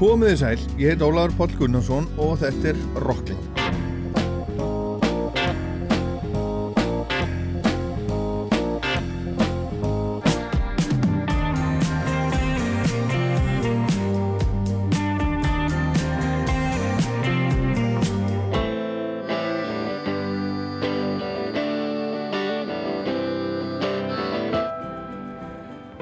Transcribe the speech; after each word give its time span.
Komið 0.00 0.30
þið 0.30 0.38
sæl, 0.40 0.62
ég 0.80 0.94
heit 0.94 1.02
Ólaður 1.04 1.34
Póll 1.36 1.56
Gunnarsson 1.58 2.06
og 2.24 2.38
þetta 2.40 2.70
er 2.72 2.78
Rockland. 3.04 3.49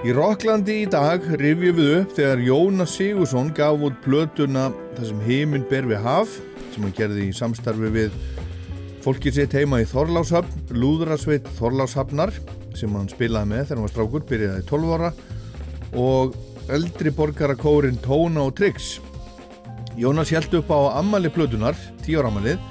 Í 0.08 0.12
Rokklandi 0.16 0.74
í 0.80 0.84
dag 0.88 1.20
rifjum 1.36 1.74
við 1.76 1.88
upp 1.98 2.12
þegar 2.16 2.40
Jónas 2.40 2.94
Sigursson 2.96 3.50
gaf 3.52 3.82
út 3.84 3.96
plötuna 4.00 4.70
Það 4.94 5.08
sem 5.10 5.18
heiminn 5.26 5.66
ber 5.68 5.84
við 5.90 5.98
haf 6.00 6.30
sem 6.72 6.86
hann 6.86 6.94
gerði 6.96 7.26
í 7.26 7.34
samstarfi 7.36 7.90
við 7.92 8.14
fólkið 9.04 9.34
sitt 9.36 9.56
heima 9.58 9.82
í 9.82 9.88
Þorláshafn 9.90 10.78
Lúðrasveit 10.80 11.50
Þorláshafnar 11.58 12.32
sem 12.78 12.94
hann 12.96 13.10
spilaði 13.12 13.50
með 13.50 13.60
þegar 13.66 13.74
hann 13.74 13.84
var 13.84 13.92
strákur 13.92 14.24
byrjaði 14.30 14.64
12 14.70 14.94
ára 14.96 15.10
og 16.00 16.38
eldri 16.78 17.12
borgarakórin 17.18 18.00
Tóna 18.06 18.46
og 18.48 18.54
Tryggs 18.56 18.94
Jónas 20.00 20.32
held 20.32 20.56
upp 20.62 20.72
á 20.72 20.96
ammali 21.02 21.28
plötunar 21.34 21.76
10 22.06 22.22
ára 22.22 22.32
ammalið 22.32 22.64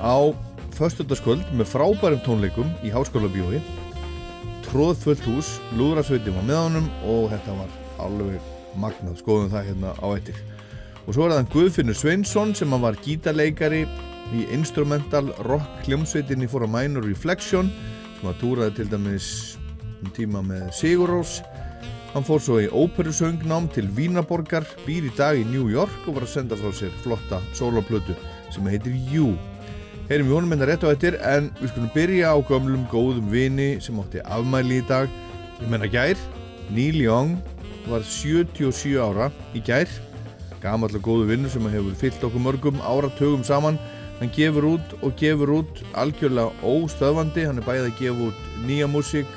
á 0.00 0.32
föstutaskvöld 0.78 1.52
með 1.52 1.68
frábærum 1.74 2.24
tónleikum 2.24 2.72
í 2.80 2.94
Háskóla 2.96 3.28
bíói 3.34 3.60
tróðfullt 4.68 5.24
hús, 5.24 5.54
lúðrasveitin 5.78 6.34
var 6.36 6.44
með 6.44 6.58
honum 6.66 6.88
og 7.08 7.30
þetta 7.32 7.56
var 7.56 7.74
alveg 8.04 8.48
magnað, 8.78 9.16
skoðum 9.22 9.52
það 9.52 9.68
hérna 9.70 9.92
á 9.96 10.06
eittir 10.12 10.40
og 11.06 11.14
svo 11.16 11.24
er 11.24 11.32
það 11.32 11.52
Guðfinnur 11.54 11.96
Sveinsson 11.96 12.52
sem 12.58 12.74
var 12.82 12.98
gítarleikari 13.04 13.86
í 14.36 14.44
instrumental 14.52 15.30
rock 15.48 15.86
hljómsveitinni 15.86 16.50
fór 16.52 16.66
að 16.66 16.74
Minor 16.74 17.08
Reflection 17.08 17.70
sem 18.18 18.28
að 18.28 18.40
túraði 18.42 18.76
til 18.76 18.90
dæmis 18.92 19.30
um 20.02 20.12
tíma 20.12 20.44
með 20.44 20.68
Sigurós 20.76 21.38
hann 22.12 22.26
fór 22.28 22.44
svo 22.44 22.60
í 22.60 22.68
óperusöngnám 22.68 23.70
til 23.72 23.88
Vínaborgar, 23.96 24.68
býr 24.84 25.08
í 25.08 25.14
dag 25.16 25.40
í 25.40 25.48
New 25.48 25.72
York 25.72 26.04
og 26.04 26.18
var 26.18 26.28
að 26.28 26.34
senda 26.36 26.60
frá 26.60 26.68
sér 26.76 26.92
flotta 27.04 27.40
soloplötu 27.56 28.16
sem 28.52 28.68
heitir 28.68 28.92
You 29.08 29.32
heyrim 30.08 30.28
við 30.30 30.38
honum 30.38 30.54
enda 30.56 30.66
rétt 30.68 30.84
á 30.84 30.88
eittir 30.88 31.18
en 31.20 31.50
við 31.58 31.70
skulum 31.72 31.90
byrja 31.92 32.32
á 32.32 32.36
gömlum 32.48 32.84
góðum 32.88 33.28
vini 33.28 33.68
sem 33.84 33.96
átti 34.00 34.22
afmæli 34.24 34.78
í 34.80 34.84
dag. 34.88 35.10
Ég 35.60 35.68
menna 35.68 35.88
gær, 35.92 36.16
Neil 36.72 36.96
Young 37.02 37.34
var 37.88 38.04
77 38.06 38.96
ára 39.04 39.28
í 39.52 39.60
gær. 39.64 39.90
Gamallega 40.62 41.04
góðu 41.04 41.28
vinnu 41.28 41.50
sem 41.52 41.66
hefur 41.68 41.98
fyllt 42.00 42.24
okkur 42.24 42.44
mörgum 42.46 42.80
áratögum 42.80 43.44
saman. 43.44 43.76
Hann 44.18 44.32
gefur 44.34 44.64
út 44.72 44.94
og 45.02 45.12
gefur 45.20 45.52
út 45.58 45.82
algjörlega 45.92 46.56
óstöðvandi. 46.64 47.44
Hann 47.46 47.60
er 47.60 47.68
bæðið 47.68 47.90
að 47.90 48.00
gefa 48.00 48.30
út 48.30 48.48
nýja 48.64 48.88
músík 48.90 49.36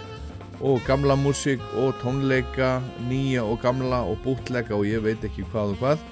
og 0.61 0.79
gamla 0.87 1.17
músík 1.19 1.61
og 1.81 1.97
tónleika 1.99 2.77
nýja 3.09 3.43
og 3.43 3.59
gamla 3.61 4.05
og 4.07 4.23
bútleika 4.23 4.77
og 4.77 4.87
ég 4.87 5.03
veit 5.03 5.27
ekki 5.27 5.43
hvað 5.51 5.75
og 5.75 5.83
hvað. 5.83 6.07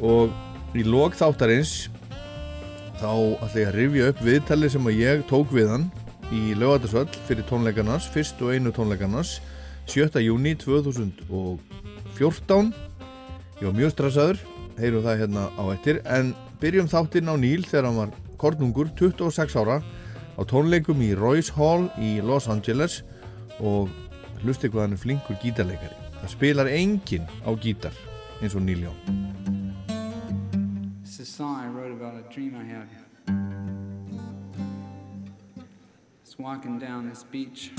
Og 0.00 0.76
í 0.76 0.86
lók 0.86 1.16
þáttarins 1.18 1.90
þá 2.96 3.12
ætla 3.44 3.60
ég 3.60 3.68
að 3.68 3.76
rifja 3.76 4.06
upp 4.10 4.20
viðtali 4.24 4.68
sem 4.72 4.86
að 4.88 5.00
ég 5.02 5.24
tók 5.28 5.50
við 5.52 5.68
hann 5.72 5.86
í 6.32 6.54
lögatarsvöld 6.58 7.12
fyrir 7.28 7.44
tónleikarnas, 7.48 8.04
fyrst 8.10 8.40
og 8.42 8.52
einu 8.54 8.70
tónleikarnas 8.74 9.30
7. 9.86 10.20
júni 10.24 10.56
2014 10.58 12.72
ég 13.60 13.66
var 13.68 13.76
mjög 13.76 13.90
stressaður 13.92 14.38
heyrum 14.80 15.04
það 15.04 15.20
hérna 15.22 15.42
á 15.54 15.64
ettir 15.74 15.96
en 16.08 16.34
byrjum 16.62 16.88
þáttinn 16.90 17.30
á 17.30 17.34
Níl 17.36 17.68
þegar 17.68 17.86
hann 17.90 18.00
var 18.00 18.10
kornungur 18.40 18.88
26 18.98 19.58
ára 19.60 19.76
á 20.36 20.42
tónleikum 20.48 20.98
í 21.04 21.12
Royce 21.16 21.52
Hall 21.56 21.84
í 22.00 22.20
Los 22.24 22.48
Angeles 22.52 23.02
og 23.60 23.88
hlusti 24.42 24.68
hvað 24.72 24.82
hann 24.86 24.96
er 24.96 25.04
flinkur 25.04 25.36
gítarleikari 25.44 25.96
það 26.22 26.32
spilar 26.32 26.68
enginn 26.72 27.28
á 27.44 27.50
gítar 27.60 27.94
eins 28.40 28.56
og 28.56 28.62
Níl 28.64 28.88
Jón 28.88 29.65
song 31.36 31.60
I 31.60 31.66
wrote 31.66 31.92
about 31.92 32.14
a 32.14 32.22
dream 32.32 32.56
I 32.56 32.64
had. 32.64 32.88
It's 36.22 36.38
walking 36.38 36.78
down 36.78 37.10
this 37.10 37.24
beach. 37.24 37.72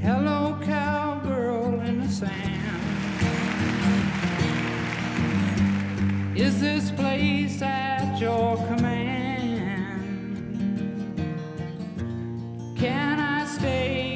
Hello, 0.00 0.58
cowgirl 0.64 1.80
in 1.82 2.00
the 2.00 2.08
sand. 2.08 2.57
Is 6.38 6.60
this 6.60 6.92
place 6.92 7.60
at 7.62 8.20
your 8.20 8.56
command? 8.68 9.98
Can 12.78 13.18
I 13.18 13.44
stay 13.44 14.07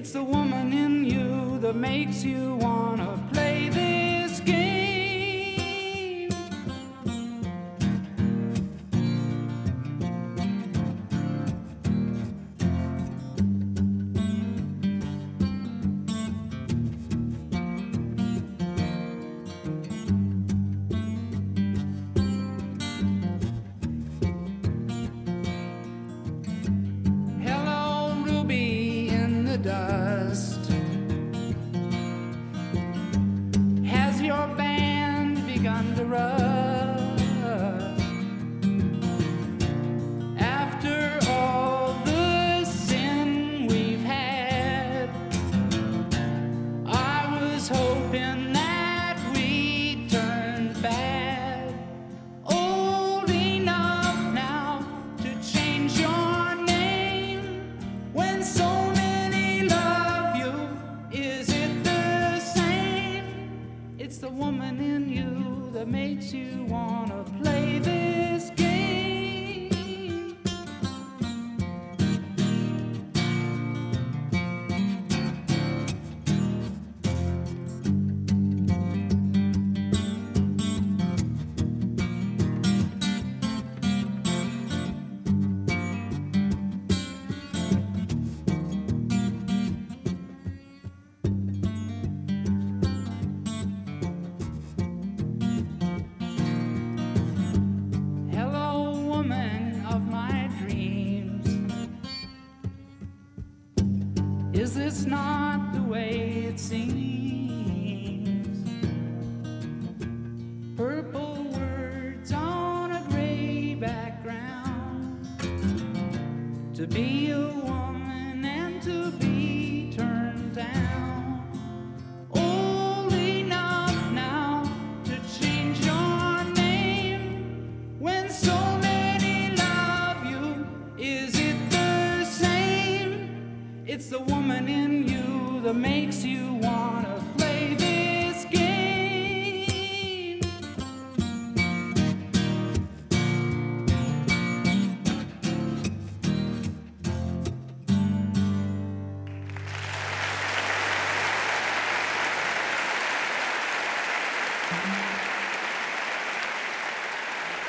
It's 0.00 0.12
the 0.12 0.24
woman 0.24 0.72
in 0.72 1.04
you 1.04 1.58
that 1.58 1.76
makes 1.76 2.24
you 2.24 2.54
wanna 2.54 3.22
play 3.34 3.68
this 3.68 3.99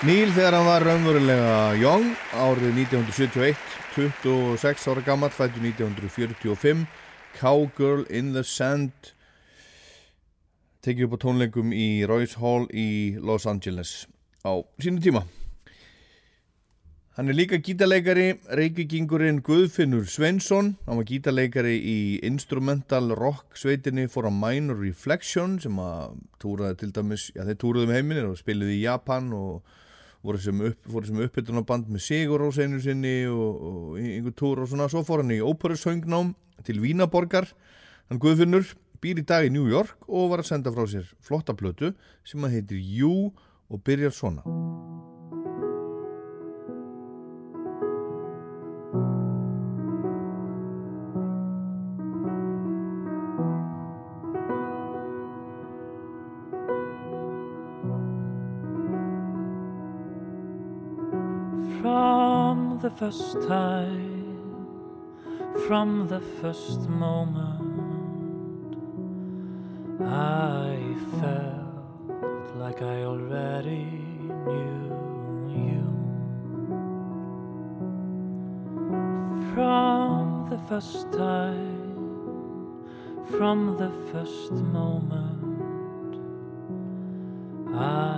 Neil 0.01 0.31
þegar 0.33 0.55
hann 0.57 0.65
var 0.65 0.81
raunverulega 0.81 1.57
young 1.77 2.07
árið 2.33 2.71
1971 2.87 3.59
26 3.93 4.85
ára 4.89 5.01
gammal 5.05 5.29
fættu 5.29 5.59
1945 5.61 6.87
Cowgirl 7.35 8.07
in 8.09 8.31
the 8.33 8.41
Sand 8.41 9.11
tekið 10.81 11.05
upp 11.05 11.13
á 11.21 11.23
tónleikum 11.27 11.69
í 11.69 12.01
Royce 12.09 12.41
Hall 12.41 12.65
í 12.73 13.13
Los 13.21 13.45
Angeles 13.45 14.07
á 14.41 14.57
sínu 14.81 15.03
tíma. 15.05 15.21
Hann 17.13 17.29
er 17.29 17.37
líka 17.37 17.59
gítarleikari, 17.61 18.39
reykingingurinn 18.57 19.43
Guðfinnur 19.45 20.07
Svensson, 20.09 20.71
hann 20.87 20.97
var 20.97 21.05
gítarleikari 21.05 21.75
í 21.77 21.99
instrumental 22.25 23.13
rock 23.19 23.53
sveitinni 23.53 24.07
For 24.09 24.25
a 24.25 24.33
Minor 24.33 24.81
Reflection 24.81 25.59
sem 25.61 25.77
að 25.77 26.17
túraði 26.41 26.79
til 26.81 26.91
dæmis, 26.97 27.27
já 27.35 27.45
þeir 27.45 27.61
túraði 27.61 27.91
um 27.91 27.95
heiminir 27.99 28.31
og 28.31 28.41
spiluði 28.41 28.79
í 28.79 28.83
Japan 28.87 29.29
og 29.37 29.77
voru 30.25 30.41
sem, 30.41 30.61
upp, 30.69 30.91
sem 31.07 31.23
uppbytunarband 31.25 31.89
með 31.91 32.05
Sigur 32.05 32.43
Rós 32.43 32.59
einu 32.61 32.81
sinni 32.83 33.15
og, 33.29 33.65
og 33.71 33.97
einhver 34.01 34.35
túr 34.37 34.61
og 34.63 34.69
svona, 34.69 34.89
svo 34.91 35.03
fór 35.07 35.23
hann 35.23 35.33
í 35.33 35.41
óperusöngnám 35.41 36.35
til 36.67 36.81
Vínaborgar, 36.83 37.49
hann 38.09 38.21
Guðfinnur 38.21 38.75
býr 39.01 39.23
í 39.23 39.25
dag 39.25 39.47
í 39.47 39.53
New 39.53 39.65
York 39.71 40.05
og 40.07 40.29
var 40.33 40.43
að 40.43 40.51
senda 40.53 40.73
frá 40.73 40.85
sér 40.89 41.09
flotta 41.25 41.57
plötu 41.57 41.95
sem 42.27 42.45
að 42.45 42.59
heitir 42.59 42.81
You 42.81 43.31
og 43.71 43.85
byrjar 43.87 44.13
svona. 44.13 44.90
From 61.81 62.77
the 62.79 62.91
first 62.91 63.33
time, 63.47 64.35
from 65.65 66.07
the 66.07 66.19
first 66.39 66.87
moment, 66.87 68.75
I 69.99 70.77
felt 71.19 72.55
like 72.57 72.83
I 72.83 73.03
already 73.03 74.05
knew 74.45 74.91
you. 75.49 75.83
From 79.55 80.47
the 80.51 80.59
first 80.69 81.11
time, 81.11 82.85
from 83.39 83.77
the 83.77 83.91
first 84.11 84.51
moment, 84.51 86.13
I 87.73 88.10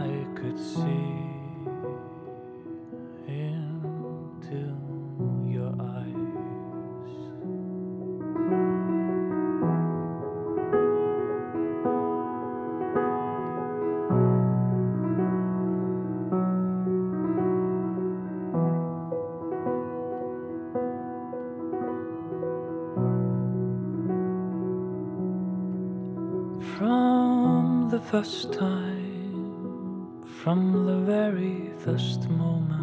first 28.24 28.54
time, 28.54 30.24
from 30.42 30.86
the 30.86 31.00
very 31.00 31.60
first 31.80 32.30
moment, 32.30 32.80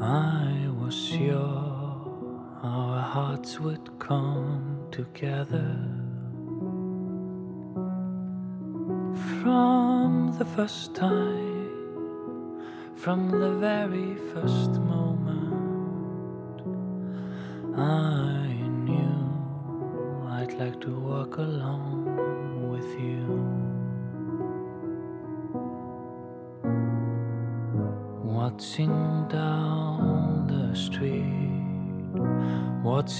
I 0.00 0.68
was 0.80 0.94
sure 0.94 1.64
our 2.62 3.00
hearts 3.00 3.58
would 3.58 3.98
come 3.98 4.86
together. 4.92 5.74
From 9.40 10.36
the 10.38 10.44
first 10.44 10.94
time, 10.94 11.72
from 12.94 13.30
the 13.32 13.52
very 13.68 14.14
first 14.32 14.74
moment, 14.94 15.56
I 17.76 18.46
knew 18.86 19.22
I'd 20.36 20.52
like 20.52 20.80
to 20.82 20.92
walk 21.00 21.38
along 21.38 21.81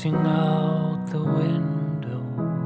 watching 0.03 0.27
out 0.27 1.07
the 1.13 1.23
window, 1.23 2.25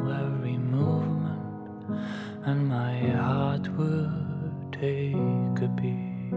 every 0.09 0.57
movement, 0.57 2.00
and 2.47 2.66
my 2.66 2.97
heart 3.11 3.69
would 3.76 4.73
take 4.73 5.61
a 5.61 5.69
beat. 5.76 6.33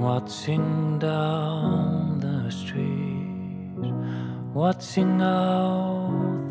Watching 0.00 0.98
down 0.98 2.20
the 2.20 2.50
street, 2.50 3.92
watching 4.54 5.20
out 5.20 6.41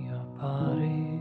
your 0.00 0.24
body? 0.40 1.20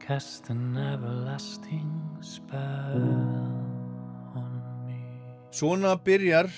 Cast 0.00 0.48
an 0.48 0.76
everlasting 0.76 1.92
spell 2.20 3.04
on 4.34 4.86
me. 4.86 5.04
Svona 5.50 5.96
byrjar 6.00 6.48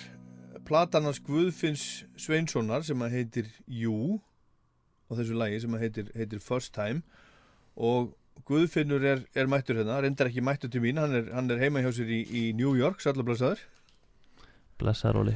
platanars 0.64 1.18
Guðfinns 1.18 2.04
Sveinssonar 2.14 2.84
sem 2.86 3.02
að 3.02 3.16
heitir 3.16 3.50
You 3.66 4.20
og 5.10 5.18
þessu 5.18 5.34
lagi 5.34 5.58
sem 5.64 5.74
að 5.74 5.86
heitir, 5.86 6.12
heitir 6.14 6.38
First 6.38 6.74
Time. 6.76 7.02
Og 7.74 8.12
Guðfinnur 8.46 9.02
er, 9.02 9.24
er 9.34 9.50
mættur 9.50 9.82
hérna, 9.82 9.98
reyndar 10.04 10.30
ekki 10.30 10.44
mættur 10.46 10.70
til 10.70 10.84
mín 10.84 11.00
hann 11.02 11.16
er, 11.24 11.32
hann 11.34 11.50
er 11.50 11.58
heima 11.58 11.82
hjá 11.82 11.90
sér 11.96 12.06
í, 12.06 12.22
í 12.22 12.50
New 12.54 12.76
York 12.78 13.02
sallablasaður 13.02 13.66
Blessaróli 14.80 15.34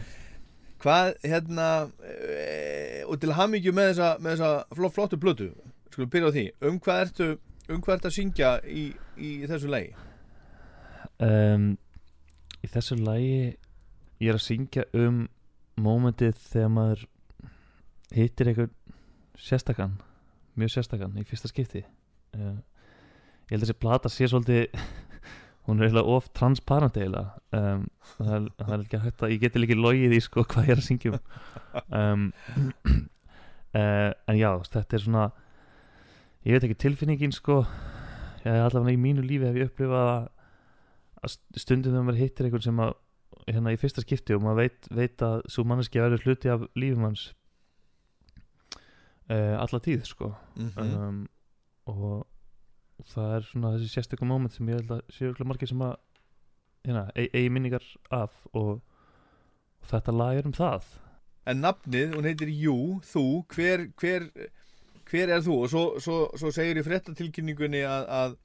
hvað 0.85 1.14
hérna 1.25 1.69
e, 2.05 3.03
og 3.09 3.17
til 3.23 3.33
hamingju 3.35 3.73
með 3.75 3.91
þessa, 3.95 4.11
með 4.21 4.37
þessa 4.37 4.76
flott, 4.76 4.95
flottu 4.95 5.19
plötu 5.21 5.49
skulum 5.95 6.11
byrja 6.12 6.31
á 6.31 6.35
því. 6.37 6.45
Um 6.69 6.81
hvað 6.83 7.03
ertu 7.07 7.29
um 7.73 7.81
hvað 7.81 7.97
ertu 7.97 8.11
að 8.11 8.17
syngja 8.19 8.50
í, 8.69 8.85
í 9.17 9.31
þessu 9.49 9.71
lagi? 9.73 9.95
Um, 11.23 11.75
Í 12.64 12.69
þessu 12.73 12.97
lagi 12.99 13.55
Ég 14.19 14.31
er 14.33 14.38
að 14.38 14.43
syngja 14.45 14.85
um 14.99 15.25
Mómentið 15.81 16.38
þegar 16.50 16.73
maður 16.75 17.05
Hittir 18.14 18.50
einhvern 18.50 18.73
sérstakann 19.41 19.97
Mjög 20.59 20.75
sérstakann 20.76 21.17
í 21.19 21.25
fyrsta 21.26 21.50
skipti. 21.50 21.85
Uh, 22.35 22.59
Ég 23.45 23.57
held 23.57 23.64
að 23.64 23.69
þessi 23.69 23.81
plata 23.83 24.11
sé 24.12 24.29
svolítið 24.31 24.76
Hún 25.64 25.78
er 25.80 25.87
eiginlega 25.88 26.12
of 26.12 26.26
transparent 26.37 26.97
eiginlega. 27.00 27.38
Um, 27.56 27.87
það, 28.18 28.49
það 28.59 28.73
er 28.75 28.83
ekki 28.85 28.99
að 29.00 29.33
Ég 29.33 29.40
geti 29.47 29.62
líka 29.62 29.76
logið 29.78 30.12
í 30.18 30.21
sko 30.21 30.44
hvað 30.44 30.66
ég 30.68 30.75
er 30.75 30.83
að 30.83 30.88
syngja 30.90 31.14
um. 31.88 32.26
Uh, 33.75 34.11
En 34.30 34.37
já, 34.38 34.50
þetta 34.71 34.94
er 34.99 35.02
svona 35.02 35.23
Ég 36.44 36.52
veit 36.54 36.66
ekki 36.68 36.76
tilfinningin 36.85 37.33
sko. 37.33 37.62
Ég, 38.44 38.59
allavega 38.61 38.92
í 38.92 39.00
mínu 39.00 39.25
lífi 39.25 39.49
hef 39.49 39.56
ég 39.56 39.71
upplifað 39.71 40.11
að, 40.12 40.26
að 41.25 41.33
st- 41.33 41.62
stundum 41.64 41.94
þegar 41.94 42.04
maður 42.11 42.21
hittir 42.21 42.47
einhvern 42.50 42.66
sem 42.66 42.83
að 42.85 42.92
hérna 43.49 43.73
í 43.73 43.78
fyrsta 43.80 44.04
skipti 44.04 44.37
og 44.37 44.44
maður 44.44 44.61
veit, 44.61 44.90
veit 44.92 45.25
að 45.25 45.38
svo 45.52 45.64
manneski 45.68 46.00
verður 46.02 46.26
hluti 46.28 46.52
af 46.52 46.66
lífum 46.76 47.06
hans 47.09 47.25
uh, 49.33 49.56
alla 49.64 49.80
tíð 49.85 50.04
sko. 50.09 50.30
Mhm. 50.61 50.92
um, 51.09 51.18
og 51.88 52.26
það 53.13 53.37
er 53.37 53.47
svona 53.49 53.73
þessi 53.77 53.93
sérstökum 53.93 54.31
moment 54.31 54.55
sem 54.55 54.69
ég 54.71 54.81
held 54.81 54.93
að 54.97 55.07
séu 55.13 55.29
örugglega 55.29 55.51
margir 55.51 55.71
sem 55.71 55.85
að 55.85 55.95
hérna, 56.85 57.07
eigi, 57.17 57.49
minningar 57.53 57.87
af 58.13 58.37
og, 58.53 58.79
og 59.81 59.91
þetta 59.91 60.15
lag 60.15 60.39
er 60.39 60.49
um 60.49 60.57
það 60.57 60.93
En 61.45 61.61
nafnið, 61.61 62.15
hún 62.17 62.25
heitir 62.25 62.49
Jú, 62.49 62.77
þú, 63.05 63.25
hver, 63.53 63.83
hver, 64.01 64.31
hver 65.11 65.33
er 65.35 65.43
þú? 65.45 65.59
Og 65.67 65.69
svo, 65.69 65.83
svo, 66.01 66.17
svo 66.41 66.53
segir 66.57 66.81
í 66.81 66.85
fréttatilkynningunni 66.87 67.83
að, 67.85 68.07
að, 68.19 68.37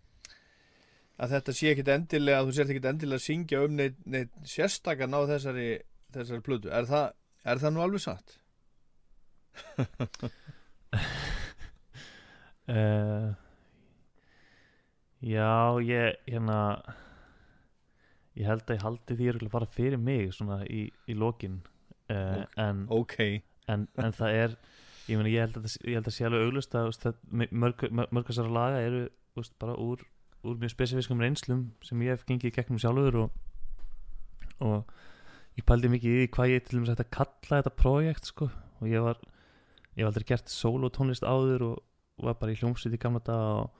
að 1.24 1.36
þetta 1.36 1.56
sé 1.56 1.72
ekkit 1.72 1.94
endilega, 1.96 2.44
þú 2.44 2.56
sért 2.58 2.74
ekkit 2.74 2.90
endilega 2.92 3.22
að 3.22 3.28
syngja 3.30 3.64
um 3.64 3.80
neitt, 3.80 4.02
neitt 4.04 4.36
sérstakann 4.52 5.16
á 5.16 5.22
þessari, 5.32 5.70
þessari 6.12 6.44
plötu. 6.44 6.74
Er 6.76 6.90
það, 6.92 7.08
er 7.48 7.64
það 7.64 7.76
nú 7.78 7.86
alveg 7.86 8.04
satt? 8.04 8.36
uh, 12.68 13.32
Já, 15.22 15.80
ég 15.84 16.16
hérna 16.30 16.60
ég 18.40 18.46
held 18.48 18.64
að 18.70 18.76
ég 18.78 18.84
haldi 18.86 19.16
því 19.20 19.50
bara 19.52 19.68
fyrir 19.68 20.00
mig 20.00 20.30
svona 20.34 20.62
í, 20.66 20.86
í 21.10 21.16
lokin 21.18 21.58
uh, 22.10 22.46
Ok. 22.46 22.54
en, 22.58 22.86
Ok. 22.90 23.16
en, 23.68 23.88
en 24.00 24.16
það 24.16 24.38
er 24.44 24.54
ég, 25.10 25.18
meni, 25.18 25.34
ég, 25.34 25.42
held 25.44 25.58
að, 25.60 25.66
það- 25.68 25.90
ég 25.90 25.98
held 26.00 26.08
að 26.08 26.16
sé 26.16 26.26
alveg 26.30 26.46
auglust 26.48 26.76
að 26.78 26.86
þú 26.86 26.92
veist, 26.94 27.04
það- 27.04 27.52
mörg, 27.52 27.84
mörg, 27.92 28.14
mörg 28.16 28.30
þessara 28.30 28.54
laga 28.56 28.80
eru 28.86 29.02
veist, 29.36 29.56
bara 29.60 29.76
úr, 29.76 30.06
úr 30.46 30.56
mjög 30.62 30.72
spesifiskum 30.76 31.20
reynslum 31.20 31.66
sem 31.84 32.00
ég 32.06 32.16
hef 32.16 32.24
gengið 32.30 32.56
gegnum 32.56 32.80
sjálfur 32.80 33.20
og, 33.26 33.32
og 34.64 34.94
ég 35.60 35.66
pældi 35.68 35.92
mikið 35.92 36.24
í 36.24 36.30
hvað 36.32 36.54
ég 36.54 36.64
til 36.64 36.80
dæmis 36.80 36.94
hægt 36.94 37.04
að 37.04 37.12
kalla 37.18 37.60
þetta 37.62 37.76
projekt 37.76 38.32
sko 38.32 38.48
og 38.80 38.88
ég 38.88 39.04
var 39.04 39.20
ég 39.98 40.06
hef 40.06 40.10
aldrei 40.14 40.30
gert 40.32 40.48
solo 40.54 40.88
tónlist 40.94 41.28
áður 41.28 41.66
og 41.74 41.84
var 42.24 42.38
bara 42.40 42.54
í 42.56 42.60
hljómsveit 42.62 42.96
í 42.96 43.02
gamla 43.02 43.20
daga 43.26 43.52
og, 43.66 43.79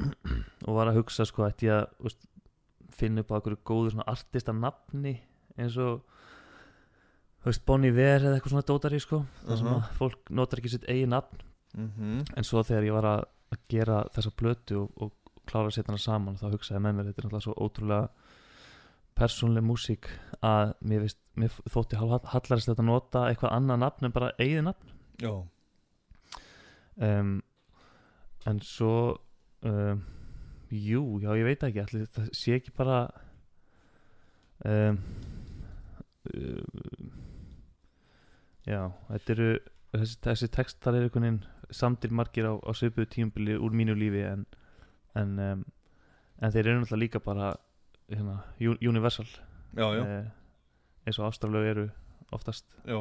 og 0.00 0.74
var 0.76 0.90
að 0.90 0.98
hugsa 1.00 1.24
sko 1.28 1.44
ætti 1.46 1.68
ég 1.68 1.76
að 1.82 1.86
veist, 2.06 2.26
finna 2.94 3.22
upp 3.24 3.30
á 3.30 3.36
einhverju 3.38 3.60
góðu 3.66 3.92
svona 3.94 4.08
artista 4.10 4.52
nafni 4.54 5.14
eins 5.58 5.76
og 5.78 6.02
veist 7.44 7.64
Bonnie 7.66 7.92
Ver 7.94 8.22
eða 8.24 8.38
eitthvað 8.38 8.54
svona 8.54 8.66
dótari 8.68 9.00
sko 9.02 9.24
þar 9.44 9.56
sem 9.60 9.66
Mhm. 9.68 9.74
að 9.76 9.90
fólk 9.98 10.30
notar 10.30 10.58
ekki 10.62 10.70
sitt 10.74 10.84
eigin 10.88 11.10
nafn. 11.14 11.42
Mm 11.76 12.22
en 12.36 12.44
svo 12.44 12.62
þegar 12.62 12.84
ég 12.86 12.92
var 12.94 13.04
að, 13.04 13.24
að 13.52 13.58
gera 13.68 14.04
þessa 14.14 14.30
plötu 14.30 14.76
og, 14.82 14.90
og 14.96 15.12
klára 15.46 15.66
að 15.68 15.74
setja 15.76 15.90
hana 15.92 15.98
saman 15.98 16.36
þá 16.40 16.46
hugsaði 16.54 16.80
með 16.80 16.94
mér 16.94 17.04
þetta 17.10 17.18
er 17.20 17.26
náttúrulega 17.28 17.44
svo 17.44 17.54
ótrúlega 17.54 18.08
persónleg 19.14 19.62
músík 19.62 20.06
að 20.42 20.74
mér, 20.82 21.00
veist, 21.04 21.18
mér 21.36 21.50
þótti 21.70 21.98
hallarist 22.00 22.66
þetta 22.70 22.82
að 22.82 22.88
nota 22.88 23.26
eitthvað 23.28 23.52
annað 23.54 23.78
nafn 23.84 24.04
en 24.08 24.12
bara 24.12 24.32
eigin 24.38 24.64
nafn. 24.64 24.94
Um, 26.96 27.42
en 28.46 28.60
svo 28.62 29.18
um, 29.68 30.02
jú, 30.70 31.02
já 31.22 31.30
ég 31.38 31.48
veit 31.48 31.66
ekki 31.68 31.84
allir, 31.84 32.08
það 32.14 32.32
sé 32.36 32.56
ekki 32.58 32.74
bara 32.76 32.98
um, 34.64 34.98
um, 36.34 37.14
já, 38.66 38.80
þetta 39.10 39.36
eru 39.36 39.48
þessi, 39.94 40.18
þessi 40.28 40.50
textar 40.58 40.98
eru 40.98 41.08
einhvern 41.08 41.28
veginn 41.28 41.42
samtir 41.74 42.12
margir 42.12 42.50
á, 42.50 42.54
á 42.60 42.70
svipuðu 42.76 43.08
tímubili 43.10 43.56
úr 43.58 43.74
mínu 43.74 43.96
lífi 43.98 44.26
en 44.28 44.46
en, 45.18 45.34
um, 45.38 45.64
en 46.42 46.54
þeir 46.54 46.68
eru 46.68 46.80
náttúrulega 46.82 47.02
líka 47.02 47.22
bara 47.22 47.52
hérna, 48.10 48.40
universal. 48.60 49.28
Já, 49.74 49.86
já, 49.96 50.02
eh, 50.04 50.26
eins 51.06 51.18
og 51.18 51.28
ástraflög 51.28 51.68
eru 51.70 51.86
oftast. 52.32 52.66
Já. 52.86 52.98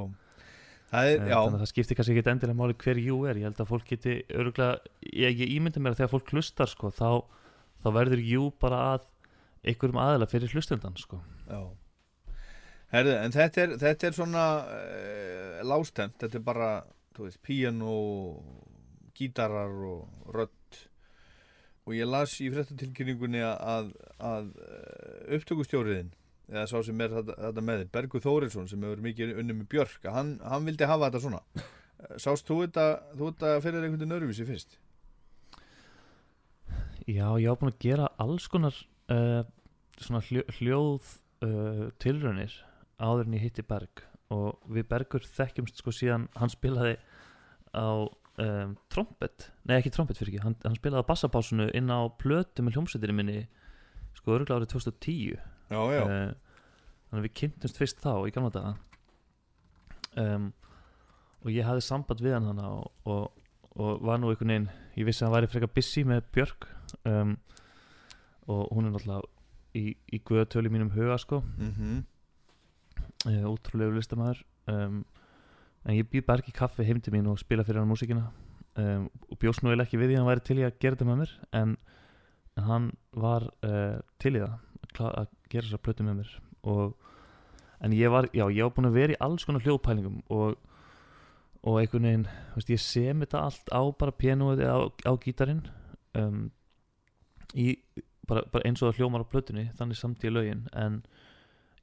Það 0.93 1.09
er, 1.09 1.21
Eh, 1.23 1.29
já, 1.31 1.37
þannig 1.39 1.57
að 1.57 1.63
það 1.63 1.71
skiptir 1.71 1.97
kannski 1.97 2.13
ekki 2.13 2.31
endilega 2.33 2.59
máli 2.59 2.75
hver 2.83 2.99
jú 3.01 3.15
er 3.25 3.39
ég 3.41 3.47
held 3.49 3.61
að 3.63 3.71
fólk 3.71 3.87
geti 3.89 4.17
örgulega 4.29 4.67
ég, 5.09 5.39
ég 5.41 5.53
ímynda 5.55 5.81
mér 5.81 5.95
að 5.95 6.03
þegar 6.03 6.11
fólk 6.13 6.33
hlustar 6.35 6.69
sko, 6.69 6.91
þá, 6.93 7.23
þá 7.81 7.87
verður 7.97 8.21
jú 8.21 8.49
bara 8.61 8.81
að 8.93 9.07
einhverjum 9.63 10.01
aðila 10.03 10.27
fyrir 10.29 10.53
hlustundan 10.53 10.99
sko. 10.99 11.21
já. 11.49 11.61
Herðu, 12.93 13.13
en 13.17 13.33
þetta 13.33 13.61
er, 13.63 13.71
þetta 13.81 14.05
er 14.07 14.13
svona 14.13 14.41
uh, 14.69 15.61
lástemt, 15.65 16.13
þetta 16.21 16.37
er 16.37 16.43
bara, 16.45 16.67
veist, 17.17 17.39
píano, 17.41 17.93
gítarar 19.17 19.73
og 19.89 20.33
rödd. 20.35 20.81
Og 21.87 21.95
ég 21.97 22.05
las 22.07 22.35
í 22.39 22.51
fréttatilkynningunni 22.53 23.41
að, 23.43 23.89
að 24.23 24.53
eh, 24.61 25.33
upptökustjóriðin, 25.35 26.13
eða 26.51 26.65
sá 26.69 26.77
sem 26.83 27.01
er 27.05 27.13
þetta, 27.17 27.37
þetta 27.47 27.65
með 27.69 27.85
Bergur 27.93 28.23
Þórilsson 28.23 28.69
sem 28.71 28.83
hefur 28.83 29.03
mikið 29.05 29.37
unnum 29.41 29.61
með 29.61 29.69
Björk, 29.75 30.07
hann, 30.11 30.35
hann 30.43 30.65
vildi 30.67 30.89
hafa 30.89 31.09
þetta 31.09 31.23
svona. 31.23 31.43
Eh, 31.55 32.15
Sást 32.19 32.47
þú 32.49 32.63
þetta, 32.65 32.87
þú 33.13 33.29
þetta 33.31 33.53
fyrir 33.63 33.83
einhvern 33.85 34.01
veginn 34.01 34.17
öðruvísi 34.17 34.47
fyrst? 34.49 34.79
já, 37.07 37.27
ég 37.39 37.51
á 37.51 37.59
búin 37.59 37.73
að 37.73 37.81
gera 37.83 38.09
alls 38.21 38.47
konar 38.51 38.75
uh, 39.11 39.43
svona 39.99 40.21
hljó, 40.23 40.43
hljóð 40.59 41.09
uh, 41.43 41.87
tilraunir 41.99 42.55
áður 43.01 43.27
en 43.27 43.37
ég 43.37 43.47
hitti 43.47 43.65
Berg 43.67 44.03
og 44.33 44.61
við 44.71 44.87
Bergur 44.91 45.25
þekkjumst 45.27 45.81
sko 45.81 45.93
síðan 45.93 46.29
hann 46.39 46.51
spilaði 46.51 46.95
á 47.75 48.07
um, 48.07 48.75
trompet, 48.93 49.49
nei 49.67 49.77
ekki 49.79 49.91
trompet 49.93 50.19
fyrir 50.19 50.35
ekki 50.35 50.45
hann, 50.45 50.57
hann 50.63 50.77
spilaði 50.79 51.03
á 51.03 51.09
bassapásunu 51.11 51.67
inn 51.75 51.91
á 51.91 52.07
plötu 52.19 52.63
með 52.63 52.77
hljómsveitinni 52.77 53.17
minni 53.17 53.39
sko 54.17 54.37
örgulega 54.37 54.61
árið 54.61 54.73
2010 54.77 55.52
Já, 55.69 55.79
já. 55.93 56.03
Eh, 56.03 56.33
þannig 57.09 57.21
að 57.21 57.27
við 57.27 57.35
kynntumst 57.41 57.79
fyrst 57.79 58.03
þá 58.03 58.11
í 58.27 58.33
gamla 58.35 58.53
daga. 58.53 58.73
Um, 60.19 60.51
og 61.43 61.51
ég 61.53 61.65
hafði 61.65 61.85
samband 61.85 62.21
við 62.21 62.35
hann 62.37 62.49
hana 62.51 62.69
og, 62.77 62.91
og, 63.09 63.45
og 63.73 64.03
var 64.05 64.19
nú 64.21 64.29
einhvern 64.29 64.51
veginn 64.53 64.71
ég 64.99 65.07
vissi 65.07 65.23
að 65.23 65.29
hann 65.29 65.37
væri 65.39 65.51
frekar 65.51 65.73
busy 65.73 66.05
með 66.07 66.25
Björk. 66.35 66.67
Um, 67.09 67.37
og 68.51 68.67
hún 68.75 68.89
er 68.89 68.93
náttúrulega 68.93 69.23
í, 69.79 69.95
í 70.13 70.19
guðatölu 70.27 70.71
mínum 70.73 70.91
huga 70.93 71.17
sko. 71.21 71.41
Mm 71.57 72.03
uh, 73.27 73.45
útrúlegu 73.51 73.95
listamæður 73.97 74.43
um, 74.71 75.03
en 75.83 75.97
ég 75.97 76.07
býð 76.09 76.25
Berg 76.27 76.47
í 76.47 76.55
kaffi 76.55 76.85
heim 76.87 77.01
til 77.03 77.13
mín 77.15 77.29
og 77.31 77.39
spila 77.41 77.65
fyrir 77.67 77.81
hann 77.81 77.91
músíkina. 77.91 78.29
Um, 78.79 79.09
og 79.29 79.37
bjóst 79.41 79.61
nú 79.61 79.69
eiginlega 79.69 79.85
ekki 79.85 79.99
við 80.01 80.11
því 80.11 80.15
að 80.15 80.21
hann 80.21 80.29
væri 80.31 80.45
til 80.47 80.57
í 80.57 80.65
að 80.65 80.77
gera 80.81 80.97
þetta 80.97 81.07
með 81.09 81.19
mér 81.19 81.33
en, 81.59 81.73
en 82.57 82.67
hann 82.69 82.87
var 83.25 83.47
uh, 83.67 83.99
til 84.23 84.33
í 84.37 84.43
það. 84.43 84.55
Að 85.09 85.27
gera 85.53 85.67
þessar 85.67 85.83
plötu 85.85 86.07
með 86.07 86.19
mér. 86.21 86.35
Og, 86.73 87.13
en 87.83 87.95
ég 87.97 88.13
var, 88.13 88.29
já, 88.31 88.45
ég 88.47 88.65
var 88.65 88.73
búin 88.75 88.89
að 88.89 88.99
vera 88.99 89.15
í 89.15 89.21
alls 89.23 89.45
konar 89.47 89.63
hljóðpælingum 89.65 90.21
og, 90.33 90.57
og 91.63 91.79
einhvern 91.79 92.09
veginn, 92.09 92.27
veist, 92.55 92.71
ég 92.73 92.83
sem 92.83 93.23
þetta 93.23 93.45
allt 93.47 93.71
á 93.71 93.81
bara 93.99 94.15
pianoið 94.23 94.65
eða 94.65 94.77
á, 94.79 94.81
á 95.07 95.13
gítarinn 95.23 95.63
um, 96.19 96.45
í, 97.53 97.75
bara, 98.29 98.45
bara 98.51 98.67
eins 98.67 98.81
og 98.81 98.91
það 98.91 99.01
hljómar 99.01 99.25
á 99.25 99.31
plötunni 99.31 99.69
þannig 99.77 99.99
samt 99.99 100.25
í 100.25 100.31
lögin. 100.31 100.65
En 100.71 101.01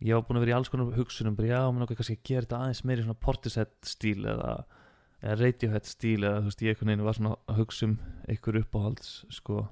ég 0.01 0.17
var 0.17 0.27
búin 0.27 0.41
að 0.41 0.47
vera 0.47 0.55
í 0.55 0.59
alls 0.59 0.73
konar 0.73 0.95
hugsunum 0.97 1.37
bara 1.39 1.53
já, 1.53 1.63
nokkað 1.77 2.01
kannski 2.01 2.17
að 2.19 2.29
gera 2.31 2.47
þetta 2.47 2.61
aðeins 2.61 2.85
meiri 2.89 3.05
svona 3.05 3.23
Portishead 3.27 3.75
stíl 3.89 4.25
eða, 4.25 4.55
eða 5.21 5.37
Radiohead 5.43 5.89
stíl 5.89 6.23
eða 6.23 6.41
þú 6.41 6.49
veist, 6.49 6.65
ég 6.65 6.73
einhvern 6.73 6.93
veginn 6.93 7.07
var 7.09 7.19
svona 7.19 7.35
að 7.45 7.61
hugsa 7.61 7.89
um 7.89 7.99
einhver 8.25 8.61
uppáhalds 8.63 9.13
sko, 9.37 9.67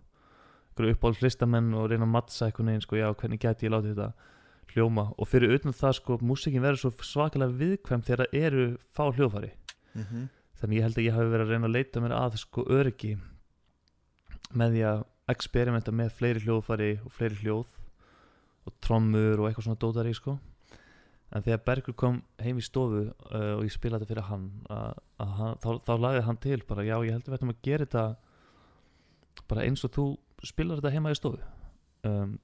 einhver 0.78 0.94
uppáhalds 0.94 1.22
listamenn 1.22 1.74
og 1.74 1.90
reyna 1.90 2.06
að 2.06 2.14
mattsa 2.14 2.46
einhvern 2.46 2.70
veginn 2.70 2.84
sko, 2.84 2.98
já, 2.98 3.08
hvernig 3.18 3.40
gæti 3.42 3.66
ég 3.66 3.72
látið 3.74 3.94
þetta 3.96 4.12
hljóma? 4.72 5.04
Og 5.18 5.28
fyrir 5.28 5.54
utan 5.56 5.74
það 5.74 5.94
sko, 5.98 6.18
músikin 6.22 6.62
verður 6.62 6.82
svo 6.84 7.06
svakalega 7.06 7.56
viðkvæm 7.58 8.04
þegar 8.06 8.24
það 8.24 8.38
eru 8.42 8.66
fá 8.94 9.04
hljófari 9.10 9.52
-hmm. 9.94 10.28
þannig 10.60 10.78
ég 10.78 10.82
held 10.82 10.98
að 10.98 11.06
ég 11.06 11.16
hafi 11.16 11.32
verið 11.32 11.46
að 11.46 11.52
reyna 11.52 11.66
að 11.66 11.76
leita 11.76 12.00
mér 12.00 12.12
að 12.12 12.36
sko 12.36 12.64
öryggi 12.68 13.18
með 14.54 14.70
því 14.72 14.84
að 14.92 15.04
experimenta 15.28 15.92
með 15.92 16.12
fleiri 16.16 16.44
hljóðfæri 16.44 16.92
og 17.04 17.12
fleiri 17.12 17.40
hljóð 17.42 17.66
og 18.68 18.72
trommur 18.80 19.40
og 19.40 19.48
eitthvað 19.48 19.64
svona 19.64 19.80
dótari 19.80 20.14
sko. 20.14 20.38
En 21.28 21.42
þegar 21.44 21.64
Bergur 21.64 21.94
kom 21.94 22.22
heim 22.40 22.56
í 22.56 22.64
stofu 22.64 23.02
uh, 23.12 23.58
og 23.58 23.66
ég 23.66 23.72
spilaði 23.72 24.06
þetta 24.06 24.14
fyrir 24.14 24.28
hann, 24.30 24.46
að, 24.72 24.94
að 25.20 25.34
hann 25.36 25.58
þá, 25.60 25.68
þá 25.84 25.92
lagði 26.00 26.22
hann 26.24 26.40
til 26.40 26.62
bara 26.68 26.86
já 26.86 26.96
ég 27.04 27.12
held 27.12 27.26
að 27.26 27.28
við 27.28 27.36
ættum 27.36 27.52
að 27.52 27.62
gera 27.62 27.84
þetta 27.84 28.04
bara 29.48 29.66
eins 29.68 29.84
og 29.84 29.92
þú 29.92 30.06
spilar 30.46 30.78
þetta 30.78 30.94
heima 30.94 31.12
í 31.12 31.18
stofu. 31.18 31.40
Um, 32.06 32.38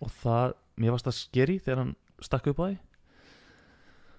og 0.00 0.12
það, 0.22 0.54
mér 0.80 0.94
varst 0.94 1.08
það 1.08 1.18
skeri 1.18 1.58
þegar 1.60 1.82
hann 1.82 1.94
stakk 2.24 2.50
upp 2.52 2.62
á 2.62 2.64
því. 2.68 2.76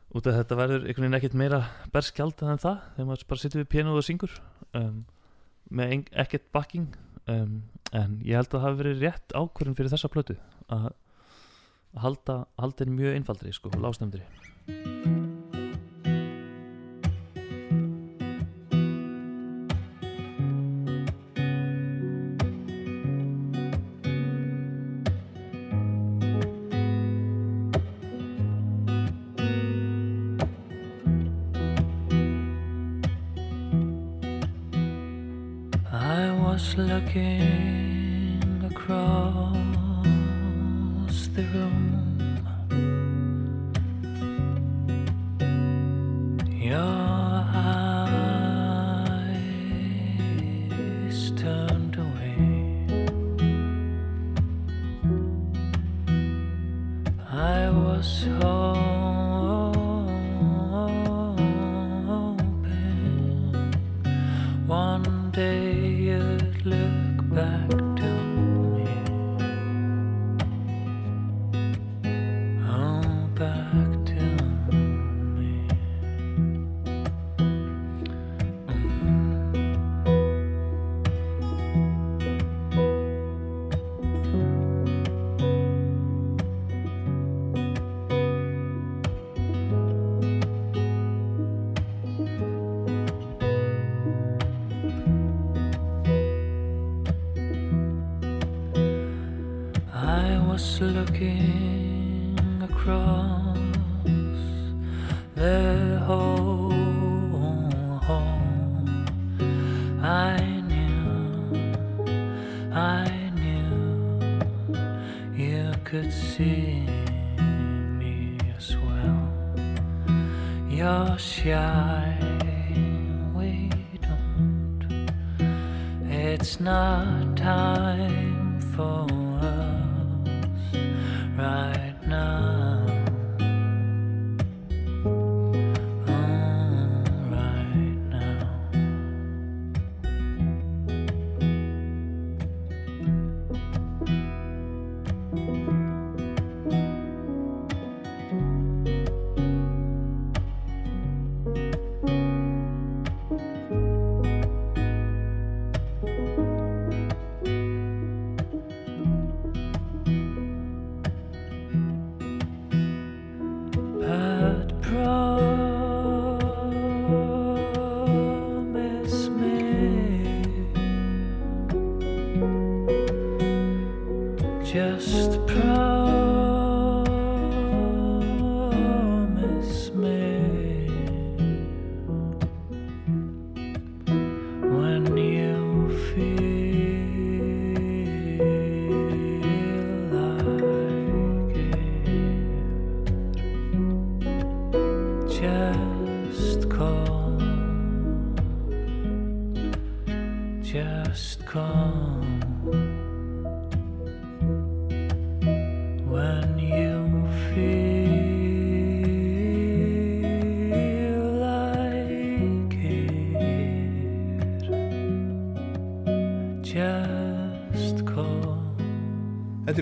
Út 0.10 0.28
af 0.30 0.40
þetta 0.40 0.58
verður 0.58 0.86
einhvern 0.86 1.06
veginn 1.06 1.20
ekkert 1.20 1.38
meira 1.38 1.60
berskjald 1.94 2.42
en 2.46 2.62
það 2.62 2.80
þegar 2.96 3.10
maður 3.10 3.28
bara 3.30 3.44
sittur 3.44 3.64
við 3.64 3.72
pianoð 3.74 4.02
og 4.02 4.08
syngur. 4.08 4.40
Um, 4.78 5.04
með 5.70 6.10
ekkert 6.26 6.50
backing. 6.56 6.90
Um, 7.30 7.62
en 7.94 8.18
ég 8.26 8.38
held 8.38 8.50
að 8.50 8.58
það 8.58 8.66
hafi 8.66 8.82
verið 8.84 9.06
rétt 9.06 9.38
ákvörðin 9.38 9.78
fyrir 9.78 9.94
þessa 9.94 10.12
plötu 10.14 10.38
að 10.70 10.92
halda, 11.98 12.44
halda 12.60 12.86
er 12.86 12.94
mjög 12.94 13.18
einfaldri 13.20 13.56
sko, 13.56 13.74
lásnefndri 13.78 15.19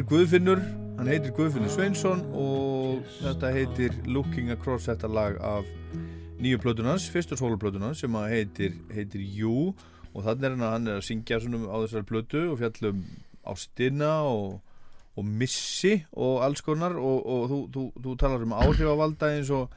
Guðfinnur, 0.07 0.61
hann 0.95 1.09
heitir 1.11 1.33
Guðfinnur 1.35 1.67
Sveinsson 1.67 2.21
og 2.31 3.01
þetta 3.17 3.49
heitir 3.51 3.97
Looking 4.07 4.53
Across 4.53 4.87
þetta 4.87 5.09
lag 5.11 5.35
af 5.43 5.67
nýju 6.39 6.61
plötunans, 6.63 7.09
fyrstu 7.11 7.35
soloplötunans 7.35 7.99
sem 8.05 8.15
heitir, 8.31 8.77
heitir 8.95 9.19
You. 9.19 9.73
Og 10.13 10.23
þannig 10.23 10.47
er 10.47 10.55
hann 10.55 10.63
að 10.63 10.73
hann 10.77 10.87
er 10.87 11.01
að 11.01 11.05
syngja 11.09 11.41
á 11.43 11.75
þessari 11.83 12.07
plötu 12.07 12.45
og 12.53 12.55
fjallum 12.63 13.03
ástina 13.51 14.13
og, 14.31 14.61
og 15.19 15.27
missi 15.27 15.97
og 16.15 16.39
alls 16.47 16.63
konar. 16.63 16.95
Og, 16.95 17.19
og 17.27 17.47
þú, 17.51 17.61
þú, 17.75 17.87
þú 18.07 18.17
talar 18.23 18.47
um 18.47 18.55
áhrifavalda 18.55 19.35
eins 19.35 19.51
og 19.51 19.75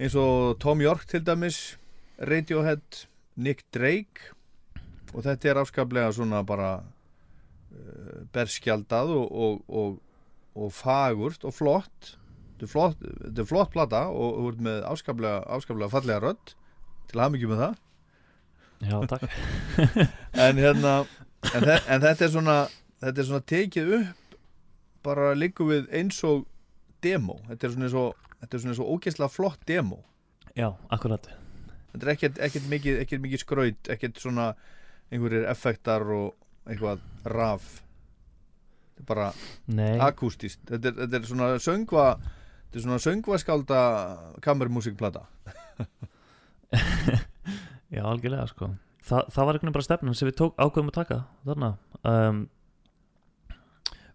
eins 0.00 0.16
og 0.16 0.56
Tom 0.64 0.80
York 0.80 1.04
til 1.04 1.20
dæmis 1.28 1.76
Radiohead, 2.16 3.04
Nick 3.36 3.68
Drake. 3.76 4.32
Og 5.12 5.20
þetta 5.28 5.52
er 5.52 5.66
afskaplega 5.66 6.16
svona 6.16 6.40
bara 6.48 6.78
berskjaldað 8.34 9.12
og, 9.16 9.26
og, 9.32 9.58
og, 9.68 9.98
og 10.58 10.72
fagurt 10.74 11.44
og 11.48 11.54
flott. 11.54 12.14
Þetta 12.58 12.66
er 12.66 12.72
flott, 12.72 13.02
þetta 13.02 13.44
er 13.44 13.48
flott 13.48 13.74
plata 13.74 14.04
og 14.10 14.38
þú 14.38 14.48
ert 14.52 14.64
með 14.66 14.80
afskaplega, 14.88 15.42
afskaplega 15.56 15.92
fallega 15.94 16.22
rödd. 16.24 16.54
Til 17.08 17.22
hamingjum 17.22 17.54
með 17.54 17.64
það. 17.64 17.76
Já, 18.78 18.96
takk. 19.10 19.24
En 20.46 20.60
hérna 20.60 20.94
en, 21.54 21.64
þe 21.64 21.76
en 21.90 22.02
þetta 22.02 22.26
er 22.26 22.32
svona 22.34 22.56
þetta 23.02 23.22
er 23.22 23.28
svona 23.30 23.46
tekið 23.52 23.92
upp 23.98 24.38
bara 25.06 25.32
líku 25.38 25.66
við 25.68 25.88
eins 25.94 26.18
og 26.26 26.46
demo. 27.04 27.38
Þetta 27.48 27.66
er 27.68 27.74
svona 27.74 27.88
eins 27.88 27.98
og 27.98 28.32
þetta 28.40 28.56
er 28.56 28.62
svona 28.62 28.74
eins 28.74 28.82
og 28.82 28.92
ógeðslega 28.94 29.32
flott 29.32 29.62
demo. 29.70 30.02
Já, 30.58 30.72
akkurat. 30.90 31.30
Þetta 31.92 32.04
er 32.04 32.12
ekkert, 32.14 32.66
mikið, 32.70 33.16
mikið 33.22 33.42
skraut 33.42 33.90
ekkert 33.94 34.20
svona 34.20 34.50
einhverjir 35.08 35.46
effektar 35.48 36.04
og 36.12 36.34
eitthvað 36.68 37.04
raf. 37.28 37.68
Bara 39.08 39.28
Nei, 39.70 39.94
akústist 40.02 40.58
þetta 40.66 40.90
er, 40.90 40.96
þetta 41.04 41.18
er 41.20 41.26
svona 41.28 41.48
söngva 41.62 42.06
þetta 42.18 42.80
er 42.80 42.82
svona 42.82 42.96
söngvaskálda 43.04 43.82
kamermúsikplata 44.42 45.22
já, 47.94 48.02
algjörlega 48.02 48.48
sko. 48.50 48.72
Þa, 49.06 49.22
Það 49.30 49.46
var 49.46 49.54
einhvern 49.54 49.68
veginn 49.68 49.76
bara 49.78 49.86
stefnan 49.86 50.18
sem 50.18 50.28
við 50.28 50.38
tók, 50.40 50.56
ákveðum 50.58 50.90
að 50.90 50.98
taka 50.98 51.18
þarna. 51.48 51.70
Um, 52.02 52.42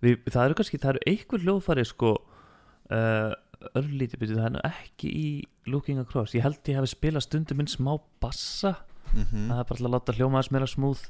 við, 0.04 0.20
það 0.28 0.46
eru 0.46 0.60
kannski, 0.60 0.82
það 0.84 0.94
eru 0.94 1.06
einhver 1.14 1.46
hljóðfæri 1.48 1.86
sko 1.90 2.12
uh, 2.20 3.32
örlítið 3.80 4.22
byrju, 4.22 4.38
það 4.38 4.50
er 4.50 4.56
nú 4.58 4.64
ekki 4.70 5.14
í 5.18 5.28
Looking 5.72 6.04
Across, 6.04 6.36
ég 6.38 6.46
held 6.46 6.60
ég 6.68 6.78
hefði 6.78 6.92
spilað 6.94 7.28
stundum 7.28 7.62
minn 7.62 7.72
smá 7.72 7.96
bassa. 8.22 8.76
Mm 9.14 9.50
það 9.54 9.60
er 9.62 9.68
bara 9.70 9.86
að 9.86 9.94
láta 9.94 10.16
hljóma 10.18 10.40
aðeins 10.40 10.54
meira 10.54 10.68
smúð 10.70 11.02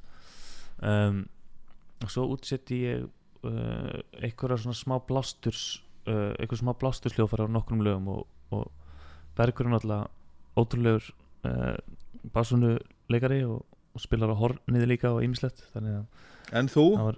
um, 0.83 1.23
og 2.03 2.11
svo 2.11 2.27
útsetti 2.33 2.79
ég 2.83 3.03
uh, 3.05 3.99
einhverja 4.19 4.59
svona 4.63 4.77
smá 4.77 4.97
blasturs 5.07 5.81
uh, 6.07 6.33
einhverja 6.37 6.63
smá 6.63 6.73
blasturs 6.79 7.17
hljóðfæri 7.17 7.47
á 7.47 7.55
nokkrum 7.55 7.83
lögum 7.85 8.09
og, 8.17 8.25
og 8.51 8.71
Bergur 9.37 9.65
er 9.65 9.73
náttúrulega 9.73 10.09
ótrúlegur 10.59 11.07
uh, 11.49 11.77
basunu 12.33 12.75
leikari 13.09 13.41
og, 13.47 13.63
og 13.93 14.03
spilar 14.03 14.33
á 14.33 14.37
horniði 14.37 14.89
líka 14.93 15.13
og 15.13 15.23
að 15.23 16.05
En 16.53 16.67
þú, 16.69 16.83
var 16.99 17.17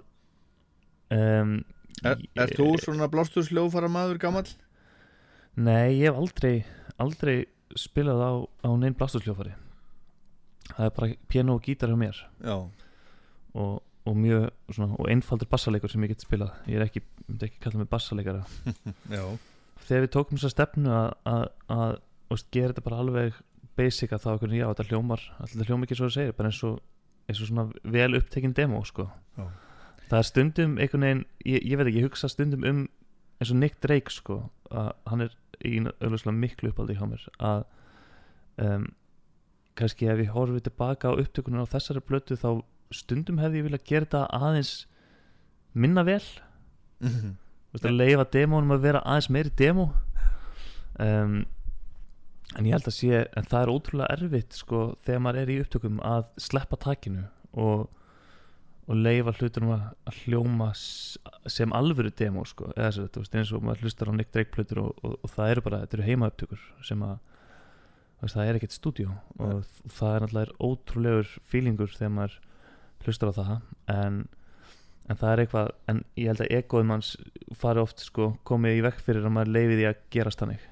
um, 1.12 1.58
er, 2.06 2.22
er 2.38 2.54
þú 2.56 2.70
svona 2.80 3.10
blástursljófara 3.10 3.90
maður 3.90 4.22
gamall? 4.22 4.48
Nei, 5.56 5.98
ég 5.98 6.08
hef 6.08 6.16
aldrei 6.16 6.64
aldrei 6.96 7.44
spilað 7.76 8.22
á, 8.22 8.32
á 8.64 8.70
neinn 8.78 8.96
blastursljófari 8.96 9.52
það 10.72 10.88
er 10.88 10.94
bara 10.96 11.16
piano 11.30 11.56
og 11.56 11.64
gítar 11.64 11.92
hjá 11.92 11.98
mér. 11.98 12.18
Já, 12.42 12.56
og, 13.56 13.82
og 14.06 14.16
mjög 14.16 14.46
svona, 14.70 14.96
og 14.96 15.10
einfaldur 15.10 15.50
bassalegur 15.50 15.92
sem 15.92 16.04
ég 16.06 16.14
get 16.14 16.24
spilað 16.24 16.54
ég 16.70 16.78
er 16.78 16.86
ekki, 16.86 17.02
myndi 17.26 17.48
ekki 17.48 17.62
kalla 17.64 17.82
mig 17.82 17.90
bassaleikara 17.90 18.44
þegar 19.86 20.06
við 20.06 20.12
tókum 20.14 20.38
þess 20.38 20.50
að 20.50 20.54
stefnu 20.54 20.92
að, 20.94 21.08
að, 21.30 21.46
að 21.76 21.94
veist, 22.32 22.50
gera 22.54 22.72
þetta 22.72 22.86
bara 22.86 23.00
alveg 23.04 23.40
basic 23.76 24.14
að 24.14 24.24
þá 24.24 24.28
okkur, 24.34 24.56
já 24.56 24.66
þetta 24.70 24.88
hljómar 24.90 25.24
alltaf 25.36 25.70
hljómar 25.70 25.88
ekki 25.88 25.98
svo 25.98 26.08
að 26.08 26.16
segja, 26.16 26.36
bara 26.36 26.52
eins 26.52 26.62
og 26.66 26.78
eins 27.26 27.40
og 27.42 27.50
svona 27.50 27.64
vel 27.82 28.14
upptekinn 28.14 28.54
demo 28.54 28.82
sko. 28.86 29.08
Já. 29.36 29.48
það 30.10 30.18
er 30.18 30.28
stundum 30.28 30.76
einhvern 30.78 31.06
veginn, 31.06 31.24
ég, 31.44 31.64
ég 31.66 31.78
veit 31.78 31.88
ekki, 31.90 32.02
ég 32.02 32.06
hugsa 32.06 32.30
stundum 32.30 32.66
um 32.66 32.84
eins 33.40 33.50
og 33.52 33.58
Nick 33.58 33.80
Drake 33.84 34.14
sko, 34.14 34.38
að 34.70 34.92
hann 35.10 35.26
er 35.26 35.34
í 35.66 35.80
auðvitað 35.82 36.38
miklu 36.38 36.70
uppaldi 36.70 36.96
hjá 36.96 37.04
mér 37.08 37.26
að 37.42 37.64
um, 38.62 38.86
kannski 39.76 40.08
ef 40.08 40.22
ég 40.22 40.32
horfið 40.32 40.68
tilbaka 40.68 41.12
á 41.12 41.18
upptökunum 41.18 41.66
á 41.66 41.72
þessari 41.74 42.02
blötu 42.04 42.38
þá 42.38 42.62
stundum 42.94 43.40
hefði 43.42 43.60
ég 43.60 43.66
viljað 43.66 43.88
gera 43.88 44.06
þetta 44.06 44.22
aðeins 44.38 44.72
minna 45.76 46.04
vel. 46.06 46.22
Mhm. 47.00 47.36
Þú 47.36 47.76
veist, 47.76 47.88
að 47.90 47.98
leifa 47.98 48.24
demónum 48.32 48.72
að 48.76 48.84
vera 48.86 49.02
aðeins 49.04 49.28
meiri 49.28 49.50
demo 49.58 49.90
um, 50.98 51.44
en 52.56 52.68
ég 52.68 52.72
held 52.72 52.88
að 52.88 52.94
sé 52.96 53.20
en 53.36 53.48
það 53.50 53.62
er 53.62 53.72
ótrúlega 53.74 54.14
erfitt 54.14 54.56
sko 54.56 54.80
þegar 55.04 55.22
maður 55.24 55.40
er 55.42 55.52
í 55.52 55.58
upptökum 55.64 56.00
að 56.06 56.24
sleppa 56.40 56.78
takinu 56.80 57.26
og, 57.52 57.84
og 58.86 59.00
leifa 59.02 59.34
hlutunum 59.36 59.74
að, 59.76 60.16
hljóma 60.22 60.70
sem 60.78 61.74
alvöru 61.76 62.14
demo 62.16 62.46
sko 62.48 62.70
eða 62.72 62.88
þess 62.88 63.02
að 63.02 63.12
þú 63.12 63.24
veist 63.24 63.38
eins 63.40 63.52
og 63.52 63.66
maður 63.66 63.84
hlustar 63.84 64.12
á 64.14 64.16
Nick 64.16 64.32
Drake 64.32 64.54
plötur 64.54 64.82
og, 64.86 65.02
og, 65.02 65.18
og 65.20 65.34
það 65.34 65.52
eru 65.52 65.66
bara, 65.66 65.82
þetta 65.84 65.98
eru 65.98 66.08
heima 66.08 66.30
upptökur 66.32 66.66
sem 66.86 67.04
að 67.04 67.18
það 68.24 68.42
er 68.46 68.58
ekkert 68.58 68.78
stúdíó 68.78 69.14
og 69.36 69.66
það 69.92 70.14
er 70.14 70.24
náttúrulega 70.24 70.56
ótrúlegur 70.64 71.32
feelingur 71.50 71.92
þegar 71.92 72.14
maður 72.16 72.38
hlustar 73.04 73.32
á 73.32 73.38
það 73.38 73.54
en 73.92 74.24
en 75.06 75.18
það 75.20 75.32
er 75.32 75.42
eitthvað, 75.42 75.68
en 75.90 76.00
ég 76.18 76.30
held 76.32 76.42
að 76.42 76.54
egoið 76.58 76.88
manns 76.88 77.12
fari 77.58 77.82
oft 77.82 78.02
sko 78.02 78.32
komið 78.48 78.80
í 78.80 78.84
vekk 78.88 79.04
fyrir 79.06 79.26
að 79.28 79.36
maður 79.36 79.52
leiði 79.54 79.76
því 79.78 79.86
að 79.90 80.00
gerast 80.16 80.42
þannig. 80.42 80.64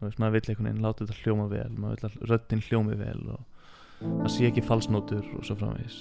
Maður 0.00 0.36
vill 0.36 0.42
einhvern 0.44 0.68
veginn 0.68 0.84
láta 0.84 1.04
þetta 1.04 1.24
hljóma 1.24 1.46
vel 1.50 1.72
maður 1.76 1.96
vill 1.96 2.08
að 2.08 2.30
röddinn 2.30 2.62
hljómi 2.68 2.96
vel 2.96 3.18
og 3.34 4.06
maður 4.06 4.32
sé 4.32 4.46
ekki 4.48 4.64
falsnótur 4.64 5.26
og 5.36 5.44
svo 5.44 5.58
framvegis 5.60 5.98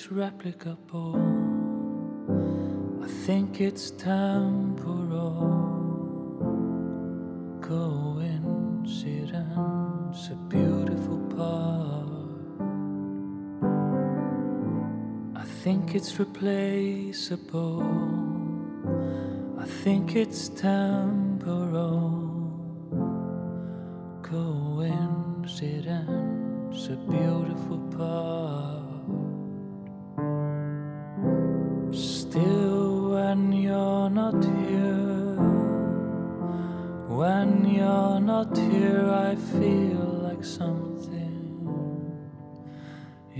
it's 0.00 0.08
replicable. 0.08 1.14
I 3.04 3.06
think 3.26 3.60
it's 3.60 3.90
temporal. 3.90 5.34
Coincidence, 7.60 9.00
a 10.30 10.36
beautiful 10.48 11.18
part. 11.36 12.08
I 15.36 15.44
think 15.62 15.94
it's 15.94 16.18
replaceable. 16.18 17.82
I 19.58 19.66
think 19.66 20.16
it's 20.16 20.48
temporal. 20.48 22.28
Coincidence, 24.22 25.58
a 26.88 26.96
beautiful 26.96 27.78
part. 27.98 28.79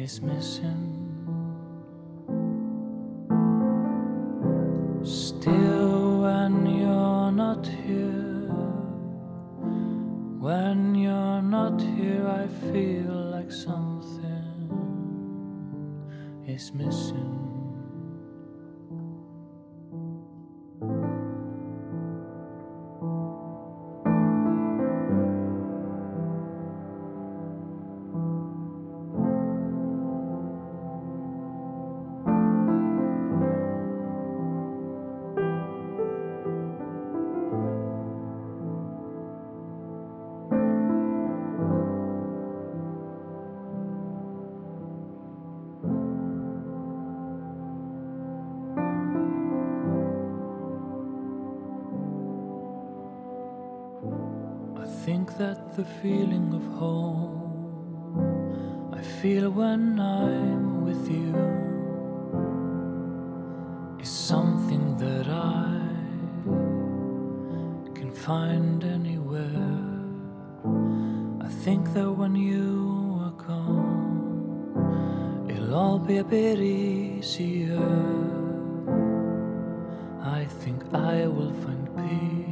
Is 0.00 0.22
missing. 0.22 0.89
The 55.80 55.86
feeling 56.02 56.52
of 56.52 56.64
home 56.78 57.38
I 58.92 59.00
feel 59.00 59.50
when 59.50 59.98
I'm 59.98 60.84
with 60.84 61.04
you 61.10 61.34
is 63.98 64.10
something 64.10 64.98
that 64.98 65.26
I 65.26 65.80
can 67.98 68.12
find 68.12 68.84
anywhere. 68.84 69.78
I 71.40 71.48
think 71.64 71.94
that 71.94 72.10
when 72.10 72.36
you 72.36 73.18
are 73.24 73.36
gone, 73.48 75.46
it'll 75.48 75.74
all 75.74 75.98
be 75.98 76.18
a 76.18 76.24
bit 76.24 76.58
easier. 76.60 77.80
I 80.40 80.44
think 80.60 80.78
I 80.92 81.26
will 81.26 81.54
find 81.64 81.84
peace 81.96 82.49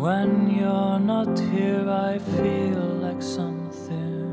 when 0.00 0.48
you're 0.48 0.98
not 0.98 1.38
here, 1.38 1.86
I 1.88 2.18
feel 2.18 2.80
like 3.04 3.20
something 3.20 4.32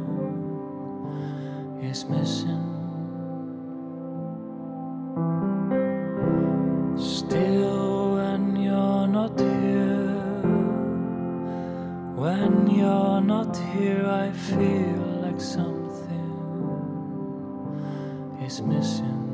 is 1.83 2.05
missing. 2.05 2.63
Still, 6.97 8.15
when 8.15 8.55
you're 8.55 9.07
not 9.07 9.37
here, 9.39 9.97
When 12.17 12.67
you're 12.71 13.21
not 13.21 13.55
here, 13.75 14.05
I 14.07 14.31
feel 14.31 15.21
like 15.21 15.39
something 15.39 16.33
is 18.41 18.61
missing. 18.61 19.26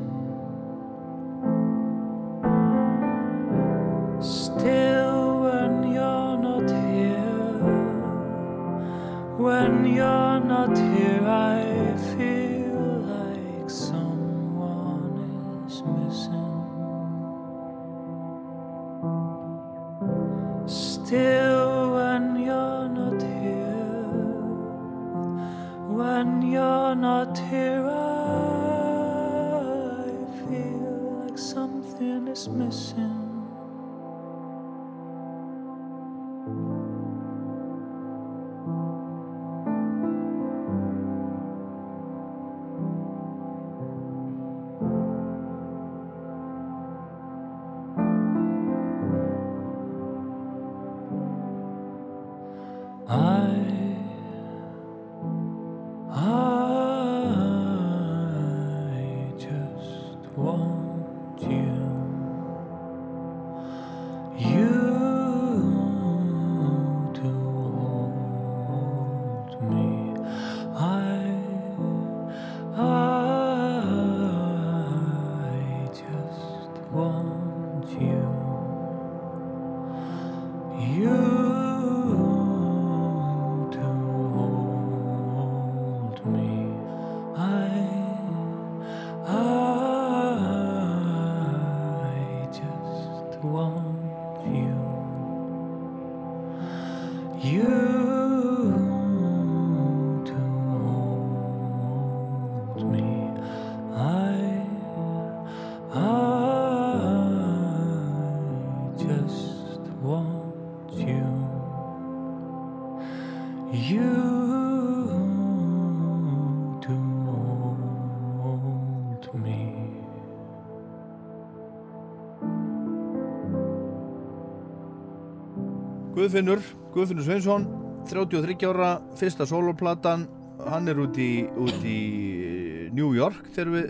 Guðfinnur, 126.34 126.62
Guðfinnur 126.90 127.22
Sveinsson 127.22 127.64
33 128.10 128.66
ára, 128.66 128.96
fyrsta 129.14 129.46
soloplatan 129.46 130.24
hann 130.66 130.90
er 130.90 130.98
út 130.98 131.14
í, 131.14 131.46
út 131.46 131.84
í 131.86 131.98
eh, 132.42 132.88
New 132.90 133.12
York 133.14 133.52
þegar 133.54 133.68
við, 133.70 133.84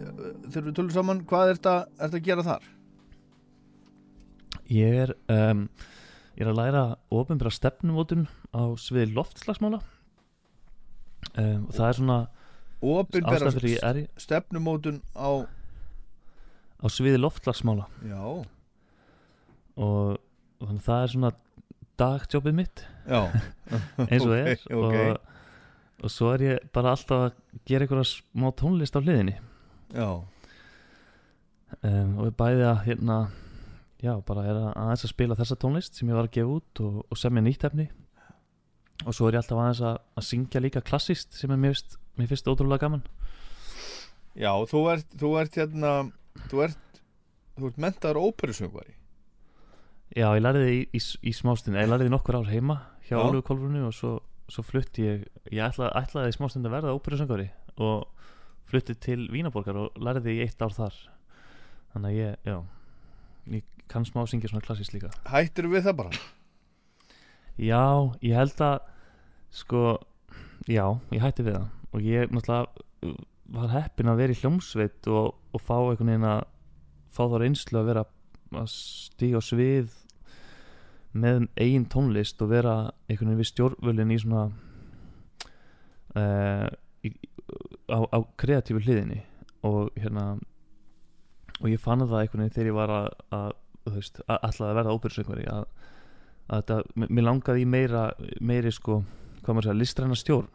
þegar 0.50 0.66
við 0.66 0.74
tölum 0.76 0.90
saman. 0.92 1.22
Hvað 1.30 1.52
er 1.54 1.57
þetta 1.57 2.04
að 2.04 2.16
gera 2.26 2.44
þar? 2.44 2.66
Ég 4.68 4.98
er, 5.07 5.14
um, 5.33 5.62
ég 6.37 6.44
er 6.44 6.50
að 6.52 6.59
læra 6.59 6.83
ofinbæra 7.16 7.52
stefnumótun 7.57 8.26
á 8.52 8.76
sviði 8.76 9.16
loftslagsmála. 9.16 9.80
Um, 11.40 11.64
og 11.70 11.72
það 11.78 11.88
er 11.88 11.98
svona 12.02 12.18
í, 13.72 14.04
stefnumótun 14.20 15.00
á 15.16 15.48
á 15.48 16.87
sviði 16.92 17.24
loftslagsmála. 17.24 17.88
Já, 18.04 18.20
og, 18.20 18.44
og 19.80 20.20
þannig 20.61 20.85
að 20.85 20.87
það 20.90 21.07
er 21.07 21.16
svona 21.16 21.33
dagjobbið 22.00 22.57
mitt. 22.59 22.85
Eins 24.11 24.24
og 24.24 24.33
Ok, 24.33 24.37
er. 24.40 24.61
ok. 24.70 24.98
og, 24.98 25.33
og 26.04 26.12
svo 26.12 26.30
er 26.35 26.44
ég 26.48 26.68
bara 26.74 26.94
alltaf 26.96 27.26
að 27.28 27.35
gera 27.68 27.87
einhverja 27.87 28.09
smá 28.11 28.48
tónlist 28.59 28.96
á 28.96 29.00
hliðinni. 29.04 29.35
Já, 29.94 30.09
um, 31.83 32.14
og 32.18 32.28
við 32.28 32.37
bæði 32.40 32.64
að 32.68 32.80
hérna 32.88 33.18
já, 34.04 34.14
bara 34.28 34.44
er 34.48 34.59
að 34.59 34.70
aðeins 34.85 35.04
að 35.07 35.12
spila 35.14 35.37
þessa 35.38 35.57
tónlist 35.62 35.98
sem 35.98 36.09
ég 36.11 36.18
var 36.18 36.28
að 36.28 36.35
gefa 36.38 36.57
út 36.59 36.83
og, 36.85 36.96
og 37.09 37.20
semja 37.20 37.44
nýtt 37.46 37.66
efni. 37.68 37.87
Og 39.04 39.14
svo 39.16 39.28
er 39.28 39.37
ég 39.38 39.42
alltaf 39.42 39.61
aðeins 39.61 39.83
að, 39.85 40.00
að 40.20 40.26
syngja 40.28 40.62
líka 40.64 40.83
klassist 40.87 41.35
sem 41.38 41.52
er 41.54 41.61
mér 41.61 41.74
finnst, 41.74 41.96
mér 42.20 42.30
finnst 42.30 42.50
ótrúlega 42.50 42.85
gaman. 42.87 43.04
Já, 44.38 44.50
þú 44.70 44.85
ert 44.92 45.16
þú 45.20 45.33
ert 45.40 45.57
hérna 45.61 45.94
þú 46.50 46.64
ert, 46.66 47.00
þú 47.59 47.68
ert 47.70 47.80
mentaður 47.85 48.22
óperusöngvari 48.28 48.96
Já, 50.12 50.28
ég 50.36 50.42
lærði 50.44 50.66
í, 50.68 50.80
í, 50.92 51.00
í 51.00 51.32
smástund 51.34 51.78
ég 51.80 51.88
lærði 51.88 52.10
í 52.10 52.12
nokkur 52.12 52.38
ár 52.42 52.50
heima 52.52 52.76
hjá 53.08 53.16
Kolfrunu 53.46 53.86
og 53.88 53.96
svo, 53.96 54.12
svo 54.52 54.64
flutti 54.66 55.06
ég 55.06 55.24
ég 55.50 55.64
ætlaði, 55.64 55.90
ætlaði 56.02 56.34
í 56.34 56.36
smástund 56.36 56.68
að 56.68 56.76
verða 56.76 56.94
óperusöngari 56.98 57.48
og 57.82 58.04
flutti 58.68 58.94
til 58.94 59.26
Vínaborgar 59.32 59.80
og 59.80 59.98
lærði 60.00 60.36
í 60.38 60.44
eitt 60.44 60.62
ár 60.62 60.76
þar. 60.76 60.96
Þannig 61.94 62.12
að 62.12 62.18
ég, 62.20 62.38
já 62.46 62.56
ég 63.54 63.66
kann 63.90 64.06
smá 64.08 64.24
syngja 64.28 64.50
svona 64.52 64.64
klassist 64.64 64.94
líka. 64.94 65.12
Hættir 65.28 65.68
við 65.72 65.86
það 65.88 65.98
bara? 66.00 66.22
Já, 67.60 67.84
ég 68.24 68.34
held 68.38 68.62
að 68.64 68.88
sko, 69.54 69.84
já, 70.66 70.86
ég 71.14 71.22
hætti 71.22 71.46
við 71.46 71.58
það. 71.58 71.68
Og 71.94 72.06
ég 72.08 72.32
náttúrulega 72.34 72.84
uh, 73.06 73.20
var 73.54 73.70
heppinn 73.74 74.10
að 74.10 74.20
vera 74.22 74.34
í 74.34 74.40
hljómsveit 74.40 75.10
og, 75.12 75.34
og 75.54 75.62
fá 75.62 75.76
einhvern 75.76 76.10
veginn 76.10 76.28
að 76.30 76.42
fá 77.14 77.22
þá 77.28 77.36
reynslu 77.42 77.80
að 77.80 77.90
vera 77.92 78.06
að 78.60 78.70
stíga 78.72 79.40
á 79.40 79.42
svið 79.44 79.92
með 81.14 81.46
eigin 81.60 81.86
tónlist 81.90 82.40
og 82.42 82.50
vera 82.50 82.74
einhvern 83.08 83.30
veginn 83.30 83.42
við 83.42 83.50
stjórnvölin 83.50 84.14
í 84.14 84.18
svona 84.22 84.44
uh, 86.18 86.68
í, 87.06 87.12
á, 87.90 87.98
á 88.02 88.18
kreatífu 88.40 88.82
hliðinni. 88.82 89.22
Og 89.64 89.94
hérna 89.96 90.34
og 91.60 91.68
ég 91.70 91.80
fann 91.80 92.02
það 92.02 92.20
einhvern 92.20 92.44
veginn 92.44 92.56
þegar 92.56 92.70
ég 92.72 92.78
var 92.78 92.94
að, 92.98 93.08
að 93.38 93.50
þú 93.84 93.96
veist, 93.98 94.22
alltaf 94.26 94.66
að 94.66 94.78
verða 94.80 94.96
óbyrðsöngvari 94.98 95.50
að 95.52 95.66
að 96.48 96.60
þetta, 96.60 97.06
mér 97.08 97.24
langaði 97.24 97.64
í 97.64 97.68
meira 97.68 98.04
meiri 98.44 98.72
sko, 98.74 99.00
hvað 99.42 99.56
maður 99.56 99.68
segja, 99.68 99.80
listræna 99.80 100.18
stjórn. 100.18 100.48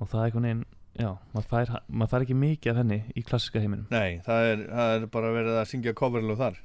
Og 0.00 0.08
það 0.08 0.18
er 0.18 0.26
einhvern 0.26 0.48
veginn, 0.48 0.64
já, 0.98 1.08
maður 1.32 1.48
fær, 1.52 1.72
maður 1.88 2.12
fær 2.12 2.26
ekki 2.26 2.36
mikið 2.42 2.72
af 2.72 2.82
henni 2.82 3.00
í 3.14 3.24
klassiska 3.26 3.62
heiminum. 3.62 3.88
Nei, 3.92 4.20
það 4.26 4.50
er, 4.50 4.68
það 4.72 4.98
er 4.98 5.08
bara 5.16 5.32
verið 5.38 5.58
að 5.62 5.70
syngja 5.72 5.96
coverlög 5.98 6.40
þar. 6.40 6.60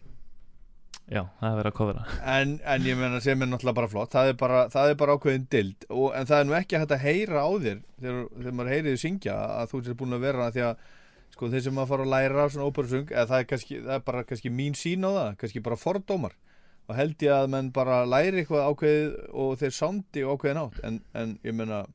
Já, 1.08 1.22
það 1.40 1.48
er 1.48 1.58
verið 1.62 1.70
að 1.70 1.76
kofera 1.78 2.02
en, 2.28 2.50
en 2.68 2.84
ég 2.84 2.98
menna 3.00 3.20
sem 3.24 3.40
er 3.40 3.48
náttúrulega 3.48 3.78
bara 3.78 3.88
flott 3.88 4.12
það 4.12 4.32
er 4.32 4.34
bara, 4.42 4.63
það 4.74 4.90
er 4.92 4.98
bara 5.00 5.13
ákveðin 5.16 5.46
dild. 5.54 5.86
Og, 5.88 6.10
en 6.20 6.28
það 6.28 6.42
er 6.42 6.48
nú 6.50 6.56
ekki 6.58 6.82
hægt 6.82 6.96
að 6.98 7.06
heyra 7.06 7.44
á 7.48 7.52
þér 7.54 7.78
þegar, 8.02 8.18
þegar 8.34 8.58
maður 8.58 8.72
heyriði 8.74 9.00
syngja 9.04 9.38
að 9.54 9.72
þú 9.72 9.82
sér 9.86 9.98
búin 10.02 10.18
að 10.18 10.26
vera 10.28 10.50
því 10.52 10.66
að 10.68 10.82
sko 11.38 11.52
þeir 11.54 11.63
sem 11.63 11.80
að 11.80 11.94
fara 11.94 12.08
að 12.08 12.12
læra 12.12 12.50
svona 12.52 12.68
óperusöng 12.68 13.13
eða 13.13 13.26
það 13.30 13.40
er, 13.40 13.48
kannski, 13.54 13.80
það 13.86 13.96
er 13.96 14.04
bara 14.10 14.26
kannski 14.28 14.52
mín 14.58 14.76
sín 14.76 15.08
á 15.08 15.12
það 15.13 15.32
kannski 15.44 15.63
bara 15.70 15.80
fordómar. 15.80 16.36
Og 16.88 16.96
held 16.96 17.24
ég 17.24 17.36
að 17.36 17.50
menn 17.56 17.72
bara 17.76 18.02
læri 18.08 18.44
eitthvað 18.44 18.68
ákveðið 18.74 19.16
og 19.44 19.56
þeir 19.62 19.74
sándi 19.80 20.28
ákveðin 20.28 20.62
átt 20.66 20.84
en, 20.88 21.00
en 21.16 21.34
ég 21.48 21.56
menna 21.56 21.86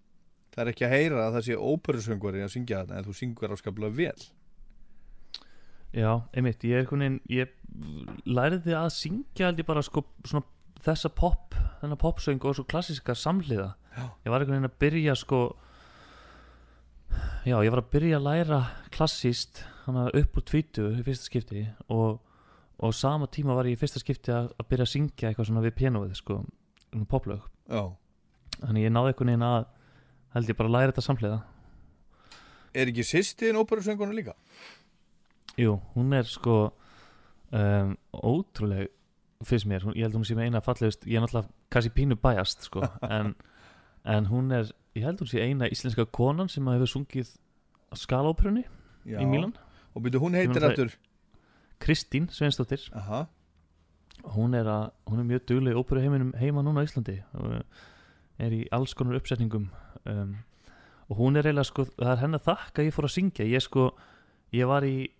það 0.52 0.62
er 0.64 0.70
ekki 0.72 0.86
að 0.86 0.94
heyra 0.96 1.26
að 1.26 1.36
það 1.36 1.46
sé 1.48 1.58
óperusöngvari 1.58 2.44
að 2.44 2.54
syngja 2.54 2.82
þetta 2.82 2.98
en 2.98 3.06
þú 3.08 3.16
syngur 3.18 3.54
áskaplega 3.56 3.98
vel. 3.98 4.24
Já, 5.92 6.12
einmitt, 6.32 6.64
ég 6.64 6.80
er 6.80 6.88
veginn 6.88 7.18
ég 7.32 7.52
læriði 8.24 8.76
að 8.76 8.90
syngja 8.96 9.48
held 9.50 9.60
ég 9.60 9.68
bara 9.68 9.84
sko, 9.84 10.04
svona 10.24 10.46
þessa 10.82 11.10
pop 11.14 11.56
þennan 11.82 12.00
popsöng 12.00 12.42
og 12.48 12.56
svo 12.56 12.64
klassiska 12.68 13.14
samhliða. 13.18 13.74
Já. 13.92 14.06
ég 14.24 14.32
var 14.32 14.40
einhvern 14.40 14.56
veginn 14.56 14.70
að 14.70 14.80
byrja 14.80 15.14
sko 15.20 15.40
já, 17.44 17.56
ég 17.60 17.68
var 17.68 17.82
að 17.82 17.90
byrja 17.92 18.18
að 18.18 18.24
læra 18.24 18.60
klassíst 18.94 19.64
hana 19.84 20.06
upp 20.16 20.38
úr 20.38 20.46
tvítu 20.48 20.86
í 20.94 21.02
fyrsta 21.04 21.28
skipti 21.28 21.66
og, 21.92 22.22
og 22.80 22.94
sama 22.96 23.28
tíma 23.28 23.56
var 23.58 23.68
ég 23.68 23.76
í 23.76 23.80
fyrsta 23.80 24.00
skipti 24.00 24.32
að, 24.32 24.48
að 24.56 24.68
byrja 24.70 24.86
að 24.88 24.92
syngja 24.94 25.28
eitthvað 25.28 25.50
svona 25.50 25.64
við 25.66 25.76
pianoið 25.82 26.16
sko, 26.22 26.38
um 26.96 27.04
poplög. 27.08 27.44
Já, 27.68 27.84
þannig 28.62 28.88
ég 28.88 28.94
náði 28.94 29.12
einhvern 29.12 29.32
veginn 29.34 29.48
að 29.50 29.68
held 30.34 30.52
ég 30.52 30.58
bara 30.58 30.70
að 30.70 30.76
læra 30.76 30.92
þetta 30.92 31.06
samhliða. 31.06 31.40
Er 32.72 32.88
ekki 32.88 33.04
sýstiðin 33.04 33.60
óperusöngunum 33.60 34.16
líka? 34.16 34.34
Jú, 35.60 35.76
hún 35.94 36.14
er 36.16 36.28
sko 36.28 36.58
um, 37.52 37.96
ótrúleg 38.12 38.88
fyrst 39.44 39.66
mér, 39.68 39.84
hún, 39.84 39.96
ég 39.98 40.06
held 40.06 40.16
hún 40.16 40.24
sé 40.26 40.36
með 40.38 40.48
eina 40.48 40.62
fallegust 40.62 41.04
ég 41.08 41.18
er 41.18 41.24
náttúrulega 41.24 41.50
kannski 41.74 41.90
pínu 41.96 42.16
bæjast 42.22 42.68
sko, 42.68 42.84
en, 43.16 43.34
en 44.06 44.28
hún 44.30 44.54
er 44.54 44.70
ég 44.94 45.06
held 45.08 45.22
hún 45.22 45.30
sé 45.30 45.42
eina 45.42 45.68
íslenska 45.72 46.06
konan 46.14 46.50
sem 46.52 46.68
hefur 46.70 46.90
sungið 46.90 47.34
skalóperunni 47.98 48.64
í 49.08 49.26
Mílan, 49.26 49.52
Og 49.92 50.04
byrju, 50.04 50.22
hún 50.22 50.36
heitir 50.38 50.64
aftur? 50.64 50.92
Kristín 51.82 52.28
Sveinsdóttir. 52.30 52.86
Aha, 52.96 53.26
hún 54.36 54.54
er, 54.54 54.68
að, 54.70 54.92
hún 55.10 55.20
er 55.20 55.26
mjög 55.28 55.42
dugleg 55.50 55.76
óperu 55.76 56.00
heiminum 56.00 56.30
heima 56.38 56.62
núna 56.62 56.80
á 56.80 56.86
Íslandi. 56.86 57.18
og 57.34 57.58
er 58.38 58.54
í 58.56 58.62
alls 58.72 58.94
konar 58.94 59.18
uppsetningum 59.20 59.68
um, 60.08 60.36
og 61.10 61.18
hún 61.18 61.36
er 61.36 61.46
eiginlega 61.48 61.68
sko, 61.68 61.84
það 61.98 62.12
er 62.14 62.22
henni 62.22 62.38
að 62.38 62.46
þakka 62.48 62.86
ég 62.86 62.94
fór 62.96 63.08
að 63.08 63.14
syngja. 63.16 63.44
Ég 63.48 63.64
sko, 63.64 63.88
ég 64.56 64.68
var 64.70 64.86
í, 64.86 65.10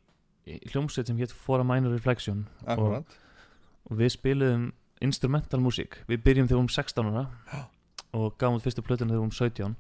í 0.49 0.59
hljómsveit 0.73 1.11
sem 1.11 1.19
hétt 1.21 1.35
For 1.37 1.61
a 1.61 1.67
Minor 1.67 1.93
Reflection 1.93 2.47
akkurat. 2.65 3.17
og 3.91 3.99
við 4.01 4.15
spiluðum 4.15 4.71
instrumental 5.05 5.61
músík. 5.61 5.99
Við 6.09 6.23
byrjum 6.25 6.49
þegar 6.49 6.61
við 6.61 6.65
um 6.65 6.71
16 6.73 7.11
ára 7.11 7.25
Já. 7.53 7.63
og 8.17 8.39
gáum 8.41 8.57
út 8.57 8.65
fyrstu 8.65 8.85
plötuna 8.87 9.13
þegar 9.13 9.21
við 9.21 9.29
um 9.29 9.35
17 9.37 9.77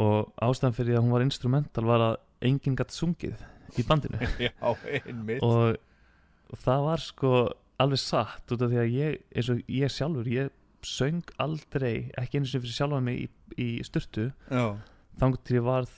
og 0.00 0.30
ástæðan 0.46 0.76
fyrir 0.76 0.98
að 0.98 1.04
hún 1.04 1.14
var 1.16 1.24
instrumental 1.24 1.84
var 1.88 2.04
að 2.04 2.18
enginn 2.46 2.76
gætt 2.78 2.94
sungið 2.94 3.40
í 3.80 3.86
bandinu. 3.88 4.20
Já, 4.46 4.52
einmitt. 4.86 5.42
Og 5.42 6.60
það 6.62 6.86
var 6.86 7.02
sko 7.02 7.32
alveg 7.80 8.02
satt 8.02 8.52
út 8.54 8.62
af 8.62 8.70
því 8.70 8.80
að 8.82 8.94
ég, 8.94 9.20
eins 9.34 9.50
og 9.50 9.60
ég 9.72 9.92
sjálfur 9.92 10.30
ég 10.30 10.54
söng 10.86 11.24
aldrei 11.42 12.10
ekki 12.20 12.40
eins 12.40 12.54
og 12.54 12.64
fyrir 12.64 12.76
sjálfa 12.76 13.00
mig 13.04 13.24
í, 13.24 13.28
í 13.60 13.68
styrtu 13.86 14.30
Já, 14.48 14.76
þangt 15.20 15.42
til 15.44 15.58
ég 15.58 15.66
varð 15.66 15.92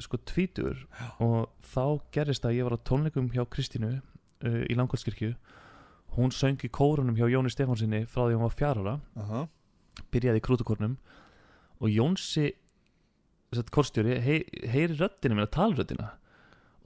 sko 0.00 0.20
tvítur 0.24 0.84
og 1.20 1.50
þá 1.66 2.00
gerist 2.14 2.46
að 2.48 2.56
ég 2.58 2.68
var 2.68 2.78
á 2.78 2.86
tónleikum 2.88 3.30
hjá 3.34 3.44
Kristínu 3.52 3.98
uh, 3.98 4.62
í 4.64 4.76
Langholtskirkju. 4.78 5.34
Hún 6.16 6.32
söng 6.34 6.62
í 6.64 6.70
kórunum 6.72 7.18
hjá 7.18 7.28
Jóni 7.30 7.52
Stefánsinni 7.52 8.06
frá 8.08 8.24
því 8.24 8.38
hún 8.38 8.46
var 8.46 8.56
fjárara 8.56 8.94
aha. 9.20 9.44
Byrjaði 10.10 10.40
í 10.40 10.46
krútukornum 10.46 10.96
og 11.80 11.92
Jónsi 11.92 12.50
korstjóri 13.74 14.18
hei, 14.22 14.40
heyri 14.70 14.96
röddina 14.96 15.34
minna, 15.34 15.50
talröddina 15.50 16.14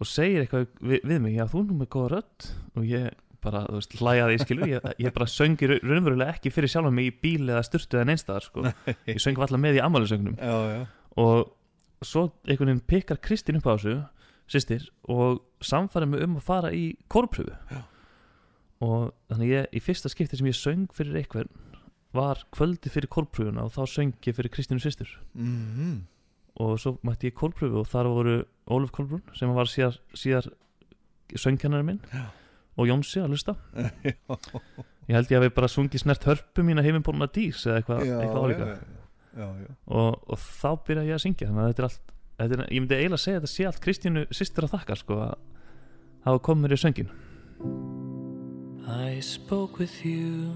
og 0.00 0.09
segir 0.09 0.42
eitthvað 0.42 0.66
við, 0.80 1.02
við 1.04 1.20
mig, 1.22 1.37
já 1.37 1.46
þú 1.50 1.61
er 1.61 1.66
nú 1.68 1.76
með 1.78 1.90
góða 1.94 2.11
rödd. 2.16 2.48
Og 2.74 2.87
ég 2.88 3.23
bara, 3.44 3.64
þú 3.68 3.80
veist, 3.80 3.96
hlæjaði 4.00 4.37
í 4.37 4.42
skilu 4.42 4.68
ég, 4.70 4.87
ég 5.04 5.14
bara 5.14 5.28
söngi 5.30 5.68
raunverulega 5.70 6.35
ekki 6.35 6.52
fyrir 6.54 6.72
sjálfa 6.72 6.92
mig 6.94 7.11
í 7.11 7.14
bíl 7.24 7.44
eða 7.46 7.62
styrtu 7.66 7.98
eða 7.98 8.09
neinstæðar 8.11 8.46
sko. 8.48 8.64
ég 9.11 9.20
söngi 9.22 9.44
alltaf 9.44 9.61
með 9.61 9.78
í 9.78 9.83
já 9.83 10.87
og 11.14 11.52
svo 12.04 12.24
einhvern 12.44 12.72
veginn 12.72 12.87
pikkar 12.90 13.20
Kristín 13.22 13.61
upp 13.61 13.68
á 13.70 13.74
þessu 13.76 13.98
sýstir 14.50 14.88
og 15.09 15.44
samfæri 15.64 16.09
mig 16.11 16.24
um 16.24 16.38
að 16.40 16.48
fara 16.48 16.72
í 16.74 16.96
kórpröfu. 17.09 17.54
Já. 17.70 17.85
og 18.85 19.14
þannig 19.30 19.52
ég, 19.52 19.68
í 19.72 19.80
fyrsta 19.80 20.11
skipti 20.12 20.40
sem 20.40 20.50
ég 20.50 20.59
söng 20.59 20.88
fyrir 20.92 21.20
einhvern 21.22 21.52
var 22.14 22.42
kvöldi 22.54 22.90
fyrir 22.92 23.09
kórpröfuna 23.11 23.64
og 23.64 23.72
þá 23.76 23.87
söng 23.88 24.18
ég 24.26 24.37
fyrir 24.37 24.52
Kristínu 24.52 24.83
sýstur 24.83 25.14
mm 25.33 26.02
og 26.61 26.76
svo 26.78 26.98
mætti 27.02 27.30
ég 27.30 27.35
kórpröfu 27.38 27.80
og 27.83 27.88
þar 27.90 28.11
voru 28.14 28.35
Ólaf 28.70 28.92
Kolbrún 28.94 29.22
sem 29.37 29.50
var 29.54 29.68
síðar, 29.68 29.98
síðar 30.14 30.46
söngkennari 31.35 31.87
minn. 31.87 32.00
Já. 32.12 32.30
Og 32.76 32.88
Jónsi 32.90 33.22
að 33.22 33.34
lusta 33.34 33.54
ég 35.08 35.14
held 35.14 35.30
ég 35.30 35.38
að 35.38 35.46
við 35.46 35.54
bara 35.58 35.70
sungið 35.70 36.04
snert 36.04 36.26
hörpu 36.28 36.64
mína 36.66 36.84
heiminbóluna 36.84 37.28
dís 37.32 37.64
eða 37.66 37.80
eitthvað 37.80 38.04
Já, 38.08 38.16
eitthva 38.22 38.44
álíka 38.44 38.68
já, 38.70 38.76
já, 39.37 39.48
já. 39.64 39.70
og, 40.00 40.24
og 40.30 40.38
þá 40.40 40.70
byrjaði 40.88 41.10
ég 41.12 41.18
að 41.18 41.24
syngja 41.26 41.50
þannig 41.50 41.64
að 41.64 41.70
þetta 41.72 41.82
er 41.84 41.88
allt 41.90 42.14
þetta 42.38 42.58
er, 42.58 42.64
ég 42.64 42.84
myndi 42.84 42.98
eiginlega 42.98 43.20
að 43.20 43.24
segja 43.24 43.37
að 43.38 43.44
þetta 43.44 43.54
sé 43.54 43.68
allt 43.70 43.82
Kristínu 43.84 44.24
sýstur 44.34 44.66
að 44.68 44.74
þakka 44.78 44.98
sko 45.02 45.20
að 45.26 45.34
hafa 46.28 46.44
komið 46.48 46.66
mér 46.66 46.76
í 46.76 46.80
söngin 46.84 47.14
I 48.84 49.20
spoke 49.24 49.80
with 49.80 50.04
you 50.04 50.52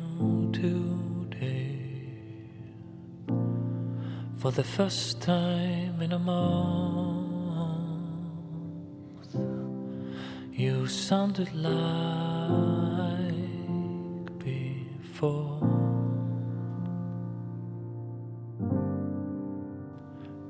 today 0.53 1.77
For 4.39 4.53
the 4.53 4.63
first 4.63 5.21
time 5.21 6.01
in 6.01 6.13
a 6.13 6.19
month 6.19 7.18
You 10.59 10.89
sounded 10.89 11.55
like 11.55 11.71
before 14.41 15.61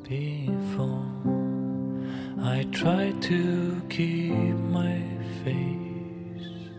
before. 0.08 1.04
I 2.40 2.66
try 2.72 3.12
to 3.20 3.82
keep 3.90 4.56
my 4.72 4.98
face, 5.44 6.70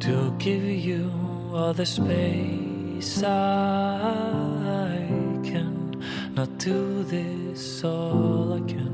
to 0.00 0.34
give 0.38 0.64
you 0.64 1.12
all 1.52 1.74
the 1.74 1.84
space 1.84 3.22
I 3.22 5.04
can. 5.44 6.02
Not 6.34 6.56
do 6.56 7.02
this 7.02 7.84
all 7.84 8.54
again. 8.54 8.89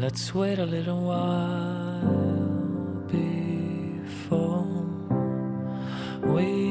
Let's 0.00 0.34
wait 0.34 0.58
a 0.58 0.64
little 0.64 1.02
while 1.02 2.00
before 3.06 4.64
we 6.22 6.69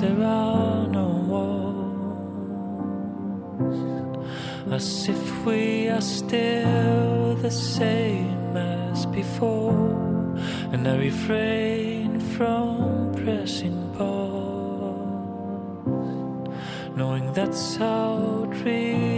there 0.00 0.22
are 0.22 0.86
no 0.86 1.08
walls 1.28 1.60
as 4.72 5.08
if 5.10 5.44
we 5.44 5.88
are 5.88 6.00
still 6.00 7.34
the 7.36 7.50
same 7.50 8.56
as 8.56 9.04
before. 9.06 9.76
And 10.72 10.88
I 10.88 10.96
refrain 10.96 12.18
from 12.34 13.12
pressing 13.12 13.92
pause, 13.96 15.28
knowing 16.96 17.32
that's 17.34 17.76
how 17.76 18.46
dreams 18.62 19.09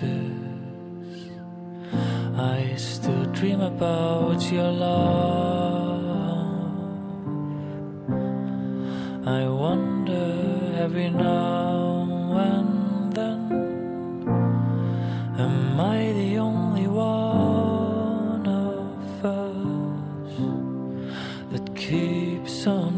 I 2.35 2.73
still 2.75 3.25
dream 3.33 3.61
about 3.61 4.51
your 4.51 4.71
love. 4.71 5.26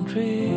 creep. 0.09 0.48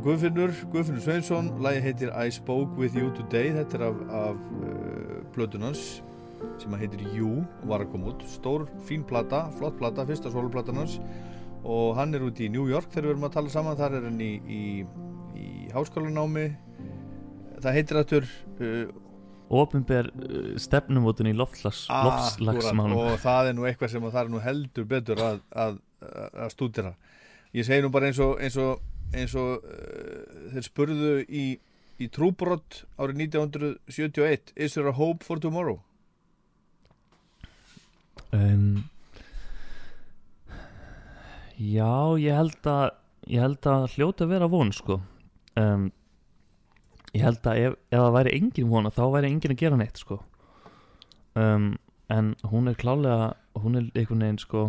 Að 0.00 0.06
Guðfinnur, 0.06 0.52
Guðfinnur 0.72 1.02
Sveinsson. 1.04 1.48
Lægi 1.60 1.80
heitir 1.84 2.10
I 2.16 2.30
Spoke 2.32 2.72
With 2.80 2.94
You 2.96 3.10
Today. 3.12 3.50
Þetta 3.52 3.76
er 3.76 3.82
af, 3.84 3.98
af 4.16 4.46
uh, 4.56 5.18
plötunans 5.34 5.82
sem 6.56 6.72
að 6.72 6.86
heitir 6.86 7.02
You 7.12 7.42
var 7.68 7.84
að 7.84 7.90
koma 7.92 8.08
út. 8.14 8.24
Stór, 8.32 8.64
fín 8.88 9.02
plata, 9.04 9.42
flott 9.58 9.76
plata, 9.76 10.06
fyrsta 10.08 10.32
soloplatanans 10.32 10.96
og 11.68 11.92
hann 11.98 12.16
er 12.16 12.24
út 12.24 12.40
í 12.40 12.48
New 12.48 12.64
York 12.70 12.88
þegar 12.88 13.10
við 13.10 13.12
erum 13.12 13.28
að 13.28 13.34
tala 13.34 13.52
saman, 13.52 13.76
þar 13.76 13.98
er 13.98 14.08
hann 14.08 14.24
í, 14.24 14.30
í, 14.40 14.62
í 15.36 15.68
háskólanámi. 15.76 16.46
Það 17.60 17.76
heitir 17.76 18.00
aftur 18.00 18.32
uh, 18.56 18.96
Opinber 19.60 20.08
uh, 20.16 20.50
stefnumótun 20.64 21.28
í 21.28 21.36
loftslags, 21.36 21.84
loftslagsmálum. 21.92 22.96
og 23.04 23.20
það 23.20 23.52
er 23.52 23.60
nú 23.60 23.68
eitthvað 23.68 23.98
sem 23.98 24.08
að 24.08 24.16
það 24.16 24.24
er 24.24 24.34
nú 24.38 24.44
heldur 24.48 24.92
betur 24.96 25.24
að, 25.28 25.44
að, 25.52 25.80
að 26.08 26.56
stúdira 26.56 26.96
ég 27.56 27.66
segi 27.66 27.82
nú 27.82 27.90
bara 27.92 28.10
eins 28.10 28.20
og 28.22 28.38
eins 28.42 28.56
og, 28.62 28.80
eins 29.14 29.34
og 29.38 29.64
uh, 29.66 30.50
þeir 30.54 30.66
spurðu 30.66 31.12
í, 31.26 31.44
í 32.00 32.08
trúbrott 32.14 32.84
árið 32.98 33.24
1971 33.26 34.52
Is 34.56 34.74
there 34.76 34.88
a 34.90 34.96
hope 34.96 35.24
for 35.26 35.40
tomorrow? 35.42 35.80
um, 38.32 38.84
Já, 41.60 42.16
ég 42.16 42.32
held 42.32 42.66
að 42.70 42.86
ég 43.28 43.42
held 43.44 43.66
að 43.68 43.82
hljóta 43.94 44.24
að 44.24 44.30
vera 44.32 44.46
von 44.48 44.70
sko. 44.72 44.96
Um, 45.60 45.90
ég 47.12 47.20
held 47.26 47.44
að 47.50 47.58
ef, 47.66 47.74
ef 47.92 48.00
það 48.00 48.14
væri 48.16 48.32
engin 48.38 48.70
vona 48.70 48.92
þá 48.94 49.02
væri 49.12 49.28
engin 49.28 49.52
að 49.52 49.60
gera 49.60 49.76
neitt 49.76 50.00
sko. 50.00 50.22
Um, 51.36 51.74
en 52.10 52.32
hún 52.48 52.70
er 52.70 52.78
klálega 52.80 53.34
hún 53.60 53.76
er 53.78 53.90
einhvern 53.92 54.24
veginn 54.24 54.40
sko 54.40 54.62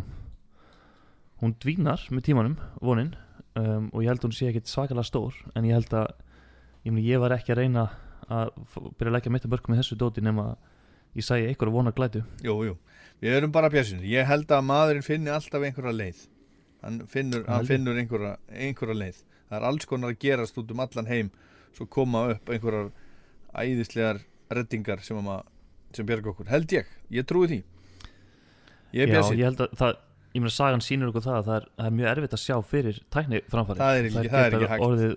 hún 1.42 1.56
dvínar 1.64 2.04
með 2.14 2.28
tímanum 2.28 2.58
vonin 2.86 3.16
um, 3.60 3.90
og 3.92 4.04
ég 4.04 4.12
held 4.12 4.22
að 4.22 4.28
hún 4.30 4.36
sé 4.38 4.50
ekkit 4.50 4.72
svakalega 4.72 5.08
stór 5.08 5.38
en 5.56 5.68
ég 5.68 5.76
held 5.78 5.94
að 5.98 6.12
ég, 6.86 6.92
meni, 6.92 7.06
ég 7.08 7.22
var 7.22 7.36
ekki 7.36 7.56
að 7.56 7.64
reyna 7.64 7.88
að 8.32 8.52
byrja 8.98 9.10
að 9.10 9.16
leggja 9.18 9.34
mitt 9.34 9.48
að 9.48 9.54
börkum 9.56 9.74
með 9.74 9.82
þessu 9.82 9.98
dóti 10.00 10.24
nema 10.24 10.54
ég 11.18 11.26
sæi 11.26 11.48
einhverju 11.50 11.74
vona 11.74 11.94
glætu. 11.96 12.24
Jú, 12.46 12.56
jú, 12.70 12.76
við 13.24 13.38
erum 13.40 13.54
bara 13.54 13.72
björnsinn 13.74 14.06
ég 14.08 14.28
held 14.30 14.52
að 14.52 14.68
maðurinn 14.70 15.06
finni 15.06 15.34
alltaf 15.34 15.66
einhverja 15.68 15.96
leið. 15.98 16.22
Hann 16.82 17.02
finnur, 17.12 17.44
hann 17.46 17.68
finnur 17.68 18.00
einhverja, 18.00 18.38
einhverja 18.50 18.98
leið. 18.98 19.24
Það 19.50 19.58
er 19.60 19.68
alls 19.68 19.88
konar 19.90 20.14
að 20.14 20.22
gerast 20.24 20.58
út 20.58 20.72
um 20.74 20.82
allan 20.82 21.10
heim 21.12 21.34
svo 21.76 21.88
koma 21.92 22.24
upp 22.34 22.50
einhverjar 22.50 22.90
æðislegar 23.52 24.22
reddingar 24.52 25.04
sem, 25.04 25.20
sem 25.96 26.08
bjarga 26.08 26.32
okkur, 26.32 26.50
held 26.52 26.72
ég, 26.76 26.88
ég 27.12 27.28
trúi 27.28 27.52
því. 27.52 27.60
Ég 28.96 29.06
er 29.06 29.12
Já, 29.12 29.14
björnsinn 29.18 29.40
ég 29.40 29.48
held 29.52 29.66
að 29.68 29.76
það 29.80 30.00
ég 30.34 30.40
meina 30.42 30.50
sagan 30.56 30.80
sýnir 30.86 31.10
okkur 31.12 31.26
það 31.26 31.38
að 31.42 31.46
það 31.50 31.56
er, 31.60 31.66
það 31.78 31.86
er 31.90 31.96
mjög 32.00 32.10
erfitt 32.12 32.36
að 32.38 32.44
sjá 32.46 32.56
fyrir 32.64 33.00
tækni 33.12 33.42
framfæri 33.52 33.78
Það 33.82 33.98
er 34.00 34.06
ekki- 34.10 34.30
það 34.32 34.46
er 34.46 34.56
ekki 34.58 34.70
hægt. 34.72 34.86
orðið 34.88 35.16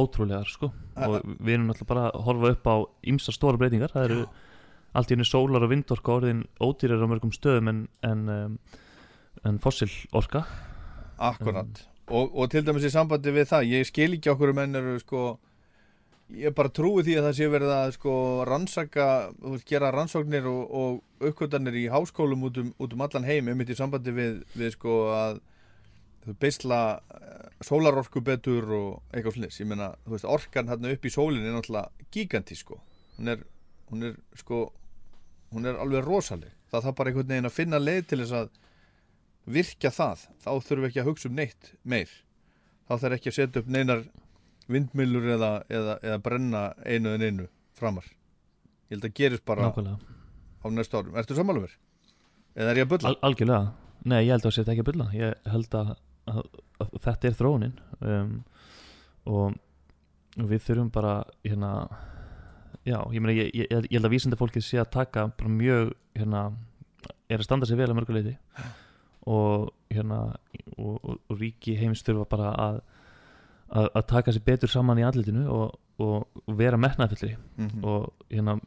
ótrúlegar 0.00 0.46
sko. 0.48 0.70
Það- 0.94 1.08
og 1.16 1.24
við 1.40 1.54
erum 1.56 1.66
náttúrulega 1.70 1.86
bara 1.90 2.04
að 2.10 2.24
horfa 2.24 2.50
upp 2.54 2.64
á 2.70 2.76
ýmsa 3.10 3.32
stóra 3.34 3.58
breytingar. 3.58 3.90
Það 3.92 4.04
eru 4.10 4.26
allt 4.94 5.10
í 5.10 5.14
henni 5.14 5.26
sólar 5.28 5.62
og 5.66 5.70
vindorka 5.70 6.12
orðin 6.16 6.44
ódýrar 6.60 7.02
á 7.02 7.06
mörgum 7.10 7.32
stöðum 7.34 7.68
en, 7.68 7.88
en, 8.02 8.28
um, 8.28 8.58
en 9.44 9.58
fossil 9.58 9.90
orka. 10.12 10.44
Akkurat. 11.18 11.82
Og, 12.10 12.30
og 12.34 12.50
til 12.50 12.62
dæmis 12.66 12.82
í 12.86 12.90
sambandi 12.90 13.30
við 13.34 13.46
það 13.52 13.68
ég 13.70 13.86
skil 13.86 14.14
ekki 14.16 14.30
okkur 14.32 14.54
menn 14.56 14.74
eru 14.74 14.96
sko 14.98 15.38
ég 16.36 16.54
bara 16.54 16.70
trúi 16.72 17.02
því 17.06 17.16
að 17.18 17.26
það 17.28 17.36
sé 17.38 17.48
verið 17.50 17.72
að 17.74 17.92
sko 17.96 18.14
rannsaka, 18.48 19.06
gera 19.68 19.90
rannsóknir 19.94 20.46
og, 20.50 20.60
og 20.70 21.28
uppkvöldanir 21.30 21.78
í 21.80 21.86
háskólum 21.92 22.46
út 22.48 22.60
um, 22.62 22.72
út 22.78 22.94
um 22.96 23.04
allan 23.06 23.26
heim, 23.26 23.50
einmitt 23.50 23.72
í 23.72 23.78
sambandi 23.78 24.14
við, 24.14 24.42
við 24.54 24.74
sko 24.76 24.98
að 25.14 25.40
beisla 26.40 27.00
sólarorku 27.64 28.22
betur 28.24 28.68
og 28.76 29.14
eitthvað 29.14 29.36
slis, 29.36 29.60
ég 29.60 29.68
meina, 29.68 29.90
veist, 30.08 30.28
orkan 30.28 30.70
hérna 30.70 30.92
upp 30.94 31.04
í 31.04 31.12
sólinn 31.12 31.46
er 31.46 31.56
náttúrulega 31.56 32.08
giganti 32.14 32.56
sko, 32.56 32.78
hún 33.18 33.34
er, 33.34 33.44
hún 33.90 34.08
er 34.08 34.16
sko, 34.38 34.62
hún 35.54 35.68
er 35.68 35.80
alveg 35.80 36.06
rosaleg, 36.06 36.52
það 36.72 36.86
þarf 36.86 36.98
bara 37.00 37.12
einhvern 37.12 37.32
veginn 37.32 37.50
að 37.50 37.56
finna 37.56 37.82
leið 37.82 38.02
til 38.10 38.20
þess 38.22 38.36
að 38.40 38.50
virkja 39.50 39.92
það, 39.92 40.26
þá 40.40 40.50
þurfum 40.52 40.84
við 40.84 40.90
ekki 40.90 41.02
að 41.02 41.10
hugsa 41.10 41.30
um 41.30 41.38
neitt 41.40 41.72
meir, 41.82 42.16
þá 42.88 42.94
þarf 42.96 43.18
ekki 43.18 43.32
að 43.32 43.38
setja 43.40 43.62
upp 43.62 43.72
neinar 43.76 44.04
vindmillur 44.70 45.28
eða, 45.36 45.52
eða, 45.68 45.98
eða 46.02 46.18
brenna 46.24 46.64
einu 46.84 47.14
en 47.16 47.26
einu 47.26 47.46
framar. 47.76 48.08
Ég 48.90 48.98
held 48.98 49.06
að 49.08 49.16
gerist 49.20 49.46
bara 49.46 49.68
nákvæmlega, 49.68 50.18
á 50.60 50.66
næstu 50.74 50.98
árum, 50.98 51.16
ertu 51.20 51.36
sammála 51.38 51.64
mér? 51.64 51.78
eða 52.56 52.72
er 52.72 52.80
ég 52.80 52.86
að 52.86 52.92
bulla? 52.94 53.10
Al, 53.10 53.18
algjörlega. 53.28 53.72
Nei, 54.10 54.20
ég 54.24 54.32
held 54.34 54.46
að 54.46 54.56
þetta 54.56 54.74
ekki 54.74 54.84
að 54.84 54.90
bylla 54.90 55.08
ég 55.14 55.50
held 55.52 55.76
að, 55.76 55.90
að, 56.32 56.44
að 56.80 56.94
þetta 57.06 57.28
er 57.28 57.36
þróunin. 57.38 57.74
Um, 58.00 58.36
og 59.30 59.58
við 60.50 60.62
þurfum 60.64 60.92
bara 60.94 61.14
hérna 61.44 61.72
já, 62.86 62.98
ég 63.12 63.20
meina, 63.20 63.34
ég, 63.36 63.50
ég, 63.54 63.68
ég 63.70 63.96
held 63.96 64.08
að 64.08 64.14
vísinda 64.14 64.38
fólkið 64.40 64.64
sé 64.64 64.80
að 64.80 64.92
taka 64.94 65.26
mjög 65.44 65.92
hérna, 66.16 66.46
er 67.28 67.40
að 67.40 67.48
standa 67.48 67.68
sig 67.68 67.78
vel 67.78 67.90
að 67.90 67.98
mörguleiti 67.98 68.36
og 69.30 69.68
hérna 69.92 70.22
og, 70.78 70.96
og, 70.96 71.18
og 71.28 71.40
ríki 71.40 71.76
heims 71.76 72.04
þurfa 72.06 72.28
bara 72.30 72.54
að, 72.56 72.80
að, 73.70 73.86
að 73.94 74.06
taka 74.10 74.34
sér 74.34 74.46
betur 74.46 74.72
saman 74.72 75.00
í 75.00 75.04
andlitinu 75.06 75.46
og, 75.52 75.76
og, 76.02 76.42
vera 76.58 76.80
metnaðfyllri 76.80 77.36
Mm 77.56 77.68
-hmm. 77.68 77.84
og 77.84 78.12
hérna 78.30 78.58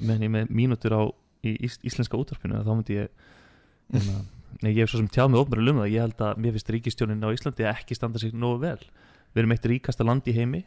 með, 0.00 0.28
með 0.28 0.50
mínútur 0.50 0.94
á 0.94 1.02
í 1.44 1.54
ís, 1.66 1.78
íslenska 1.82 2.16
útvarpinu 2.16 2.64
þá 2.64 2.72
myndi 2.74 2.96
ég 2.96 3.08
hérna, 3.92 4.24
nei, 4.62 4.72
ég 4.72 4.82
hef 4.82 4.90
svo 4.90 4.98
sem 5.02 5.08
tjáð 5.08 5.30
mig 5.30 5.40
ofnbæri 5.40 5.70
um 5.70 5.80
það. 5.82 5.92
Ég 5.92 6.00
held 6.00 6.20
að 6.20 6.38
mér 6.38 6.52
finnst 6.52 6.70
ríkistjónin 6.70 7.24
á 7.24 7.34
Íslandi 7.34 7.64
ekki 7.68 7.94
standa 7.94 8.18
sig 8.18 8.32
nógu 8.32 8.58
vel. 8.60 8.82
Við 9.34 9.42
erum 9.42 9.52
eitt 9.52 9.66
ríkasta 9.66 10.04
land 10.04 10.26
í 10.26 10.32
heimi. 10.32 10.64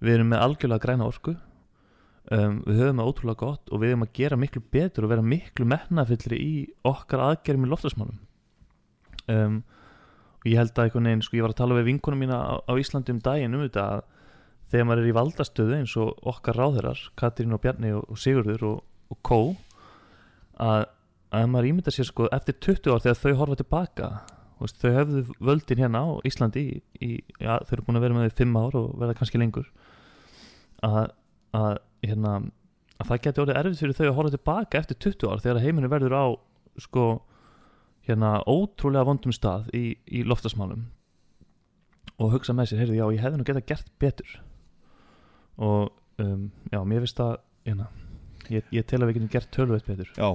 Við 0.00 0.14
erum 0.14 0.28
með 0.32 0.42
algjörlega 0.42 0.82
græna 0.82 1.06
orku. 1.06 1.36
Um, 2.30 2.62
við 2.66 2.78
höfum 2.78 3.00
það 3.00 3.08
ótrúlega 3.10 3.38
gott 3.40 3.70
og 3.70 3.80
við 3.82 3.88
erum 3.90 4.04
að 4.06 4.12
gera 4.14 4.36
miklu 4.38 4.60
betur 4.70 5.04
og 5.04 5.10
vera 5.10 5.22
miklu 5.26 5.64
metnafyllri 5.66 6.36
í 6.38 6.52
okkar 6.86 7.18
aðgerðum 7.18 7.64
í 7.66 7.70
loftasmálum 7.72 8.20
um, 9.26 9.56
og 10.42 10.48
ég 10.50 10.58
held 10.58 10.72
að 10.74 10.88
einhvern 10.88 11.08
veginn, 11.08 11.22
sko 11.22 11.38
ég 11.38 11.46
var 11.46 11.54
að 11.54 11.60
tala 11.60 11.78
við 11.78 11.88
vinkunum 11.90 12.24
mína 12.24 12.38
á, 12.42 12.52
á 12.66 12.72
Íslandi 12.80 13.14
um 13.14 13.20
daginn 13.22 13.54
um 13.54 13.62
þetta 13.62 13.84
að 13.96 14.02
þegar 14.72 14.88
maður 14.88 15.02
er 15.02 15.10
í 15.10 15.16
valdastöðu 15.16 15.76
eins 15.76 15.94
og 16.00 16.28
okkar 16.32 16.58
ráðherrar, 16.58 17.00
Katrín 17.20 17.54
og 17.54 17.62
Bjarni 17.62 17.92
og, 17.94 18.06
og 18.08 18.18
Sigurður 18.18 18.66
og, 18.70 18.78
og 19.12 19.20
Kó 19.26 19.40
að, 20.62 20.86
að 21.30 21.48
maður 21.52 21.68
ímynda 21.70 21.94
sér 21.94 22.08
sko 22.08 22.28
eftir 22.32 22.56
20 22.58 22.94
ár 22.94 23.04
þegar 23.04 23.20
þau 23.20 23.34
horfa 23.42 23.58
tilbaka 23.60 24.10
veist, 24.62 24.80
þau 24.80 24.96
höfðu 24.96 25.24
völdin 25.38 25.82
hérna 25.82 26.02
á 26.02 26.08
Íslandi 26.28 26.64
í, 26.64 26.80
í, 27.02 27.10
já, 27.38 27.58
þau 27.66 27.76
eru 27.76 27.86
búin 27.86 28.00
að 28.00 28.06
vera 28.06 28.18
með 28.18 28.30
þau 28.30 28.42
5 28.42 28.60
ár 28.62 28.78
og 28.80 28.88
verða 29.02 29.18
kannski 29.20 29.42
lengur 29.42 29.68
að, 30.86 31.12
að 31.58 31.74
hérna 32.02 32.34
að 33.02 33.10
það 33.10 33.22
geti 33.26 33.42
orðið 33.42 33.60
erfitt 33.60 33.82
fyrir 33.82 33.98
þau 33.98 34.06
að 34.08 34.16
horfa 34.18 34.34
tilbaka 34.36 34.80
eftir 34.82 35.00
20 35.06 35.32
ár 35.32 35.44
þegar 35.44 35.62
heiminu 35.66 35.92
verður 35.92 36.16
á 36.16 36.24
sko 36.80 37.06
hérna 38.08 38.34
ótrúlega 38.50 39.06
vondum 39.06 39.34
stað 39.34 39.68
í, 39.76 39.84
í 40.10 40.24
loftasmálum 40.26 40.88
og 42.22 42.32
hugsa 42.34 42.54
með 42.54 42.72
sér, 42.72 42.82
heyrðu, 42.82 42.98
já, 42.98 43.04
ég 43.14 43.24
hefði 43.24 43.40
nú 43.40 43.46
geta 43.46 43.64
gert 43.66 43.92
betur. 44.02 44.32
Og 45.62 45.90
um, 46.22 46.48
já, 46.70 46.80
mér 46.86 47.04
finnst 47.04 47.18
það 47.18 47.32
hérna, 47.66 47.86
ég, 48.52 48.66
ég 48.74 48.86
tel 48.86 49.00
að 49.00 49.10
við 49.10 49.18
getum 49.18 49.32
gert 49.32 49.52
tölvöld 49.54 49.86
betur. 49.86 50.10
Já, 50.18 50.28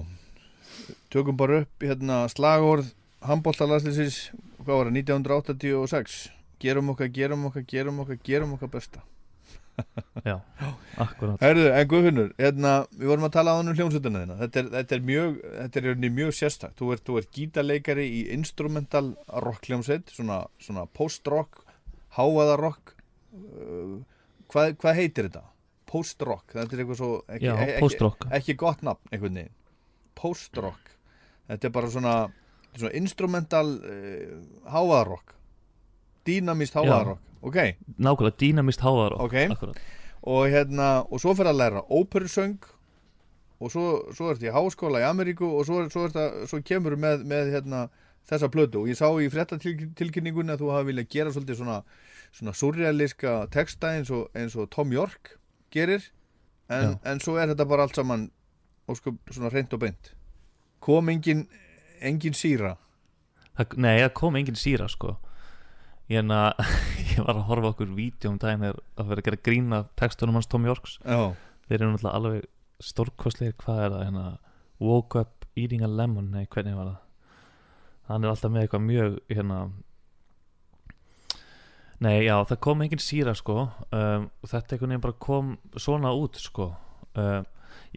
tökum 1.14 1.40
bara 1.40 1.62
upp 1.64 1.86
hérna 1.88 2.24
slagorð 2.32 2.92
handbóltalaslisins, 3.28 4.32
hvað 4.64 4.74
var 4.74 4.90
það, 4.90 5.00
1986 5.04 6.18
gerum 6.62 6.92
okkar, 6.94 7.12
gerum 7.14 7.46
okkar, 7.50 7.68
gerum 7.70 8.04
okkar, 8.04 8.20
gerum 8.26 8.58
okkar 8.58 8.74
besta 8.74 9.04
já, 10.30 10.36
akkurat. 10.98 11.42
Herðu, 11.42 11.66
en 11.72 11.90
Guðfinnur, 11.92 12.32
hérna, 12.40 12.74
við 12.94 13.12
vorum 13.12 13.28
að 13.28 13.34
tala 13.36 13.54
á 13.54 13.58
hann 13.60 13.72
um 13.72 13.78
hljómsveitina 13.78 14.24
þina 14.24 14.38
þetta 14.42 14.62
er, 14.62 14.72
þetta 14.74 14.98
er 14.98 15.04
mjög, 15.10 15.36
þetta 15.58 15.80
er 15.80 15.88
rauninni 15.88 16.12
mjög 16.18 16.34
sérstakt, 16.38 16.78
þú 16.80 16.90
ert, 16.96 17.04
þú 17.08 17.20
ert 17.22 17.30
gítarleikari 17.38 18.08
í 18.08 18.24
instrumental 18.36 19.06
rock 19.46 19.70
hljómsveit 19.70 20.14
svona, 20.14 20.40
svona 20.64 20.88
post-rock 20.98 21.62
háaða 22.18 22.58
rock. 22.60 22.96
Uh, 23.38 24.02
hvað, 24.52 24.74
hvað 24.82 25.00
heitir 25.02 25.30
þetta? 25.30 25.46
Post-rock, 25.88 26.52
þetta 26.56 26.76
er 26.76 26.84
eitthvað 26.84 27.00
svo 27.00 27.14
ekki, 27.32 27.48
já, 27.48 27.56
ekki, 27.78 28.30
ekki 28.40 28.58
gott 28.60 28.84
nafn 28.84 29.14
einhvern 29.14 29.40
veginn. 29.40 29.56
Post-rock. 30.18 30.94
Þetta 31.48 31.70
er 31.70 31.74
bara 31.78 31.92
svona, 31.94 32.16
svona 32.74 32.96
instrumental 32.98 33.68
uh, 33.78 34.38
háaðarrock 34.68 35.38
dýnamist 36.28 36.76
háaðarrock 36.76 37.24
ok, 37.42 37.58
nákvæmlega 38.00 38.38
dýnamist 38.42 38.82
háðar 38.82 39.16
Ok. 39.22 39.34
akkurat. 39.52 39.78
Og 40.28 40.48
hérna 40.52 41.06
og 41.12 41.20
svo 41.22 41.34
fyrir 41.38 41.52
að 41.54 41.60
læra 41.62 41.82
óperusöng 41.90 42.58
og 43.60 43.72
svo, 43.72 43.86
svo 44.14 44.32
ertu 44.34 44.48
í 44.50 44.54
háskóla 44.54 45.00
í 45.02 45.08
Ameríku 45.08 45.46
og 45.60 45.66
svo, 45.66 45.88
svo, 45.90 46.08
að- 46.10 46.46
svo 46.50 46.60
kemur 46.62 46.96
með, 46.98 47.24
með 47.26 47.52
hérna, 47.54 47.90
þessa 48.30 48.50
plötu. 48.52 48.82
Og 48.84 48.88
ég 48.92 48.98
sá 49.00 49.08
í 49.18 49.30
fréttatilkynningunni 49.32 50.52
að 50.54 50.60
þú 50.62 50.72
hafi 50.74 50.92
viljað 50.92 51.10
gera 51.10 51.32
svolítið 51.32 51.56
svona, 51.62 51.78
svona 52.32 52.54
surrealiska 52.54 53.48
texta 53.52 53.94
eins 53.96 54.12
og, 54.12 54.28
eins 54.36 54.56
og 54.56 54.70
Tom 54.70 54.92
York 54.92 55.38
gerir. 55.72 56.04
En, 56.70 56.98
en 57.06 57.20
svo 57.24 57.38
er 57.40 57.48
þetta 57.54 57.66
bara 57.68 57.84
allt 57.88 57.96
saman 57.96 58.30
sko 58.94 59.14
svona 59.32 59.50
reynd 59.54 59.74
og 59.74 59.80
beint. 59.80 60.12
Kom 60.84 61.08
engin, 61.10 61.48
engin 62.02 62.34
síra? 62.36 62.76
Það, 63.58 63.78
nei, 63.78 63.96
það 64.04 64.14
kom 64.14 64.36
engin 64.36 64.56
síra 64.60 64.90
sko 64.92 65.16
ég, 66.08 66.20
hérna, 66.20 66.42
ég 67.14 67.24
var 67.24 67.36
að 67.36 67.48
horfa 67.50 67.74
okkur 67.74 67.96
vídeo 67.98 68.34
um 68.34 68.40
daginn 68.42 68.66
þegar 68.66 68.84
að 68.98 69.10
vera 69.12 69.24
að 69.24 69.30
gera 69.30 69.44
grína 69.50 69.82
textunum 70.00 70.38
hans 70.40 70.50
Tom 70.52 70.68
Yorks. 70.68 71.00
Já, 71.04 71.34
þeir 71.68 71.82
eru 71.82 71.92
náttúrulega 71.94 72.20
alveg 72.22 72.46
stórkostlegir 72.84 73.58
hvað 73.64 73.82
er 73.84 73.92
það 73.96 74.06
hérna 74.06 74.28
woke 74.84 75.20
up 75.20 75.46
eating 75.58 75.84
a 75.84 75.90
lemon 75.90 76.32
nei 76.32 76.46
hvernig 76.46 76.78
var 76.78 76.92
það? 76.92 77.04
Hann 78.08 78.24
er 78.24 78.32
alltaf 78.32 78.54
með 78.54 78.66
eitthvað 78.66 78.86
mjög 78.86 79.20
hérna 79.34 79.60
nei 82.06 82.18
já 82.28 82.36
það 82.46 82.60
kom 82.68 82.84
engin 82.86 83.02
síra 83.02 83.34
sko 83.38 83.58
um, 83.66 84.28
og 84.30 84.52
þetta 84.52 84.76
einhvern 84.76 84.94
veginn 84.94 85.06
bara 85.08 85.22
kom 85.28 85.56
svona 85.82 86.14
út 86.14 86.38
sko 86.40 86.70
um, 87.18 87.48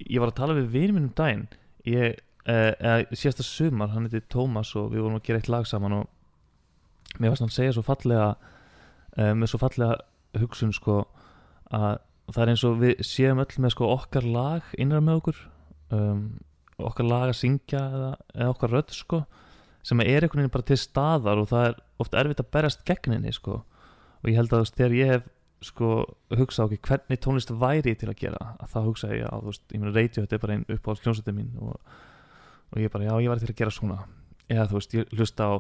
ég 0.00 0.22
var 0.22 0.32
að 0.32 0.38
tala 0.40 0.56
við 0.56 0.70
vinið 0.72 0.96
minn 0.96 1.11
um 1.11 1.16
daginn 1.18 1.44
ég, 1.88 2.16
uh, 2.46 2.72
eða 2.72 2.96
síðasta 3.12 3.44
sumar 3.46 3.92
hann 3.92 4.08
heiti 4.08 4.24
Tómas 4.32 4.72
og 4.80 4.94
við 4.94 5.04
vorum 5.04 5.20
að 5.20 5.26
gera 5.28 5.42
eitt 5.42 5.52
lag 5.52 5.68
saman 5.68 5.98
og 6.00 6.08
mér 7.20 7.32
varst 7.32 7.44
hann 7.44 7.52
að 7.52 7.58
segja 7.58 7.74
svo 7.76 7.84
fallega 7.86 8.28
uh, 8.34 9.32
með 9.36 9.52
svo 9.52 9.60
fallega 9.60 10.40
hugsun 10.40 10.72
sko 10.74 11.02
að 11.70 12.00
það 12.30 12.42
er 12.44 12.52
eins 12.52 12.64
og 12.66 12.78
við 12.80 13.04
séum 13.06 13.42
öll 13.42 13.62
með 13.62 13.74
sko 13.74 13.90
okkar 13.94 14.26
lag 14.26 14.74
innra 14.78 15.02
með 15.02 15.20
okkur 15.20 15.38
um, 15.96 16.24
okkar 16.80 17.08
lag 17.08 17.28
að 17.28 17.38
syngja 17.40 17.82
eða, 17.90 18.10
eða 18.34 18.52
okkar 18.54 18.74
rödd 18.76 18.94
sko 18.94 19.24
sem 19.86 20.00
er 20.04 20.24
einhvern 20.24 20.44
veginn 20.44 20.54
bara 20.54 20.68
til 20.68 20.78
staðar 20.80 21.40
og 21.40 21.48
það 21.50 21.66
er 21.70 21.76
oft 22.02 22.16
erfitt 22.20 22.42
að 22.42 22.50
berast 22.54 22.82
gegn 22.88 23.16
henni 23.16 23.32
sko. 23.32 23.60
Og 24.20 24.28
ég 24.28 24.36
held 24.36 24.50
að 24.52 24.58
þú 24.58 24.64
veist, 24.64 24.76
þegar 24.76 24.96
ég 24.98 25.12
hef 25.14 25.28
sko 25.70 25.90
hugsað 26.36 26.66
okkur 26.66 26.88
hvernig 26.88 27.20
tónlist 27.20 27.52
væri 27.60 27.94
til 28.00 28.08
að 28.08 28.20
gera 28.20 28.40
að 28.60 28.70
það 28.74 28.86
hugsaði 28.88 29.18
ég 29.20 29.26
að 29.28 29.42
þú 29.42 29.52
veist, 29.52 29.64
ég 29.66 29.82
meina 29.82 29.96
radio 29.96 30.24
þetta 30.24 30.36
er 30.36 30.44
bara 30.44 30.56
einn 30.56 30.66
upp 30.76 30.88
á 30.88 30.92
hljómsveitin 31.00 31.36
mín 31.36 31.50
og, 31.60 31.74
og 32.70 32.80
ég 32.80 32.92
bara 32.92 33.08
já 33.08 33.14
ég 33.16 33.32
væri 33.32 33.44
til 33.44 33.52
að 33.52 33.60
gera 33.60 33.76
svona. 33.76 33.98
Eða 34.50 34.68
þú 34.70 34.78
veist 34.78 34.96
ég 34.96 35.14
hlusta 35.16 35.48
á 35.48 35.54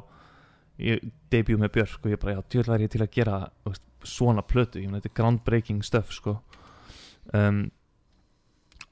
ég 0.80 1.10
debut 1.32 1.60
með 1.60 1.74
Björk 1.76 2.04
og 2.04 2.14
ég 2.14 2.20
bara 2.22 2.36
já 2.38 2.42
djöðl 2.52 2.72
væri 2.72 2.86
ég 2.86 2.94
til 2.94 3.02
að 3.04 3.12
gera 3.14 3.36
veist, 3.68 3.84
svona 4.06 4.44
plötu, 4.46 4.80
ég 4.80 4.88
meina 4.88 5.00
þetta 5.00 5.12
er 5.12 5.18
groundbreaking 5.20 5.84
stuff 5.84 6.12
sko. 6.14 6.38
Um, 7.36 7.68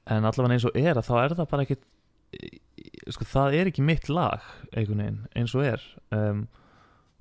en 0.09 0.25
allavega 0.25 0.55
eins 0.55 0.67
og 0.69 0.77
er 0.77 0.97
að 0.97 1.09
þá 1.09 1.15
er 1.23 1.35
það 1.37 1.49
bara 1.51 1.65
ekkit 1.65 1.85
sko 3.09 3.25
það 3.27 3.57
er 3.57 3.69
ekki 3.69 3.85
mitt 3.85 4.09
lag 4.11 4.45
einhvern 4.71 5.03
veginn 5.03 5.21
eins 5.37 5.55
og 5.57 5.65
er. 5.65 5.85
Um, 6.15 6.45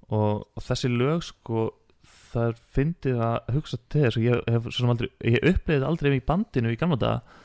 og, 0.09 0.47
og 0.57 0.65
þessi 0.65 0.91
lög 0.93 1.25
sko 1.27 1.69
það 2.29 2.51
er 2.51 2.61
fyndið 2.77 3.23
að 3.25 3.53
hugsa 3.57 3.81
til 3.89 4.05
þess. 4.05 4.21
Og 4.21 4.27
ég 4.27 4.53
hef 4.55 4.69
svo 4.69 4.77
sem 4.83 4.93
aldrei 4.95 5.11
ég 5.25 5.49
upplifið 5.53 5.89
aldrei 5.89 6.13
í 6.17 6.25
bandinu 6.25 6.73
í 6.73 6.81
gamla 6.81 7.01
daga 7.01 7.39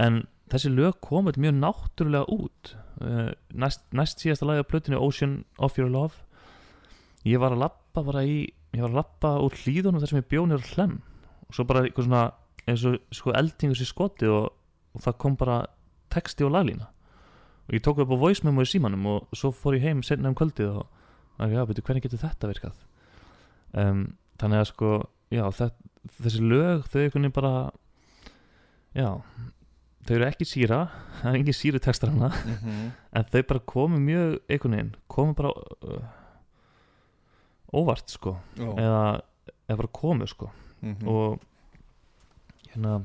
en 0.00 0.22
þessi 0.50 0.72
lög 0.72 0.98
komið 1.04 1.38
mjög 1.40 1.60
náttúrulega 1.60 2.36
út. 2.36 2.74
Uh, 3.00 3.30
næst, 3.56 3.86
næst 3.96 4.20
síðasta 4.20 4.48
lagi 4.48 4.64
á 4.64 4.70
plötinu 4.70 5.00
Ocean 5.00 5.40
of 5.58 5.78
Your 5.80 5.88
Love 5.92 6.20
ég 7.28 7.40
var 7.42 7.54
að 7.54 7.64
lappa 7.64 8.04
bara 8.06 8.24
í 8.24 8.38
ég 8.74 8.84
var 8.84 8.92
að 8.92 9.00
lappa 9.00 9.34
úr 9.42 9.56
hlýðunum 9.62 10.00
þar 10.00 10.12
sem 10.12 10.20
ég 10.20 10.30
bjónir 10.30 10.64
hlem 10.74 11.00
og 11.48 11.56
svo 11.56 11.66
bara 11.66 11.84
eitthvað 11.84 12.06
svona 12.06 12.22
eins 12.70 12.86
og 12.86 13.00
sko 13.14 13.34
eldingur 13.34 13.78
sér 13.78 13.90
skoti 13.90 14.30
og, 14.30 14.50
og 14.94 15.04
það 15.04 15.18
kom 15.22 15.36
bara 15.40 15.58
texti 16.10 16.46
og 16.46 16.52
laglína. 16.54 16.86
Og 17.68 17.76
ég 17.76 17.82
tók 17.86 18.00
upp 18.02 18.12
á 18.14 18.18
voice 18.18 18.44
memo 18.46 18.62
í 18.62 18.68
símanum 18.68 19.06
og 19.10 19.36
svo 19.36 19.52
fór 19.54 19.78
ég 19.78 19.86
heim 19.86 20.02
senna 20.06 20.30
um 20.30 20.38
kvöldið 20.38 20.80
og 20.80 20.86
og 21.40 21.52
já, 21.52 21.64
betur, 21.64 21.84
hvernig 21.86 22.04
getur 22.04 22.20
þetta 22.20 22.50
virkað? 22.50 22.80
Um, 23.72 24.02
þannig 24.40 24.60
að 24.60 24.66
sko 24.68 24.90
já, 25.32 25.44
það, 25.56 25.70
þessi 26.18 26.42
lög 26.44 26.88
þau 26.90 26.98
veginn 27.00 27.32
bara 27.32 27.52
já, 28.96 29.08
þau 30.04 30.14
eru 30.18 30.26
ekki 30.26 30.48
síra 30.48 30.82
það 31.20 31.28
er 31.30 31.38
engin 31.40 31.56
síru 31.56 31.80
textar 31.82 32.12
hana. 32.12 32.32
Mm 32.44 32.90
en 33.10 33.24
þau 33.26 33.40
bara 33.48 33.60
komu 33.66 33.98
mjög 33.98 34.36
einhvern 34.46 34.76
veginn, 34.76 34.90
komu 35.10 35.34
bara 35.34 35.50
uh, 35.50 36.02
óvart 37.72 38.10
sko 38.10 38.36
já. 38.58 38.68
eða, 38.70 39.02
eða 39.68 39.76
bara 39.82 39.92
komu 40.00 40.26
sko 40.26 40.50
mhm. 40.82 41.08
og 41.08 41.40
hérna 42.70 43.00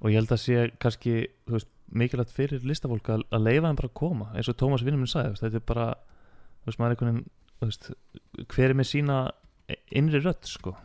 og 0.00 0.10
ég 0.10 0.18
held 0.20 0.34
að 0.34 0.42
sé 0.42 0.66
kannski 0.82 1.14
þú 1.46 1.56
veist, 1.56 1.70
mikilvægt 1.86 2.34
fyrir 2.34 2.66
listafólk 2.66 3.08
að, 3.14 3.24
að 3.30 3.46
leifa 3.46 3.68
þeim 3.70 3.78
bara 3.80 3.90
að 3.90 3.98
koma 4.02 4.28
eins 4.34 4.50
og 4.50 4.58
Tómas 4.60 4.84
vinnum 4.86 5.04
minn 5.04 5.10
sagði 5.10 5.38
þetta 5.40 5.60
er 5.60 5.66
bara 5.70 5.86
þú 5.94 6.70
veist, 6.70 6.80
maður 6.80 6.86
er 6.86 6.96
einhvern 6.96 7.16
veginn 7.16 8.46
hver 8.52 8.70
er 8.70 8.76
með 8.76 8.90
sína 8.90 9.18
innri 9.90 10.20
rödd 10.22 10.44
sko, 10.46 10.76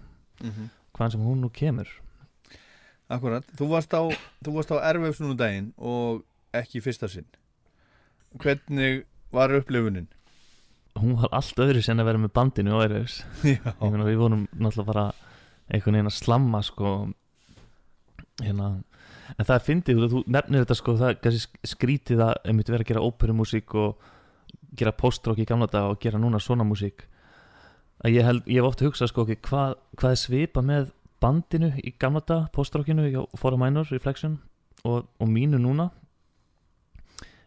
Mhm. 0.41 0.69
hvaðan 0.95 1.11
sem 1.11 1.21
hún 1.21 1.41
nú 1.41 1.49
kemur 1.53 1.89
Akkurat, 3.11 3.43
þú 3.59 3.67
varst 3.69 3.91
á, 3.91 4.01
þú 4.41 4.53
varst 4.55 4.71
á 4.71 4.79
erfefsunum 4.88 5.36
daginn 5.38 5.73
og 5.77 6.23
ekki 6.55 6.82
fyrsta 6.82 7.09
sinn 7.11 7.27
Hvernig 8.39 9.03
var 9.32 9.51
upplifunin? 9.51 10.07
Hún 10.99 11.17
var 11.19 11.31
allt 11.37 11.59
öðru 11.61 11.81
sen 11.83 12.01
að 12.01 12.09
vera 12.09 12.21
með 12.21 12.33
bandinu 12.35 12.75
og 12.75 12.85
meina 13.91 14.07
við 14.07 14.19
vorum 14.19 14.45
náttúrulega 14.51 14.87
bara 14.87 15.05
einhvern 15.71 15.97
veginn 15.97 16.11
að 16.11 16.17
slamma 16.17 16.61
sko 16.65 16.93
hérna. 18.41 18.71
En 19.37 19.47
það 19.47 19.55
er 19.55 19.63
fyndið, 19.63 20.01
þú, 20.11 20.23
nefnir 20.27 20.65
þetta 20.65 20.75
sko 20.75 20.95
það 20.99 21.37
skrítið 21.71 22.23
að 22.25 22.33
einmitt 22.51 22.71
vera 22.71 22.83
að 22.83 22.89
gera 22.91 23.05
óperumúsík 23.05 23.75
og 23.79 24.09
gera 24.75 24.95
postrock 24.95 25.39
í 25.39 25.47
gamla 25.47 25.69
dag 25.71 25.93
og 25.93 26.01
gera 26.03 26.19
núna 26.19 26.41
svona 26.43 26.67
músík. 26.67 27.05
Að 28.03 28.17
ég 28.17 28.27
held, 28.27 28.43
ég 28.49 28.59
hef 28.59 28.67
oft 28.71 28.83
hugsað 28.83 29.11
sko 29.11 29.27
hvað, 29.29 29.77
hvað 29.99 30.15
er 30.15 30.19
svipa 30.19 30.63
með 30.65 30.91
bandinu 31.21 31.71
í 31.79 31.93
gamla 32.01 32.23
dag, 32.27 32.49
postrockinu 32.55 33.07
hjá 33.07 33.21
Fora 33.39 33.59
Minor 33.61 33.87
Reflection 33.91 34.39
og, 34.83 35.05
og 35.21 35.29
mínu 35.29 35.61
núna 35.61 35.91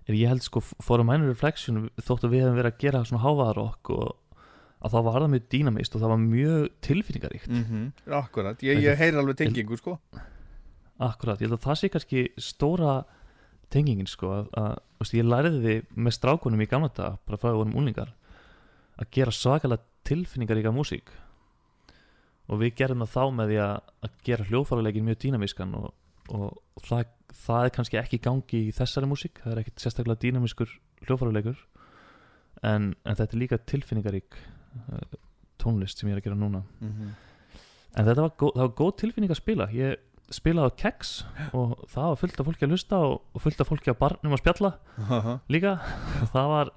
er 0.08 0.18
ég 0.18 0.30
held 0.30 0.44
sko 0.44 0.60
Fora 0.62 1.06
Minor 1.06 1.30
Reflection 1.32 1.88
þótt 1.96 2.26
að 2.26 2.34
við 2.34 2.44
hefum 2.44 2.58
verið 2.60 2.72
að 2.72 2.82
gera 2.84 3.02
svona 3.08 3.24
hávaðarokk 3.24 3.90
og 3.94 4.12
að 4.84 4.92
það 4.92 5.06
var 5.06 5.24
það 5.24 5.32
mjög 5.32 5.44
dýnamist 5.54 5.94
og 5.94 6.02
það 6.02 6.12
var 6.12 6.22
mjög 6.22 6.64
tilfinningaríkt. 6.84 7.50
Mm 7.50 7.92
akkurat, 8.20 8.64
ég, 8.66 8.82
ég 8.84 8.98
heyr 9.00 9.16
alveg 9.20 9.38
tengingu 9.40 9.78
sko. 9.80 9.98
Akkurat, 11.00 11.40
ég 11.40 11.48
held 11.48 11.56
að 11.56 11.64
það 11.64 11.78
sé 11.80 11.90
kannski 11.94 12.26
stóra 12.36 12.98
tengingin 13.72 14.10
sko 14.10 14.30
að, 14.30 14.50
að 14.60 14.76
þú 14.76 15.04
veist, 15.04 15.16
ég 15.16 15.28
læriði 15.28 15.62
því 15.64 16.04
með 16.04 16.16
strákunum 16.18 16.62
í 16.62 16.68
gamla 16.70 16.92
dag 16.94 17.18
bara 17.24 17.40
frá 17.40 17.48
að 17.50 17.54
við 17.54 17.60
vorum 17.62 17.78
úlingar 17.80 18.12
að 19.00 19.10
gera 19.16 19.34
svakalega 19.34 19.82
tilfinningaríka 20.04 20.72
músík. 20.74 21.10
Og 22.52 22.60
við 22.60 22.74
gerðum 22.76 23.06
það 23.06 23.14
þá 23.14 23.36
með 23.38 23.50
því 23.50 23.60
að, 23.64 23.76
að 24.04 24.16
gera 24.28 24.48
hljóðfæruleikin 24.50 25.06
mjög 25.08 25.20
dýnamískan 25.24 25.76
og, 25.80 25.92
og 26.32 26.56
það, 26.86 27.04
það 27.44 27.66
er 27.66 27.74
kannski 27.76 28.00
ekki 28.00 28.22
gangi 28.24 28.62
í 28.68 28.72
þessari 28.74 29.10
músík, 29.10 29.42
það 29.42 29.52
er 29.52 29.62
ekkit 29.64 29.84
sérstaklega 29.84 30.22
dýnamískur 30.22 30.72
hljóðfæruleikur 31.04 31.60
en, 32.64 32.94
en 33.04 33.18
þetta 33.18 33.36
er 33.36 33.42
líka 33.42 33.60
tilfinningarík 33.68 34.38
uh, 34.38 35.18
tónlist 35.60 36.00
sem 36.00 36.08
ég 36.08 36.16
er 36.16 36.22
að 36.22 36.28
gera 36.28 36.40
núna. 36.40 36.64
Mm 36.80 36.92
-hmm. 36.92 37.12
En 37.94 38.08
þetta 38.08 38.26
var, 38.26 38.34
það 38.40 38.64
var 38.64 38.74
góð 38.80 38.96
tilfinning 39.02 39.30
að 39.30 39.40
spila. 39.40 39.68
Ég 39.70 39.96
spilaði 40.32 40.72
á 40.72 40.78
keks 40.80 41.10
og 41.52 41.76
það 41.88 42.08
var 42.08 42.20
fullt 42.20 42.40
af 42.40 42.46
fólki 42.48 42.66
að 42.66 42.72
lusta 42.72 42.98
og, 42.98 43.20
og 43.34 43.42
fullt 43.44 43.60
af 43.60 43.68
fólki 43.68 43.90
að 43.92 44.00
barnum 44.00 44.32
að 44.32 44.42
spjalla 44.42 44.72
líka. 45.48 45.78
Og 46.22 46.28
það 46.34 46.48
var 46.54 46.72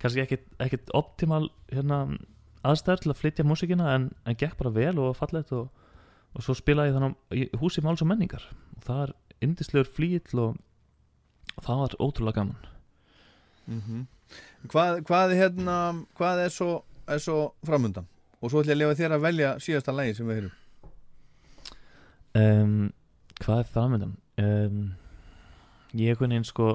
kannski 0.00 0.20
ekkit, 0.24 0.46
ekkit 0.60 0.92
optimal 0.94 1.48
hérna, 1.72 2.18
aðstæður 2.62 3.02
til 3.02 3.10
að 3.10 3.20
flytja 3.20 3.44
músikina 3.44 3.94
en, 3.94 4.10
en 4.24 4.36
gekk 4.36 4.56
bara 4.60 4.70
vel 4.70 4.98
og 4.98 5.16
fallegt 5.16 5.52
og, 5.52 5.68
og 6.34 6.44
svo 6.44 6.54
spilaði 6.56 6.92
ég 6.92 6.98
þannig 6.98 7.16
í 7.36 7.60
húsi 7.60 7.82
máls 7.84 8.04
og 8.04 8.10
menningar. 8.10 8.44
Og 8.76 8.86
það 8.86 9.02
er 9.04 9.14
yndislegur 9.46 9.90
flýill 9.96 10.44
og 10.44 10.60
það 11.64 11.82
var 11.82 11.98
ótrúlega 12.00 12.40
gaman. 12.40 12.70
Mm 13.66 14.06
hvað, 14.70 15.02
hvað, 15.08 15.34
hérna, 15.34 15.76
hvað 16.14 16.44
er 16.44 16.52
svo, 16.54 16.84
er 17.08 17.18
svo 17.18 17.52
framundan? 17.66 18.06
Og 18.40 18.52
svo 18.52 18.62
ætla 18.62 18.72
ég 18.72 18.78
að 18.78 18.82
lefa 18.82 18.98
þér 19.00 19.14
að 19.16 19.24
velja 19.24 19.50
síðasta 19.60 19.92
lagi 19.92 20.14
sem 20.16 20.28
við 20.28 20.38
heyrum. 20.38 20.56
Um, 22.40 22.92
Hvað 23.40 23.58
er 23.62 23.68
framöndan? 23.72 24.16
Um, 24.40 24.80
ég 25.96 26.10
er 26.10 26.14
einhvern 26.14 26.34
veginn 26.34 26.46
sko 26.48 26.68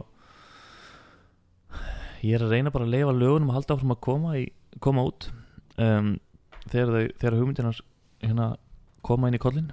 ég 2.25 2.35
er 2.35 2.45
að 2.45 2.55
reyna 2.55 2.73
bara 2.73 2.87
að 2.87 2.95
leifa 2.95 3.13
lögunum 3.13 3.51
að 3.51 3.59
halda 3.59 3.75
áfram 3.75 3.93
að 3.93 4.01
koma, 4.07 4.31
í, 4.39 4.45
koma 4.81 5.03
út. 5.05 5.27
Um, 5.77 6.15
þegar, 6.71 7.11
þegar 7.21 7.37
hugmyndinar 7.37 7.81
hérna, 8.23 8.47
koma 9.05 9.29
inn 9.29 9.37
í 9.37 9.41
kollin 9.41 9.71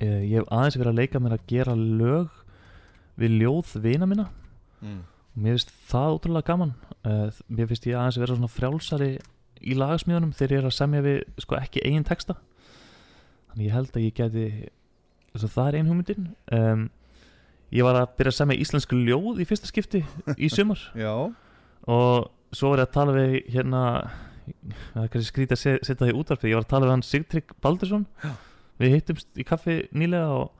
uh, 0.00 0.20
ég 0.24 0.40
hef 0.40 0.50
aðeins 0.50 0.78
verið 0.80 0.92
að 0.92 1.00
leika 1.00 1.22
mér 1.22 1.36
að 1.36 1.48
gera 1.50 1.76
lög 1.78 2.36
við 3.20 3.40
ljóð 3.42 3.74
vina 3.84 4.08
minna. 4.08 4.28
Mm. 4.80 5.02
og 5.34 5.42
mér 5.44 5.58
finnst 5.58 5.74
það 5.90 6.14
ótrúlega 6.14 6.48
gaman. 6.48 6.72
Uh, 7.04 7.26
mér 7.48 7.68
finnst 7.68 7.88
ég 7.88 7.98
aðeins 7.98 8.20
vera 8.20 8.36
svona 8.36 8.52
frjálsari 8.52 9.10
í 9.60 9.76
lagasmíðunum 9.76 10.32
þegar 10.36 10.54
ég 10.54 10.62
er 10.62 10.68
að 10.70 10.76
semja 10.78 11.02
við 11.04 11.18
sko 11.44 11.58
ekki 11.58 11.84
eigin 11.84 12.06
texta. 12.08 12.38
Þannig 13.50 13.66
ég 13.66 13.76
held 13.76 13.92
að 13.92 14.06
ég 14.06 14.16
geti 14.16 14.46
þess 15.34 15.46
að 15.46 15.54
það 15.56 15.68
er 15.68 15.78
ein 15.78 15.90
hugmyndin. 15.90 16.30
Um, 16.56 16.86
ég 17.74 17.86
var 17.86 18.00
að 18.00 18.16
byrja 18.18 18.32
að 18.32 18.38
semja 18.40 18.60
íslensku 18.64 18.98
ljóð 18.98 19.42
í 19.42 19.48
fyrsta 19.50 19.70
skipti 19.70 20.02
í 20.36 20.50
sumar. 20.54 20.80
Og 21.90 22.30
svo 22.56 22.72
var 22.72 22.82
ég 22.82 22.88
að 22.88 22.96
tala 22.96 23.16
við 23.16 23.36
hérna 23.52 23.84
það 24.94 25.02
er 25.04 25.10
kannski 25.12 25.30
skrítið 25.32 25.56
að 25.56 25.60
se- 25.62 25.80
setja 25.86 26.00
það 26.04 26.12
í 26.12 26.16
útvarpið. 26.20 26.50
Ég 26.50 26.58
var 26.58 26.64
að 26.66 26.70
tala 26.72 26.86
við 26.88 26.94
hann 26.94 27.04
Sigtrygg 27.08 27.54
Baldursson. 27.64 28.06
Já. 28.24 28.30
við 28.80 28.94
hittumst 28.96 29.28
í 29.36 29.44
kaffi 29.44 29.74
nýlega 29.92 30.28
og, 30.40 30.50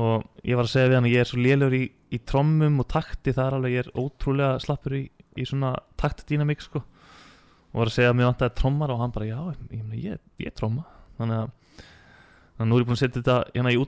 og 0.00 0.24
ég 0.48 0.56
var 0.56 0.64
að 0.64 0.72
segja 0.72 0.88
við 0.88 0.96
hann 0.98 1.08
að 1.10 1.14
ég 1.14 1.20
er 1.24 1.28
svo 1.30 1.40
lélegur 1.44 1.76
í, 1.76 1.82
í 2.14 2.18
trommum 2.24 2.80
og 2.80 2.88
takti. 2.88 3.34
Það 3.36 3.46
er 3.50 3.56
alveg, 3.58 3.74
ég 3.76 3.84
er 3.84 3.92
ótrúlega 4.00 4.60
slappur 4.64 4.96
í, 4.96 5.02
í 5.36 5.44
svona 5.48 5.74
taktdýnamík 6.00 6.64
sko. 6.64 6.80
Og 7.74 7.80
var 7.82 7.90
að 7.90 7.96
segja 7.98 8.12
að 8.14 8.18
mér 8.20 8.30
vantaði 8.30 8.54
trommar 8.60 8.92
og 8.94 9.00
hann 9.02 9.12
bara 9.14 9.26
já, 9.28 9.38
ég, 9.74 9.84
ég, 9.98 10.20
ég 10.40 10.46
er 10.50 10.54
tromma. 10.56 10.84
Þannig 11.18 11.40
að, 11.42 11.50
þannig 12.54 12.64
að 12.64 12.70
nú 12.70 12.76
er 12.78 12.84
ég 12.84 12.88
búin 12.88 12.96
að 12.96 13.02
setja 13.02 13.20
þetta 13.20 13.38
hérna 13.54 13.74
í 13.74 13.78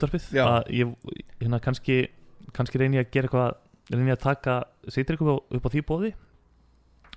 að 0.43 0.71
ég 0.75 0.95
hérna 1.41 1.61
kannski 1.63 1.99
kannski 2.57 2.79
reyni 2.81 2.99
ég 2.99 3.07
að 3.07 3.13
gera 3.15 3.29
eitthvað 3.29 3.95
reyni 3.95 4.11
ég 4.11 4.17
að 4.19 4.25
taka 4.27 4.55
Sigtrygg 4.91 5.23
upp 5.27 5.67
á 5.67 5.71
því 5.71 5.83
bóði 5.87 6.13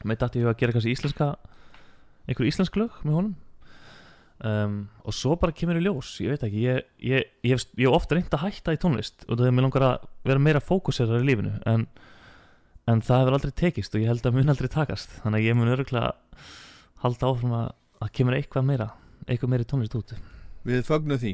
með 0.07 0.19
dætti 0.23 0.39
ég 0.43 0.49
að 0.49 0.57
gera 0.61 0.75
kannski 0.75 0.93
íslenska 0.93 1.27
einhver 2.29 2.49
íslensk 2.49 2.77
lög 2.79 2.99
með 3.03 3.17
honum. 3.19 3.37
Um, 4.39 4.77
og 5.03 5.15
svo 5.17 5.35
bara 5.35 5.51
kemur 5.51 5.75
í 5.75 5.83
ljós 5.83 6.13
ég 6.23 6.31
veit 6.31 6.45
ekki, 6.47 6.61
ég, 6.63 6.85
ég, 7.03 7.25
ég, 7.43 7.57
hef, 7.57 7.65
ég 7.75 7.89
hef 7.89 7.97
ofta 7.97 8.15
reynd 8.15 8.31
að 8.37 8.45
hætta 8.45 8.71
í 8.71 8.79
tónlist 8.79 9.25
og 9.25 9.35
það 9.35 9.49
er 9.49 9.55
mér 9.57 9.65
langar 9.65 9.85
að 9.89 10.05
vera 10.29 10.43
meira 10.45 10.61
fókusera 10.63 11.19
í 11.19 11.25
lífinu 11.27 11.57
en, 11.67 11.83
en 12.87 13.03
það 13.03 13.25
hefur 13.25 13.35
aldrei 13.35 13.55
tekist 13.65 13.97
og 13.97 14.05
ég 14.05 14.13
held 14.13 14.23
að 14.29 14.37
mun 14.37 14.53
aldrei 14.55 14.71
takast. 14.71 15.11
Þannig 15.25 15.41
að 15.41 15.49
ég 15.49 15.59
mun 15.59 15.73
örgulega 15.75 16.13
halda 17.03 17.33
áfram 17.33 17.57
að 17.59 17.69
það 17.99 18.15
kemur 18.15 18.39
eitthvað 18.39 18.69
meira 18.71 18.91
eitthvað 19.27 19.51
meira 19.51 19.67
tónlist 19.67 19.99
út 19.99 20.15
við 20.67 20.85
fögnum 20.87 21.19
því. 21.19 21.33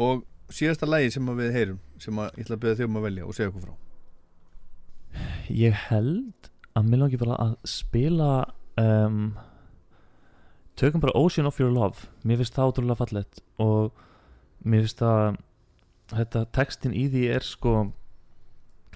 Og 0.00 0.24
síðasta 0.52 0.88
lagi 0.88 1.12
sem 1.14 1.30
við 1.38 1.54
heyrum 1.54 1.80
sem 2.02 2.18
að 2.18 2.38
ég 2.38 2.46
ætla 2.46 2.56
að 2.56 2.62
byrja 2.64 2.78
þig 2.78 2.88
um 2.88 2.98
að 2.98 3.06
velja 3.08 3.26
og 3.26 3.36
segja 3.36 3.50
okkur 3.50 3.66
frá. 3.66 3.74
Ég 5.54 5.82
held 5.88 6.50
að 6.74 6.88
mér 6.88 7.02
langi 7.04 7.20
bara 7.20 7.38
að 7.44 7.54
spila 7.70 8.30
um, 8.80 9.20
tökum 10.80 11.02
bara 11.02 11.16
Ocean 11.18 11.46
of 11.46 11.60
Your 11.60 11.72
Love. 11.72 12.08
Mér 12.24 12.40
finnst 12.40 12.56
það 12.56 12.72
ótrúlega 12.72 13.00
fallegt 13.02 13.42
og 13.62 13.92
mér 14.64 14.84
finnst 14.84 15.02
það 15.02 15.38
þetta 16.14 16.44
textin 16.54 16.96
í 16.96 17.06
því 17.12 17.24
er 17.34 17.46
sko 17.46 17.74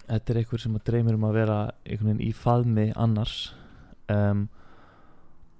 þetta 0.09 0.33
er 0.33 0.41
einhver 0.43 0.63
sem 0.63 0.77
að 0.77 0.87
dreymir 0.89 1.17
um 1.19 1.27
að 1.29 1.39
vera 1.39 1.59
einhvern 1.85 2.13
veginn 2.13 2.29
í 2.29 2.31
faðmi 2.37 2.87
annars. 2.97 3.37
Um, 4.09 4.47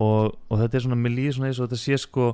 og, 0.01 0.39
og 0.49 0.63
þetta 0.63 0.79
er 0.79 0.87
svona, 0.87 1.01
mér 1.01 1.17
líður 1.17 1.39
svona 1.39 1.51
eins 1.51 1.61
og 1.61 1.69
þetta 1.69 1.83
sé 1.83 1.99
sko 2.01 2.29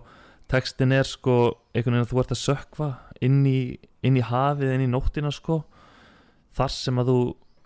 textin 0.50 0.94
er 0.94 1.08
sko 1.08 1.38
einhvern 1.74 1.96
veginn 1.96 2.04
að 2.04 2.12
þú 2.12 2.20
ert 2.22 2.34
að 2.34 2.42
sökva 2.42 2.90
inn 3.24 3.40
í, 3.48 3.58
inn 4.04 4.18
í 4.20 4.26
hafið, 4.26 4.74
inn 4.74 4.84
í 4.86 4.92
nóttina 4.92 5.32
sko 5.34 5.62
þar 6.54 6.74
sem 6.74 7.00
að 7.00 7.10
þú 7.10 7.18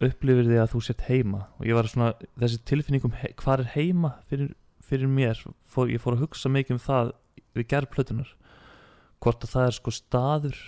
upplifir 0.09 0.47
því 0.47 0.61
að 0.63 0.73
þú 0.73 0.83
sért 0.87 1.05
heima. 1.09 1.43
Og 1.59 1.69
ég 1.69 1.77
var 1.77 1.91
svona, 1.91 2.13
þessi 2.39 2.63
tilfinningum 2.71 3.15
hvað 3.43 3.65
er 3.65 3.73
heima 3.75 4.15
fyrir, 4.31 4.53
fyrir 4.89 5.11
mér 5.13 5.39
fór, 5.69 5.91
ég 5.93 6.03
fór 6.03 6.17
að 6.17 6.27
hugsa 6.27 6.51
mikið 6.53 6.77
um 6.79 6.83
það 6.83 7.13
við 7.57 7.69
gerð 7.71 7.93
plötunar 7.95 8.35
hvort 9.23 9.45
að 9.45 9.55
það 9.55 9.69
er 9.69 9.77
sko 9.77 9.95
staður 9.95 10.59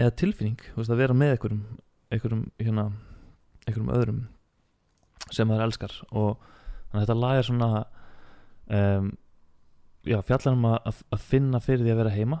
eða 0.00 0.16
tilfinning, 0.16 0.60
veist, 0.76 0.90
að 0.90 1.02
vera 1.02 1.16
með 1.16 1.34
einhverjum 1.34 1.64
einhverjum, 2.10 2.44
hérna 2.58 2.86
einhverjum 3.66 3.92
öðrum 3.94 4.20
sem 5.30 5.48
maður 5.48 5.66
elskar. 5.68 5.96
Og 6.10 6.40
þetta 6.94 7.16
lag 7.18 7.38
er 7.38 7.46
svona 7.46 7.70
um, 8.66 9.10
já, 10.06 10.18
fjallar 10.26 10.56
um 10.56 10.68
að, 10.72 11.02
að 11.12 11.26
finna 11.30 11.62
fyrir 11.62 11.86
því 11.86 11.94
að 11.94 12.02
vera 12.02 12.14
heima 12.14 12.40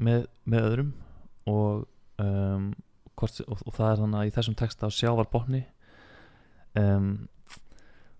með, 0.00 0.26
með 0.44 0.68
öðrum 0.70 0.94
og 1.50 1.84
um, 2.22 2.70
hvort, 3.16 3.42
og, 3.46 3.60
og 3.64 3.76
það 3.76 3.90
er 3.90 4.02
þannig 4.02 4.20
að 4.20 4.30
í 4.30 4.34
þessum 4.36 4.58
texta 4.60 4.90
á 4.90 4.96
sjávarbotni 4.96 5.62
um, 6.80 7.12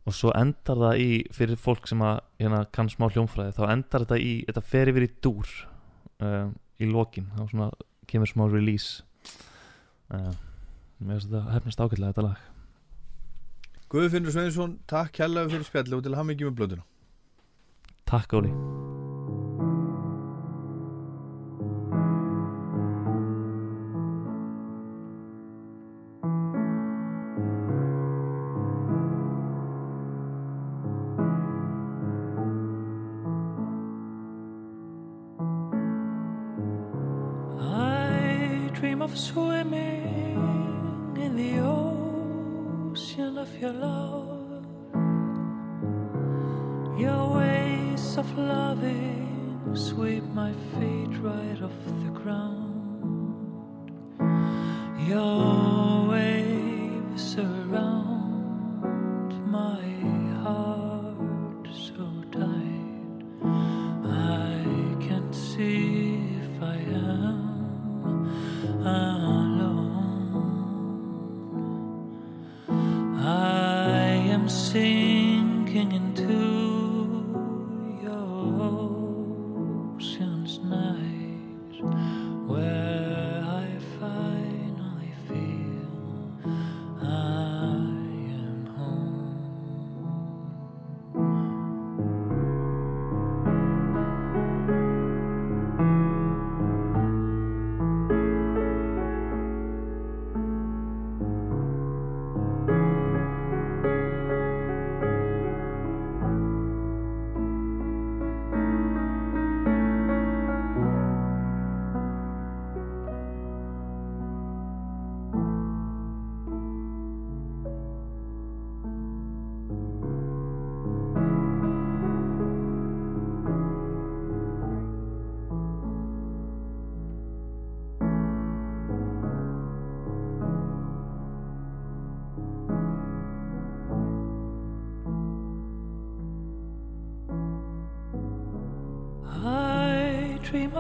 og 0.09 0.17
svo 0.17 0.33
endar 0.37 0.81
það 0.81 1.03
í 1.03 1.09
fyrir 1.35 1.61
fólk 1.61 1.89
sem 1.91 2.03
að 2.05 2.21
hérna, 2.41 2.65
kann 2.73 2.91
smá 2.93 3.09
hljómfræði 3.11 3.57
þá 3.59 3.63
endar 3.69 4.07
þetta 4.07 4.21
í, 4.21 4.33
þetta 4.49 4.65
fer 4.73 4.93
yfir 4.93 5.07
í 5.07 5.11
dúr 5.25 5.55
um, 6.25 6.55
í 6.81 6.89
lokin 6.91 7.29
þá 7.37 7.43
svona 7.51 7.71
kemur 8.11 8.31
smá 8.31 8.47
release. 8.51 9.05
Um, 10.11 10.33
mér 10.99 11.21
finnst 11.21 11.31
þetta 11.31 11.45
hefnast 11.55 11.85
ágætlega 11.85 12.15
þetta 12.15 12.27
lag. 12.31 12.47
Guðfinnur 13.91 14.35
Sveinsson, 14.35 14.79
takk 14.91 15.17
kærlega 15.19 15.51
fyrir 15.53 15.67
spjalli 15.69 15.99
og 15.99 16.05
til 16.07 16.15
að 16.15 16.21
hafa 16.23 16.31
mikið 16.33 16.51
með 16.51 16.61
blöðuna. 16.61 16.87
Takk 18.11 18.39
Óli 18.39 18.55
of 48.17 48.39
loving 48.39 49.61
sweep 49.75 50.25
my 50.35 50.53
feet 50.53 51.17
right 51.21 51.63
off 51.63 51.71
the 52.05 52.11
ground. 52.11 52.67
Your 55.07 56.00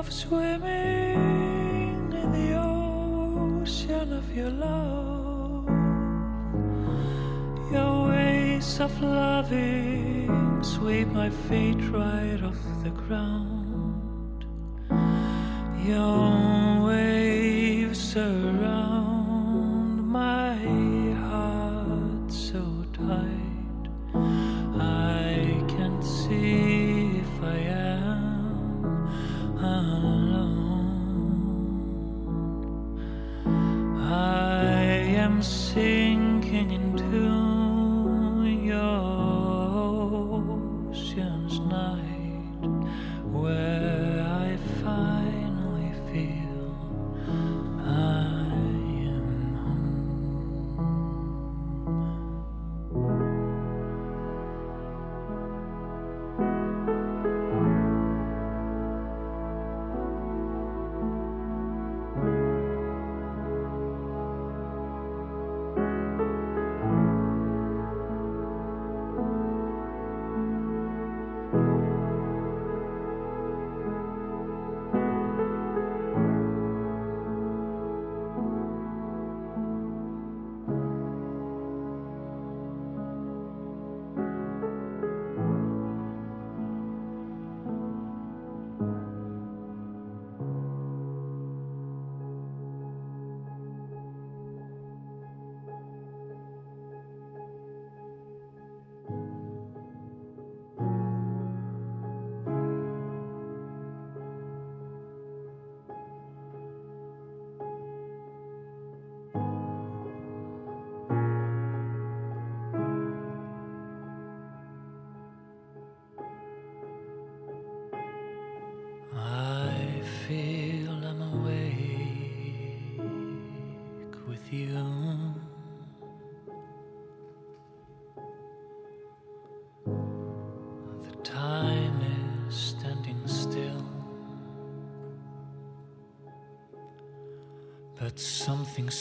of 0.00 0.10
swimming 0.10 1.14
in 2.22 2.32
the 2.32 2.54
ocean 2.58 4.14
of 4.14 4.34
your 4.34 4.48
love. 4.48 5.68
Your 7.70 8.08
ways 8.08 8.80
of 8.80 8.92
loving 9.02 10.62
sweep 10.62 11.08
my 11.08 11.28
feet 11.28 11.82
right 11.90 12.42
off 12.42 12.62
the 12.82 12.88
ground. 13.02 13.59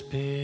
Be. 0.09 0.38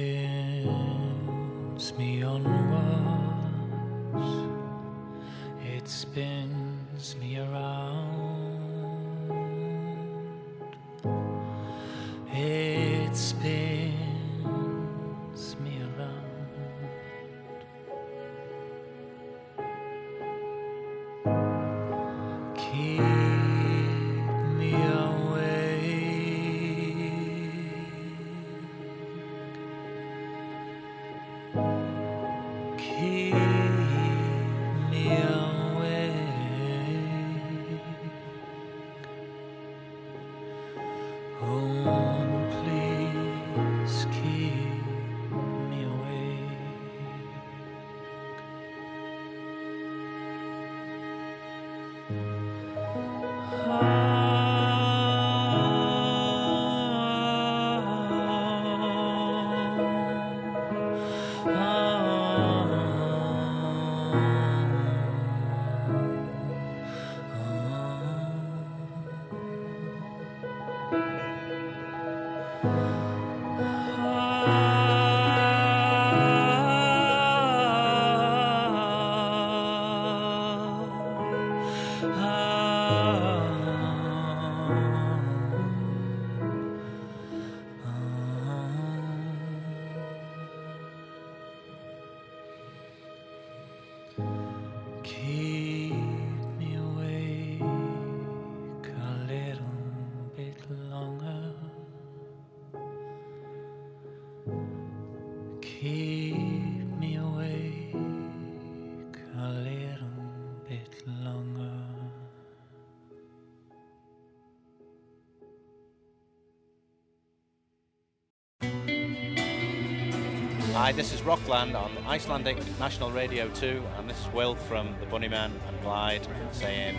Hi, 120.75 120.91
this 120.91 121.13
is 121.13 121.23
Rockland 121.23 121.73
on 121.73 121.97
Icelandic 122.05 122.57
National 122.79 123.09
Radio 123.09 123.47
2, 123.47 123.81
and 123.97 124.09
this 124.09 124.19
is 124.19 124.33
Will 124.33 124.55
from 124.55 124.93
the 124.99 125.05
Bunnymen 125.05 125.51
and 125.69 125.81
Glide 125.81 126.27
saying 126.51 126.97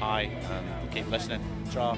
hi 0.00 0.22
and 0.22 0.90
keep 0.90 1.08
listening. 1.08 1.40
Tra. 1.70 1.96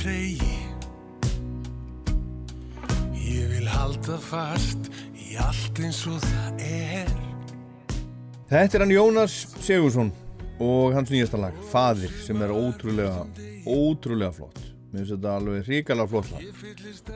Tregi. 0.00 0.56
Ég 3.20 3.50
vil 3.52 3.68
halda 3.68 4.16
fast 4.22 4.88
í 5.12 5.36
allt 5.40 5.80
eins 5.82 6.00
og 6.08 6.22
það 6.24 6.64
er. 6.64 7.12
Þetta 8.50 8.78
er 8.78 8.84
hann 8.84 8.94
Jónas 8.94 9.36
Sigursson 9.60 10.10
og 10.60 10.96
hans 10.96 11.12
nýjasta 11.12 11.38
lag, 11.40 11.56
Fadir, 11.70 12.12
sem 12.24 12.40
er 12.42 12.52
ótrúlega, 12.52 13.26
ótrúlega 13.68 14.32
flott. 14.40 14.58
Mér 14.90 15.04
finnst 15.04 15.14
þetta 15.14 15.36
alveg 15.36 15.68
hrikalega 15.68 16.10
flott 16.10 16.32
lag. 16.32 16.64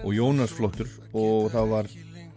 Og 0.04 0.12
Jónas 0.14 0.54
flottur 0.54 0.90
og 1.12 1.50
það 1.54 1.72
var 1.72 1.90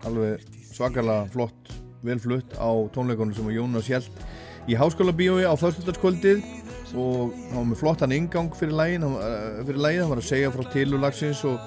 alveg 0.07 0.47
svakalega 0.71 1.27
flott, 1.35 1.73
velflutt 2.07 2.55
á 2.55 2.71
tónleikonum 2.95 3.35
sem 3.35 3.51
Jónas 3.51 3.91
hjælt 3.91 4.25
í 4.67 4.75
háskóla 4.79 5.13
bíói 5.15 5.43
á 5.47 5.53
föstudagskvöldið 5.59 6.41
og 6.95 7.33
hann 7.49 7.57
var 7.57 7.67
með 7.71 7.79
flottan 7.81 8.15
ingang 8.15 8.49
fyrir 8.55 8.77
hann, 8.79 9.03
uh, 9.03 9.61
fyrir 9.67 9.81
lagið, 9.83 10.01
hann 10.03 10.11
var 10.13 10.21
að 10.21 10.29
segja 10.29 10.51
frá 10.53 10.63
tilulagsins 10.73 11.43
og, 11.49 11.57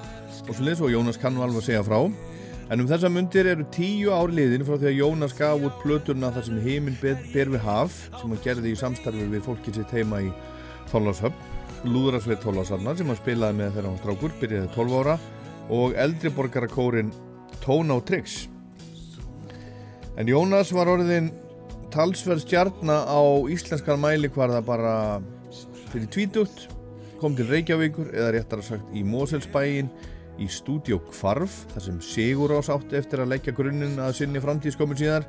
og 0.46 0.52
svolítið 0.54 0.84
og 0.86 0.94
Jónas 0.94 1.20
kann 1.20 1.36
nú 1.36 1.44
alveg 1.44 1.60
að 1.60 1.68
segja 1.68 1.86
frá. 1.86 1.98
En 2.70 2.78
um 2.78 2.86
þessa 2.86 3.10
mundir 3.10 3.48
eru 3.50 3.64
tíu 3.74 4.12
ár 4.14 4.30
liðin 4.30 4.62
frá 4.62 4.76
því 4.78 4.88
að 4.92 4.98
Jónas 5.00 5.34
gaf 5.34 5.64
út 5.66 5.80
plöturna 5.82 6.30
þar 6.30 6.46
sem 6.46 6.60
heiminn 6.62 6.98
ber, 7.00 7.18
ber 7.32 7.50
við 7.50 7.64
haf 7.66 7.96
sem 8.14 8.30
hann 8.30 8.44
gerði 8.44 8.70
í 8.70 8.78
samstarfi 8.78 9.26
við 9.32 9.42
fólkið 9.48 9.80
sitt 9.80 9.94
heima 9.96 10.22
í 10.22 10.30
Þorláshöfn, 10.92 11.48
Lúðrasveit 11.90 12.44
Þorlásarnar 12.44 12.96
sem 12.98 13.10
hann 13.10 13.18
spilaði 13.18 13.58
með 13.58 13.74
þegar 13.74 13.88
hann 13.88 13.98
var 13.98 14.04
strákur, 14.04 14.38
byrjaði 14.40 14.72
12 14.76 14.96
ára 15.00 15.18
og 15.70 15.98
eldri 15.98 16.32
borgarakórin 16.34 17.12
Tóna 17.60 17.98
og 17.98 18.06
Tryggs. 18.06 18.44
En 20.18 20.30
Jónas 20.30 20.70
var 20.74 20.90
orðin 20.90 21.30
talsverð 21.90 22.44
stjarna 22.44 23.02
á 23.02 23.20
íslenskan 23.50 23.98
mælikvarða 23.98 24.60
bara 24.62 24.94
fyrir 25.90 26.06
tvítugt, 26.12 26.68
kom 27.20 27.34
til 27.36 27.48
Reykjavíkur 27.50 28.12
eða 28.14 28.32
réttar 28.36 28.62
að 28.62 28.68
sagt 28.68 28.92
í 28.96 29.02
Moselsbæin 29.04 29.90
í 30.40 30.46
stúdíó 30.48 31.00
Kvarf 31.10 31.64
þar 31.72 31.84
sem 31.84 31.98
Sigur 32.04 32.54
ás 32.56 32.70
átti 32.72 32.96
eftir 33.00 33.24
að 33.24 33.32
leggja 33.34 33.54
grunninn 33.56 33.98
að 34.00 34.14
sinni 34.20 34.42
framtíðskomin 34.42 35.00
síðar. 35.00 35.26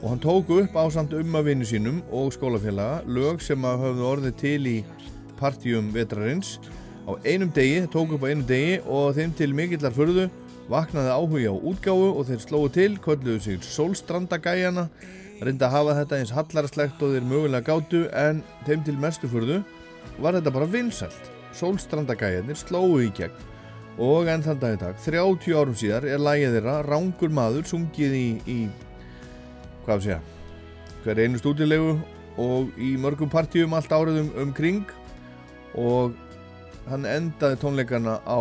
Og 0.00 0.08
hann 0.10 0.22
tók 0.22 0.50
upp 0.56 0.76
á 0.76 0.84
samt 0.92 1.14
ummavinnu 1.16 1.66
sínum 1.68 2.00
og 2.10 2.32
skólafélaga 2.34 3.04
lög 3.06 3.42
sem 3.44 3.64
að 3.68 3.82
höfðu 3.84 4.06
orðið 4.10 4.36
til 4.40 4.60
í 4.66 4.76
partíum 5.40 5.92
vetrarins. 5.94 6.58
Á 7.06 7.16
einum 7.24 7.52
degi, 7.54 7.86
tók 7.92 8.16
upp 8.16 8.24
á 8.24 8.30
einum 8.32 8.46
degi 8.48 8.80
og 8.88 9.14
þeim 9.16 9.34
til 9.36 9.52
mikillar 9.56 9.94
förðu 9.96 10.28
vaknaði 10.70 11.14
áhuga 11.14 11.52
á 11.52 11.56
útgáfu 11.56 12.12
og 12.14 12.28
þeir 12.28 12.44
slóðu 12.44 12.74
til, 12.76 12.92
kölluðu 13.02 13.40
sig 13.44 13.64
Sólstrandagæjana 13.64 14.88
reynda 15.40 15.68
að 15.68 15.76
hafa 15.76 15.96
þetta 16.00 16.18
eins 16.20 16.32
hallarslegt 16.36 17.02
og 17.04 17.14
þeir 17.14 17.28
mögulega 17.28 17.66
gátu 17.66 18.02
en 18.16 18.42
þeim 18.66 18.82
til 18.86 18.96
mestu 19.00 19.30
förðu 19.30 19.60
var 20.20 20.36
þetta 20.36 20.52
bara 20.54 20.68
vinsælt. 20.68 21.30
Sólstrandagæjanir 21.56 22.58
slóðu 22.60 23.06
í 23.06 23.10
gegn. 23.16 23.46
Og 24.00 24.28
enn 24.30 24.44
þann 24.44 24.60
dag 24.62 24.76
í 24.76 24.80
dag, 24.80 25.00
30 25.04 25.56
árum 25.58 25.76
síðar 25.76 26.06
er 26.08 26.22
lægið 26.22 26.56
þeirra 26.56 26.76
Rángur 26.86 27.32
maður 27.34 27.66
sungið 27.68 28.14
í, 28.16 28.28
í 28.46 28.58
hvað 29.84 29.98
við 29.98 30.06
segja 30.06 30.20
hver 31.00 31.20
einu 31.24 31.40
stúdilegu 31.40 31.94
og 32.40 32.80
í 32.80 32.94
mörgum 33.00 33.32
partíum 33.32 33.74
allt 33.76 33.92
árið 33.92 34.22
um, 34.22 34.30
um 34.44 34.52
kring. 34.56 34.84
Og 35.80 36.14
hann 36.88 37.06
endaði 37.08 37.58
tónleikana 37.60 38.18
á 38.24 38.40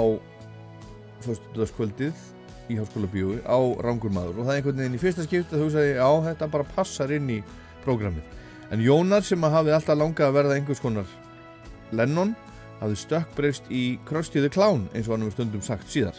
föstudagskvöldið 1.26 2.14
í 2.70 2.78
Háskóla 2.80 3.09
Bíói 3.11 3.39
á 3.43 3.59
Rángur 3.84 4.13
maður 4.13 4.41
og 4.41 4.45
það 4.45 4.53
er 4.53 4.59
einhvern 4.59 4.84
veginn 4.84 4.97
í 4.97 5.01
fyrsta 5.01 5.26
skipt 5.26 5.55
að 5.55 5.65
hugsaði 5.65 5.95
já 5.97 6.09
þetta 6.30 6.51
bara 6.53 6.70
passar 6.76 7.13
inn 7.15 7.32
í 7.34 7.39
prógramið 7.86 8.38
en 8.70 8.86
Jónar 8.86 9.26
sem 9.26 9.43
hafði 9.43 9.74
alltaf 9.76 9.97
langað 9.97 10.30
að 10.30 10.38
verða 10.39 10.59
einhvers 10.59 10.84
konar 10.84 11.17
Lennon 11.91 12.36
hafði 12.80 12.99
stökkbreyst 13.03 13.72
í 13.72 13.84
the 14.05 14.49
Clown 14.49 14.88
eins 14.93 15.07
og 15.07 15.15
hann 15.15 15.26
hefur 15.26 15.39
stundum 15.39 15.63
sagt 15.65 15.89
síðar. 15.91 16.15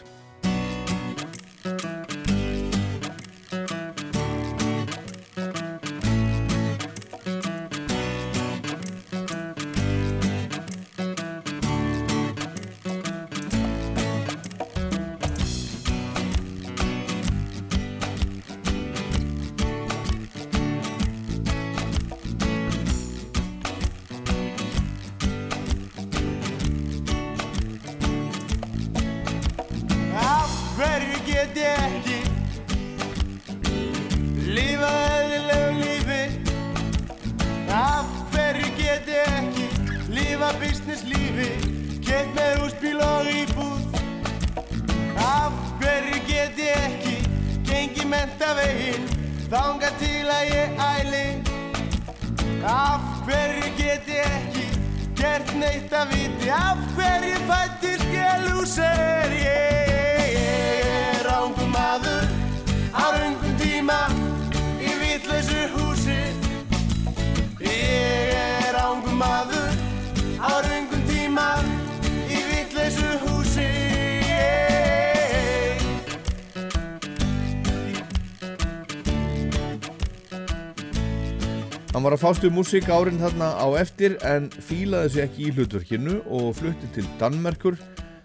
Við 82.31 82.53
músík 82.55 82.87
árin 82.87 83.19
þarna 83.19 83.49
á 83.59 83.67
eftir 83.75 84.13
en 84.23 84.45
fílaði 84.63 85.09
sig 85.11 85.23
ekki 85.25 85.43
í 85.49 85.51
hlutverkinu 85.51 86.13
og 86.31 86.53
flutti 86.55 86.87
til 86.95 87.03
Danmerkur 87.19 87.75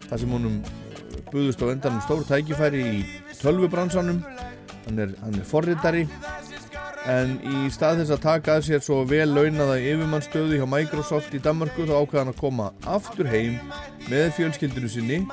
þar 0.06 0.20
sem 0.22 0.30
honum 0.30 0.60
buðust 1.32 1.60
á 1.60 1.66
endanum 1.72 2.04
stór 2.04 2.22
tækifæri 2.28 2.84
í 2.86 3.00
tölvubransanum. 3.40 4.20
Hann 4.86 5.02
er, 5.02 5.16
er 5.18 5.42
forritari 5.44 6.04
en 7.10 7.34
í 7.42 7.66
stað 7.74 8.04
þess 8.04 8.14
að 8.14 8.22
taka 8.28 8.54
að 8.56 8.68
sér 8.68 8.84
svo 8.86 9.00
vel 9.10 9.26
launaða 9.34 9.80
yfirmannstöðu 9.82 10.60
hjá 10.60 10.68
Microsoft 10.70 11.34
í 11.34 11.42
Danmarku 11.42 11.88
þá 11.90 11.96
ákvaði 11.98 12.22
hann 12.22 12.32
að 12.32 12.40
koma 12.44 12.68
aftur 12.86 13.28
heim 13.32 13.58
með 14.06 14.30
fjölskyldinu 14.38 14.92
sinni. 14.92 15.24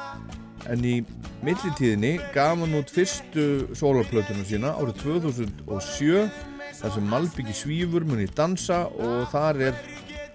En 0.65 0.81
í 0.81 0.97
millitíðinni 1.45 2.17
gaf 2.33 2.57
hann 2.57 2.79
út 2.81 2.89
fyrstu 2.91 3.69
sólarplötuna 3.77 4.47
sína 4.49 4.73
árið 4.81 5.05
2007 5.05 6.52
þar 6.83 6.95
sem 6.97 7.05
Malbyggi 7.07 7.55
svífur 7.55 8.03
muni 8.03 8.27
dansa 8.35 8.83
og 8.99 9.29
þar 9.31 9.61
er 9.69 9.79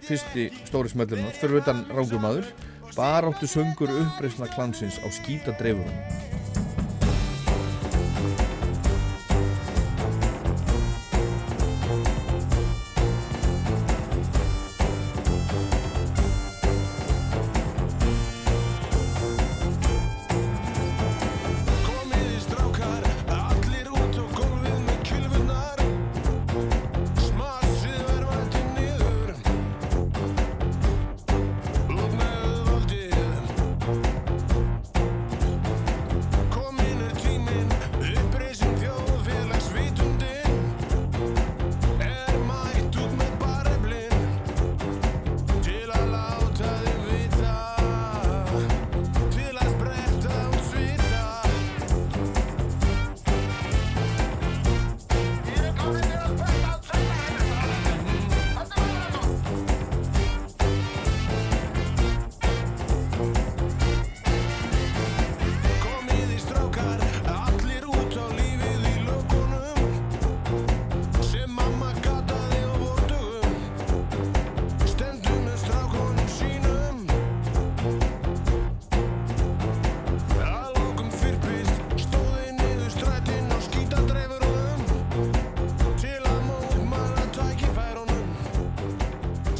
fyrsti 0.08 0.48
stóri 0.64 0.88
smellurinn 0.88 1.28
hans 1.28 1.40
fyrir 1.42 1.60
utan 1.60 1.84
rángur 1.92 2.24
maður. 2.24 2.48
Baráttu 2.96 3.46
söngur 3.46 3.92
uppreisna 3.92 4.48
klansins 4.56 4.96
á 5.04 5.06
skítadreifurum 5.12 6.37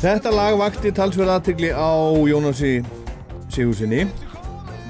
Þetta 0.09 0.31
lag 0.33 0.55
vakti 0.57 0.89
talsverð 0.97 1.35
aðtegli 1.35 1.69
á 1.69 1.93
Jónasi 2.25 2.79
Sigursinni 3.53 4.07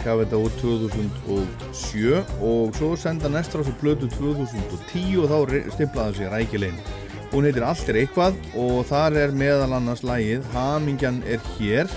gaf 0.05 0.21
þetta 0.21 0.39
úr 0.39 0.53
2007 0.61 2.21
og 2.47 2.77
svo 2.79 2.93
senda 2.95 3.27
næstra 3.27 3.59
á 3.59 3.67
sér 3.67 3.75
blödu 3.81 4.07
2010 4.13 5.17
og 5.19 5.27
þá 5.27 5.35
hann 5.97 6.15
sér 6.15 6.31
rækilegin 6.37 6.79
hún 7.33 7.49
heitir 7.49 7.67
Allt 7.67 7.91
er 7.91 7.99
eitthvað 8.05 8.39
og 8.63 8.87
þar 8.87 9.19
er 9.25 9.35
meðal 9.35 9.75
annars 9.81 10.05
lagið 10.07 10.47
Hamingjan 10.55 11.19
er 11.27 11.43
hér 11.57 11.91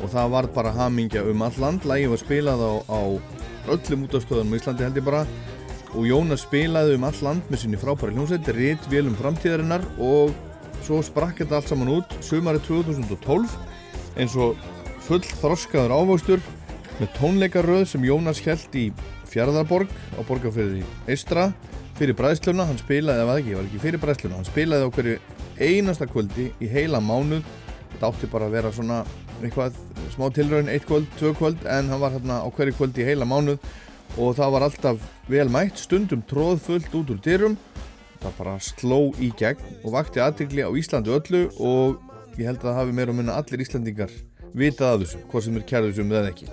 og 0.00 0.08
það 0.16 0.32
var 0.38 0.50
bara 0.56 0.72
hamingja 0.80 1.28
um 1.28 1.44
all 1.44 1.60
land. 1.60 1.84
Lagið 1.84 2.14
var 2.14 2.24
spilað 2.24 2.64
á, 2.64 2.72
á 2.88 3.00
öllum 3.76 4.08
útastöðunum 4.08 4.56
í 4.56 4.62
Íslandi 4.62 4.88
held 4.88 4.96
ég 4.96 5.04
bara. 5.04 5.26
Og 5.92 6.08
Jónas 6.08 6.48
spilaði 6.48 6.96
um 6.96 7.04
all 7.04 7.20
land 7.20 7.52
með 7.52 7.66
sinni 7.66 7.84
frábæri 7.84 8.16
hljómsveit 8.16 8.52
Rit 8.56 8.88
vélum 8.88 9.16
framtíðarinnar 9.20 9.84
og 10.00 10.32
svo 10.86 11.00
sprakk 11.02 11.40
þetta 11.42 11.58
allt 11.58 11.70
saman 11.70 11.90
út 11.96 12.12
sumari 12.22 12.60
2012 12.62 13.54
eins 14.22 14.36
og 14.38 14.60
full 15.02 15.22
þroskaður 15.42 15.94
ávöxtur 15.96 16.42
með 17.00 17.10
tónleikaröð 17.18 17.82
sem 17.90 18.04
Jónas 18.06 18.38
held 18.44 18.78
í 18.78 18.84
Fjarðarborg 19.26 19.90
á 20.14 20.20
borgarfyrði 20.28 20.84
Eistra 21.10 21.50
fyrir 21.96 22.16
bræðsluna, 22.16 22.66
hann 22.68 22.78
spilaði, 22.78 23.24
eða 23.24 23.36
ekki, 23.40 23.54
var 23.56 23.66
ekki 23.66 23.82
fyrir 23.82 24.02
bræðsluna, 24.02 24.38
hann 24.38 24.48
spilaði 24.48 24.86
á 24.86 24.94
hverju 24.94 25.16
einasta 25.56 26.06
kvöldi 26.08 26.50
í 26.60 26.68
heila 26.68 27.00
mánuð. 27.00 27.46
Þetta 27.94 28.10
átti 28.10 28.28
bara 28.32 28.48
að 28.50 28.56
vera 28.58 28.72
svona 28.76 28.98
eitthvað 29.40 29.78
smá 30.12 30.26
tilraun, 30.36 30.68
eitt 30.72 30.86
kvöld, 30.88 31.08
tvö 31.16 31.32
kvöld 31.38 31.64
en 31.64 31.90
hann 31.92 32.02
var 32.02 32.14
hérna 32.14 32.42
á 32.44 32.48
hverju 32.52 32.76
kvöldi 32.76 33.02
í 33.02 33.08
heila 33.08 33.28
mánuð 33.28 33.58
og 34.20 34.36
það 34.38 34.52
var 34.54 34.66
alltaf 34.68 35.08
vel 35.28 35.48
mætt 35.52 35.80
stundum 35.80 36.22
tróðfullt 36.28 36.94
út 36.96 37.12
úr 37.12 37.22
dyrum 37.24 37.56
það 38.26 38.38
bara 38.40 38.56
sló 38.62 39.00
í 39.22 39.30
gegn 39.38 39.82
og 39.82 39.92
vakti 39.94 40.22
aðtegli 40.22 40.64
á 40.66 40.70
Íslandi 40.74 41.14
öllu 41.14 41.42
og 41.56 42.00
ég 42.36 42.48
held 42.48 42.60
að 42.60 42.68
það 42.68 42.78
hafi 42.80 42.96
meira 42.96 43.12
og 43.14 43.18
minna 43.20 43.36
allir 43.38 43.62
Íslandingar 43.62 44.12
vitað 44.56 44.92
af 44.92 45.02
þessu, 45.04 45.22
hvort 45.30 45.46
sem 45.46 45.58
er 45.58 45.66
kærðu 45.68 45.92
þessu 45.92 46.06
eða 46.10 46.30
ekki. 46.32 46.48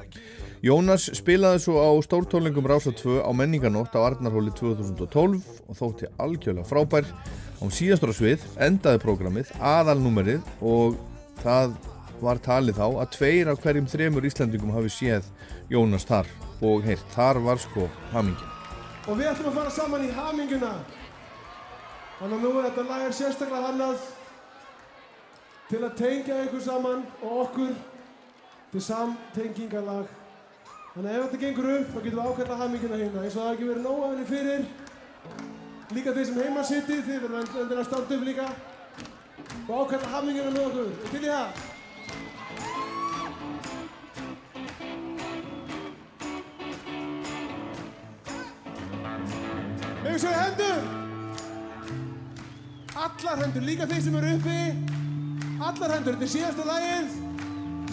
Jónas 0.63 1.09
spilaði 1.17 1.59
svo 1.59 1.81
á 1.83 1.91
stórtólingum 2.05 2.67
Rása 2.71 2.93
2 2.95 3.19
á 3.19 3.31
menninganótt 3.35 3.95
á 3.99 3.99
Arnarhóli 3.99 4.53
2012 4.55 5.41
og 5.67 5.75
þótti 5.75 6.07
algjörlega 6.23 6.67
frábær. 6.69 7.09
Á 7.59 7.65
síðastóra 7.67 8.15
svið 8.15 8.45
endaði 8.63 9.01
prógramið, 9.03 9.51
aðalnúmerið 9.59 10.39
og 10.63 10.95
það 11.43 11.75
var 12.23 12.39
talið 12.43 12.79
þá 12.79 12.87
að 12.87 13.11
tveir 13.17 13.51
af 13.51 13.59
hverjum 13.63 13.91
þremur 13.91 14.27
Íslandingum 14.29 14.71
hafi 14.75 14.91
séð 14.95 15.27
Jónas 15.71 16.07
þar 16.07 16.31
og 16.63 16.87
heyrt, 16.87 17.03
þar 17.11 17.41
var 17.43 17.59
sko 17.59 17.89
hamingin. 18.13 18.51
Og 19.03 19.19
við 19.19 19.33
ætlum 19.33 19.51
að 19.51 19.57
fara 19.59 19.71
saman 19.75 20.05
í 20.07 20.11
haminguna. 20.15 20.77
Þannig 22.23 22.37
að 22.37 22.43
nú 22.45 22.49
er 22.55 22.69
þetta 22.69 22.83
lag 22.87 23.01
er 23.03 23.15
sérstaklega 23.17 23.67
hannað 23.67 24.03
til 25.67 25.79
að 25.83 25.97
tengja 25.99 26.37
ykkur 26.45 26.61
saman 26.63 27.01
og 27.19 27.33
okkur 27.41 27.73
til 28.71 28.83
samtengingalag. 28.85 30.07
Þannig 30.93 31.09
að 31.09 31.17
ef 31.17 31.25
þetta 31.25 31.41
gengur 31.41 31.67
upp, 31.73 31.89
þá 31.91 31.99
getum 32.05 32.21
við 32.21 32.23
ákvæmlega 32.29 32.59
haminguna 32.61 33.01
hérna. 33.01 33.25
Eins 33.25 33.35
og 33.35 33.41
það 33.41 33.49
hafi 33.49 33.57
ekki 33.57 33.67
verið 33.73 33.83
nóg 33.83 33.99
af 33.99 34.07
henni 34.13 34.29
fyrir. 34.31 34.63
Líka 35.91 36.15
þeir 36.15 36.27
sem 36.31 36.41
heima 36.45 36.63
sitið, 36.71 37.03
þið 37.09 37.19
verðum 37.27 37.59
endur 37.65 37.83
að 37.83 37.87
standa 37.91 38.15
upp 38.15 38.27
líka. 38.31 38.47
Og 39.67 39.75
ákvæmlega 39.83 40.15
haminguna 40.15 40.55
með 40.55 40.63
okkur. 40.71 40.89
Er 41.03 41.09
til 41.11 41.23
í 41.27 41.27
það? 41.27 41.47
Megum 50.03 50.21
séu 50.23 50.37
hendur! 50.39 51.11
Allar 52.93 53.39
hendur, 53.41 53.63
líka 53.65 53.87
þeir 53.89 54.01
sem 54.05 54.15
eru 54.19 54.35
uppi. 54.37 54.57
Allar 55.57 55.93
hendur, 55.95 56.13
þetta 56.13 56.27
er 56.27 56.33
síðasta 56.33 56.65
lagið. 56.67 57.07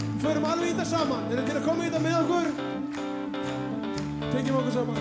Við 0.01 0.18
förum 0.26 0.44
alveg 0.51 0.66
í 0.68 0.74
þetta 0.74 0.88
saman. 0.90 1.24
Eru 1.32 1.42
til 1.46 1.57
að 1.57 1.64
koma 1.64 1.80
í 1.80 1.88
þetta 1.88 2.03
með 2.05 2.16
okkur? 2.20 2.48
Tengjum 4.34 4.59
okkur 4.61 4.74
saman. 4.76 5.01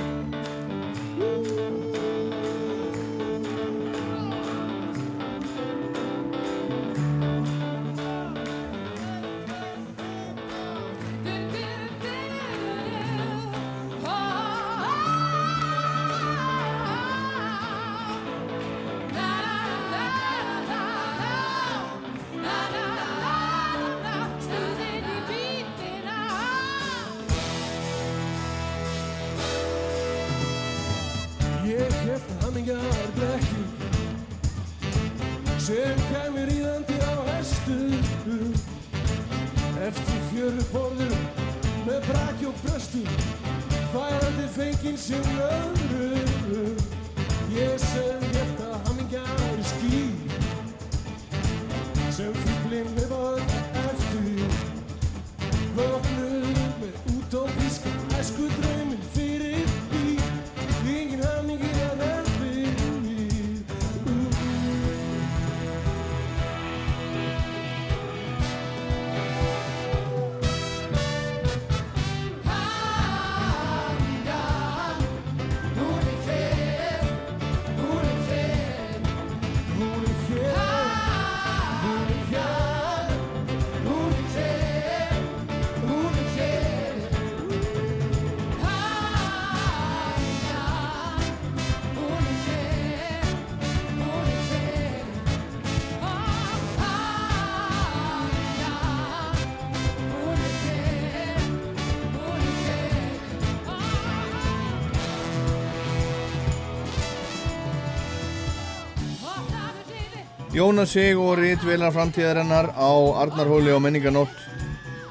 Jónas 110.54 110.90
Sig 110.90 111.14
og 111.14 111.38
Ritvélar 111.38 111.92
framtíðarinnar 111.94 112.72
á 112.74 112.90
Arnarhóli 113.22 113.70
á 113.70 113.78
menninganótt 113.78 114.34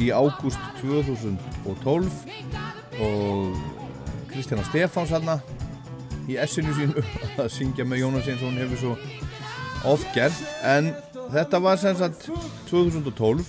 í 0.02 0.10
ágúst 0.10 0.58
2012 0.80 2.10
og 2.98 3.54
Kristjana 4.32 4.64
Stefáns 4.66 5.12
hérna 5.14 5.36
í 6.26 6.34
essinu 6.42 6.74
sínu 6.74 7.04
að 7.44 7.52
syngja 7.54 7.86
með 7.86 8.02
Jónas 8.02 8.26
eins 8.26 8.42
og 8.42 8.50
hún 8.50 8.58
hefur 8.58 8.82
svo 8.82 8.96
oft 9.86 10.10
gert. 10.10 10.42
En 10.66 10.90
þetta 11.30 11.62
var 11.62 11.78
sem 11.78 11.94
sagt 12.02 12.26
2012 12.66 13.46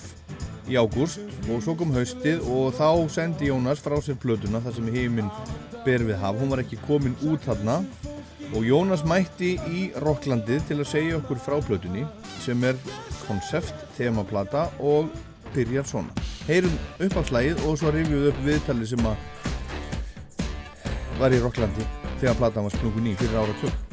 í 0.70 0.78
ágúst 0.78 1.26
og 1.50 1.58
svo 1.58 1.74
kom 1.74 1.90
haustið 1.96 2.46
og 2.46 2.70
þá 2.78 3.10
sendi 3.10 3.50
Jónas 3.50 3.82
frá 3.82 3.98
sér 3.98 4.20
plötuna 4.22 4.62
þar 4.62 4.78
sem 4.78 4.94
heiminn 4.94 5.34
ber 5.82 6.06
við 6.06 6.22
haf, 6.22 6.38
hún 6.38 6.54
var 6.54 6.62
ekki 6.62 6.78
komin 6.86 7.18
út 7.26 7.42
þarna 7.50 7.80
og 8.54 8.64
Jónas 8.66 9.04
mætti 9.06 9.54
í 9.70 9.82
Rocklandið 10.02 10.64
til 10.68 10.78
að 10.80 10.90
segja 10.90 11.18
okkur 11.20 11.38
frá 11.42 11.58
plötunni 11.62 12.06
sem 12.42 12.64
er 12.66 12.78
konsept, 13.26 13.74
themaplata 13.98 14.66
og 14.78 15.10
byrjar 15.54 15.86
svona. 15.86 16.26
Heyrum 16.48 16.74
uppáhaldslægið 16.98 17.62
og 17.66 17.78
svo 17.78 17.92
rifjum 17.94 18.24
við 18.24 18.32
upp 18.32 18.42
viðtali 18.46 18.90
sem 18.90 19.06
að 19.06 19.28
var 21.20 21.36
í 21.36 21.42
Rocklandi 21.42 21.86
þegar 22.18 22.42
platan 22.42 22.66
var 22.66 22.76
sprungun 22.78 23.12
í 23.12 23.16
fyrir 23.20 23.42
ára 23.42 23.62
tök. 23.62 23.89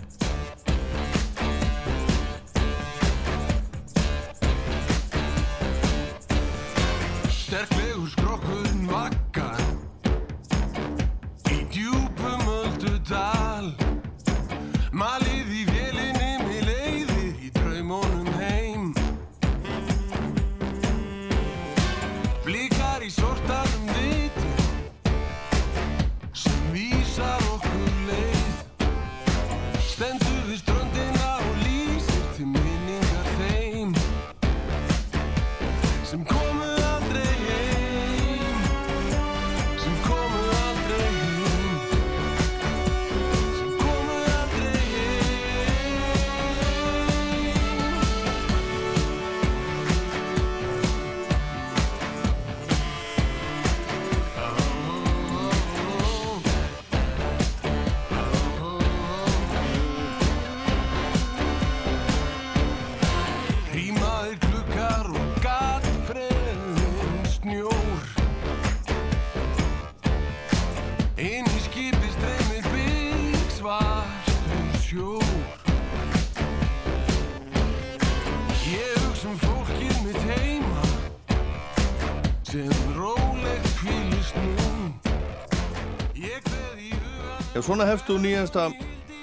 Svona 87.67 87.83
hefst 87.83 88.07
þú 88.07 88.15
nýjasta 88.23 88.69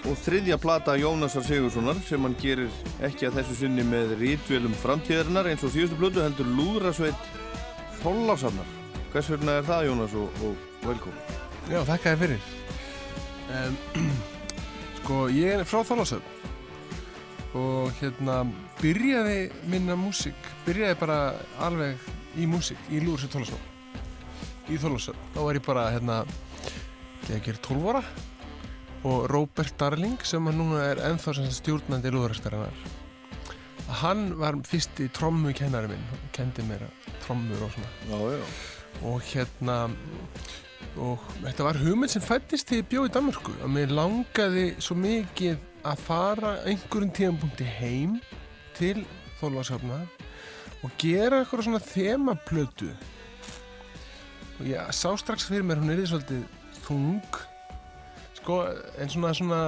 og 0.04 0.16
þriðja 0.20 0.58
plata 0.60 0.98
Jónasar 1.00 1.46
Sigurssonar 1.46 1.96
sem 2.04 2.20
hann 2.20 2.34
gerir 2.36 2.72
ekki 3.06 3.24
að 3.24 3.38
þessu 3.38 3.54
sinni 3.62 3.84
með 3.88 4.10
rítvélum 4.20 4.74
framtíðarinnar 4.82 5.46
eins 5.48 5.62
og 5.64 5.72
síðustu 5.72 5.96
plötu 5.96 6.20
heldur 6.20 6.50
Lúðrasveit 6.52 7.30
Þóllásarnar. 8.02 8.68
Hvers 9.14 9.30
vegna 9.32 9.54
er 9.56 9.64
það 9.64 9.86
Jónas 9.86 10.16
og, 10.20 10.42
og 10.44 10.66
velkomin? 10.84 11.30
Já, 11.70 11.78
þakka 11.88 12.12
þér 12.12 12.20
fyrir 12.20 12.50
um, 13.54 13.78
Sko, 14.98 15.22
ég 15.32 15.54
er 15.54 15.64
frá 15.64 15.80
Þorlásöf 15.88 17.56
og 17.56 17.96
hérna 18.02 18.42
byrjaði 18.82 19.38
minna 19.72 19.96
músík 19.96 20.50
byrjaði 20.66 20.98
bara 21.00 21.18
alveg 21.64 22.12
í 22.36 22.50
músík 22.50 22.92
í 22.92 23.00
Lúðursveit 23.00 23.38
Þorlásöf 23.38 24.68
í 24.68 24.76
Þorlásöf, 24.84 25.24
þá 25.32 25.40
var 25.46 25.62
ég 25.62 25.64
bara 25.70 25.88
hérna 25.96 26.20
ég 27.30 27.38
að 27.38 27.44
gera 27.48 27.64
12 27.70 27.90
ára 27.94 28.04
og 29.04 29.30
Robert 29.30 29.74
Darling 29.80 30.20
sem 30.24 30.44
núna 30.52 30.82
er 30.90 31.02
ennþá 31.10 31.36
stjórnandi 31.52 32.12
Lúðurastæranar 32.12 32.84
hann 34.00 34.32
var 34.38 34.56
fyrsti 34.64 35.08
trommu 35.12 35.52
kennari 35.56 35.90
minn 35.92 36.04
og 36.12 36.24
kendi 36.34 36.64
mér 36.66 36.86
trommur 37.24 37.66
og 37.66 37.72
svona. 37.74 37.90
Já, 38.08 38.18
já. 38.38 38.44
og 39.02 39.20
hérna 39.22 39.76
og 40.96 41.22
þetta 41.42 41.66
var 41.66 41.78
hugmynd 41.82 42.12
sem 42.12 42.22
fættist 42.22 42.68
þegar 42.68 42.82
ég 42.82 42.90
bjó 42.90 43.04
í 43.04 43.12
Danmörku 43.14 43.54
að 43.64 43.72
mér 43.74 43.94
langaði 43.94 44.66
svo 44.78 44.96
mikið 44.98 45.56
að 45.84 46.04
fara 46.06 46.52
einhverjum 46.64 47.14
tíðanbúndi 47.16 47.66
heim 47.78 48.20
til 48.78 49.04
Þorláshafna 49.40 50.04
og 50.84 50.94
gera 51.00 51.42
eitthvað 51.42 51.66
svona 51.66 51.82
þemaplötu. 51.82 52.92
Og 54.60 54.68
ég 54.70 54.94
sá 54.94 55.10
strax 55.18 55.48
fyrir 55.48 55.66
mér 55.66 55.82
hún 55.82 55.92
er 55.92 56.06
svolítið 56.06 56.46
þung 56.86 57.42
sko 58.44 58.60
en 59.00 59.12
svona 59.12 59.34
svona 59.34 59.60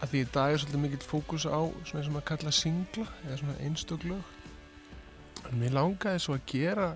að 0.00 0.10
því 0.10 0.22
í 0.24 0.28
dag 0.32 0.52
er 0.52 0.62
svolítið 0.62 0.84
mikill 0.86 1.04
fókus 1.04 1.44
á 1.44 1.60
svona 1.84 2.04
sem 2.06 2.16
að 2.16 2.28
kalla 2.32 2.52
singla 2.54 3.08
eða 3.26 3.40
svona 3.42 3.58
einstöklög 3.68 5.50
en 5.50 5.58
mér 5.60 5.76
langaði 5.76 6.22
svo 6.24 6.38
að 6.38 6.46
gera 6.50 6.92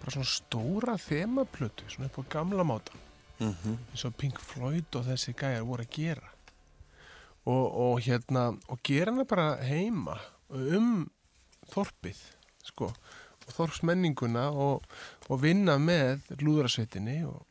bara 0.00 0.14
svona 0.14 0.30
stóra 0.32 0.96
þemaplötu 1.00 1.90
svona 1.92 2.08
upp 2.08 2.22
á 2.24 2.32
gamla 2.38 2.64
máta 2.66 3.04
Mm 3.38 3.76
eins 3.92 4.04
og 4.04 4.14
Pink 4.16 4.38
Floyd 4.40 4.96
og 4.96 5.04
þessi 5.04 5.34
gæjar 5.36 5.64
voru 5.68 5.84
að 5.84 5.92
gera. 5.92 6.30
Og, 7.44 7.66
og 7.84 8.00
hérna 8.00 8.46
og 8.72 8.80
gera 8.82 9.12
hana 9.12 9.26
bara 9.28 9.56
heima 9.60 10.16
um 10.48 11.10
þorpið 11.68 12.22
sko 12.64 12.88
og 13.46 13.52
þorpsmenninguna 13.52 14.48
og, 14.50 14.86
og 15.28 15.42
vinna 15.42 15.76
með 15.78 16.32
lúðrasveitinni 16.40 17.20
og, 17.28 17.44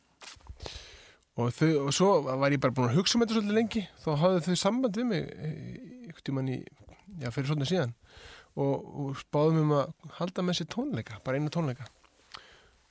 og, 1.36 1.52
þau, 1.52 1.68
og 1.84 1.92
svo 1.94 2.08
var 2.26 2.54
ég 2.54 2.62
bara 2.62 2.74
búin 2.76 2.88
að 2.88 2.98
hugsa 3.00 3.18
um 3.18 3.24
þetta 3.24 3.36
svolítið 3.36 3.58
lengi. 3.58 3.84
Þá 4.02 4.08
hafði 4.22 4.42
þau 4.46 4.60
samband 4.62 4.96
við 4.96 5.08
mig 5.10 5.28
e, 5.28 5.50
einhvern 6.06 6.26
tímann 6.28 6.50
í, 6.52 6.58
já 7.20 7.30
fyrir 7.34 7.50
svona 7.52 7.68
síðan. 7.68 7.94
Og, 8.56 8.72
og 8.72 9.20
spáðum 9.20 9.66
um 9.66 9.74
að 9.76 10.12
halda 10.16 10.44
með 10.46 10.60
sér 10.60 10.70
tónleika, 10.72 11.20
bara 11.26 11.40
einu 11.40 11.52
tónleika. 11.52 11.88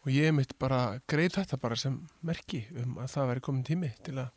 Og 0.06 0.12
ég 0.14 0.36
mitt 0.38 0.54
bara 0.62 1.00
greið 1.10 1.40
þetta 1.40 1.58
bara 1.62 1.78
sem 1.82 1.98
merki 2.26 2.68
um 2.78 3.00
að 3.02 3.16
það 3.16 3.32
væri 3.32 3.46
komin 3.48 3.66
tími 3.66 3.90
til 4.06 4.20
að 4.22 4.30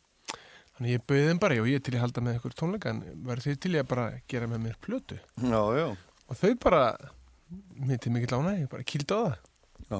þannig 0.79 0.95
ég 0.95 1.05
bauði 1.05 1.27
þeim 1.27 1.41
bara 1.43 1.59
og 1.61 1.69
ég 1.69 1.83
til 1.85 1.93
að 1.93 2.03
halda 2.05 2.23
með 2.25 2.39
ykkur 2.39 2.55
tónleika 2.57 2.93
en 2.93 3.03
verður 3.27 3.45
þið 3.45 3.59
til 3.61 3.73
ég 3.75 3.85
að 3.85 3.91
bara 3.91 4.07
gera 4.31 4.49
með 4.49 4.63
mér 4.63 4.79
plötu? 4.81 5.19
Já, 5.43 5.61
já. 5.77 5.85
og 6.25 6.39
þau 6.39 6.55
bara 6.63 6.81
mér 7.77 8.01
til 8.01 8.15
mikill 8.15 8.39
ánæg, 8.39 8.63
ég 8.63 8.71
bara 8.71 8.87
kýldi 8.87 9.13
á 9.13 9.19
það. 9.19 9.37
Já, 9.85 9.99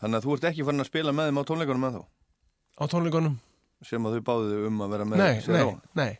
þannig 0.00 0.16
að 0.16 0.24
þú 0.24 0.36
ert 0.38 0.48
ekki 0.52 0.66
farin 0.70 0.86
að 0.86 0.90
spila 0.94 1.16
með 1.18 1.28
þeim 1.28 1.42
á 1.42 2.84
tónleikunum 2.88 3.40
sem 3.86 4.06
að 4.06 4.18
þau 4.18 4.24
báðu 4.30 4.64
um 4.68 4.82
að 4.84 4.96
vera 4.96 5.06
með 5.08 5.22
nei, 5.22 5.36
sér 5.44 5.56
nei, 5.56 5.62
á. 5.62 5.68
nei 6.00 6.10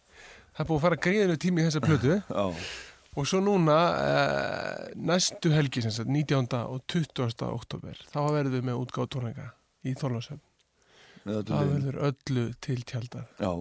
það 0.51 0.63
er 0.63 0.69
búið 0.69 0.79
að 0.79 0.85
fara 0.87 1.01
greiðinu 1.07 1.41
tími 1.41 1.63
í 1.63 1.67
þessa 1.69 1.83
plötu 1.85 2.21
og 3.21 3.27
svo 3.27 3.41
núna 3.43 3.79
uh, 3.97 4.85
næstu 4.97 5.53
helgi 5.55 5.83
sem 5.85 5.95
sagt 5.95 6.13
19. 6.13 6.47
og 6.61 6.85
20. 6.91 7.45
oktober 7.51 8.01
þá 8.13 8.21
verðum 8.31 8.57
við 8.57 8.69
með 8.71 8.85
útgáð 8.85 9.11
tónleika 9.17 9.51
í 9.85 9.97
Þorlásöfn 9.99 10.45
það 11.27 11.75
verður 11.75 12.01
öllu 12.11 12.47
til 12.65 12.81
tjaldað 12.89 13.29
Já, 13.43 13.53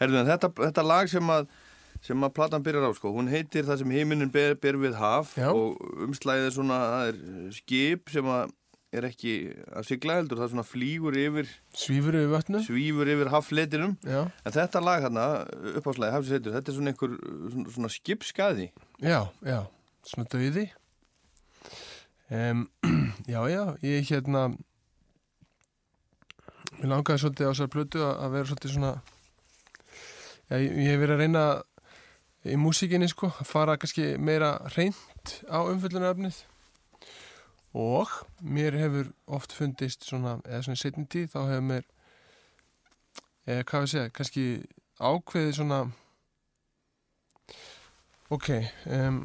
herðu 0.00 0.20
en 0.22 0.30
þetta, 0.32 0.52
þetta 0.58 0.86
lag 0.86 1.10
sem 1.12 1.32
að 1.36 1.48
sem 2.04 2.26
að 2.26 2.34
platan 2.36 2.64
byrjar 2.64 2.92
á 2.92 2.92
sko, 2.96 3.10
hún 3.14 3.30
heitir 3.30 3.66
það 3.66 3.80
sem 3.80 3.92
heiminin 3.96 4.30
ber, 4.32 4.54
ber 4.60 4.78
við 4.78 4.96
haf 5.00 5.32
Já. 5.38 5.48
og 5.50 5.78
umslæðið 6.06 6.48
er 6.48 6.54
svona, 6.54 6.78
það 6.92 7.10
er 7.10 7.56
skip 7.56 8.12
sem 8.12 8.28
að 8.30 8.52
er 8.94 9.06
ekki 9.08 9.32
að 9.74 9.88
sigla 9.88 10.18
heldur, 10.20 10.38
það 10.38 10.46
er 10.46 10.52
svona 10.52 10.66
flýgur 10.66 11.16
yfir 11.18 11.48
svífur 11.74 12.16
yfir 12.20 12.30
vötnu 12.30 12.60
svífur 12.64 13.10
yfir 13.10 13.30
haffletinum 13.32 13.96
já, 14.06 14.20
en 14.30 14.54
þetta 14.54 14.82
lag 14.84 15.02
hérna, 15.04 15.26
uppáslæði 15.80 16.14
hafsins 16.14 16.36
heitur, 16.38 16.54
þetta 16.54 16.72
er 16.72 16.78
svona 16.78 16.92
einhver 16.92 17.16
svona, 17.50 17.74
svona 17.74 17.92
skipskaði. 17.96 18.68
Já, 19.02 19.18
já, 19.46 19.58
svona 20.06 20.28
döiði 20.32 20.68
um, 22.30 22.64
já, 23.34 23.40
já, 23.50 23.62
ég 23.82 24.10
hérna 24.12 24.46
mér 26.76 26.92
langaði 26.94 27.24
svolítið 27.24 27.48
á 27.48 27.52
þessar 27.52 27.72
plötu 27.74 28.02
að 28.06 28.34
vera 28.36 28.50
svolítið 28.50 28.76
svona 28.76 28.92
já, 30.46 30.58
ég, 30.62 30.70
ég 30.70 30.92
hef 30.92 31.00
verið 31.02 31.16
að 31.16 31.24
reyna 31.24 31.46
í 32.46 32.58
músíkinni 32.62 33.08
sko, 33.10 33.32
að 33.34 33.48
fara 33.50 33.78
kannski 33.80 34.12
meira 34.22 34.56
reynd 34.76 35.40
á 35.50 35.58
umfyllunaröfnið 35.66 36.44
og 37.76 38.08
mér 38.40 38.76
hefur 38.80 39.10
oft 39.36 39.52
fundist 39.52 40.06
svona, 40.08 40.38
eða 40.48 40.64
svona 40.64 40.80
setni 40.80 41.04
tíð 41.12 41.28
þá 41.34 41.40
hefur 41.50 41.66
mér 41.70 41.88
eða 43.46 43.66
hvað 43.68 43.84
við 43.84 43.92
segja, 43.92 44.12
kannski 44.16 44.44
ákveðið 44.96 45.52
svona 45.58 45.80
ok 48.32 48.48
um, 48.96 49.20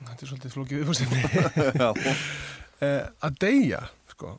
þetta 0.00 0.16
er 0.16 0.30
svolítið 0.32 0.54
flókið 0.56 0.80
viðfórsefni 0.80 1.20
Já, 1.82 1.90
uh, 1.90 3.04
að 3.26 3.38
deyja 3.44 3.82
sko, 4.14 4.34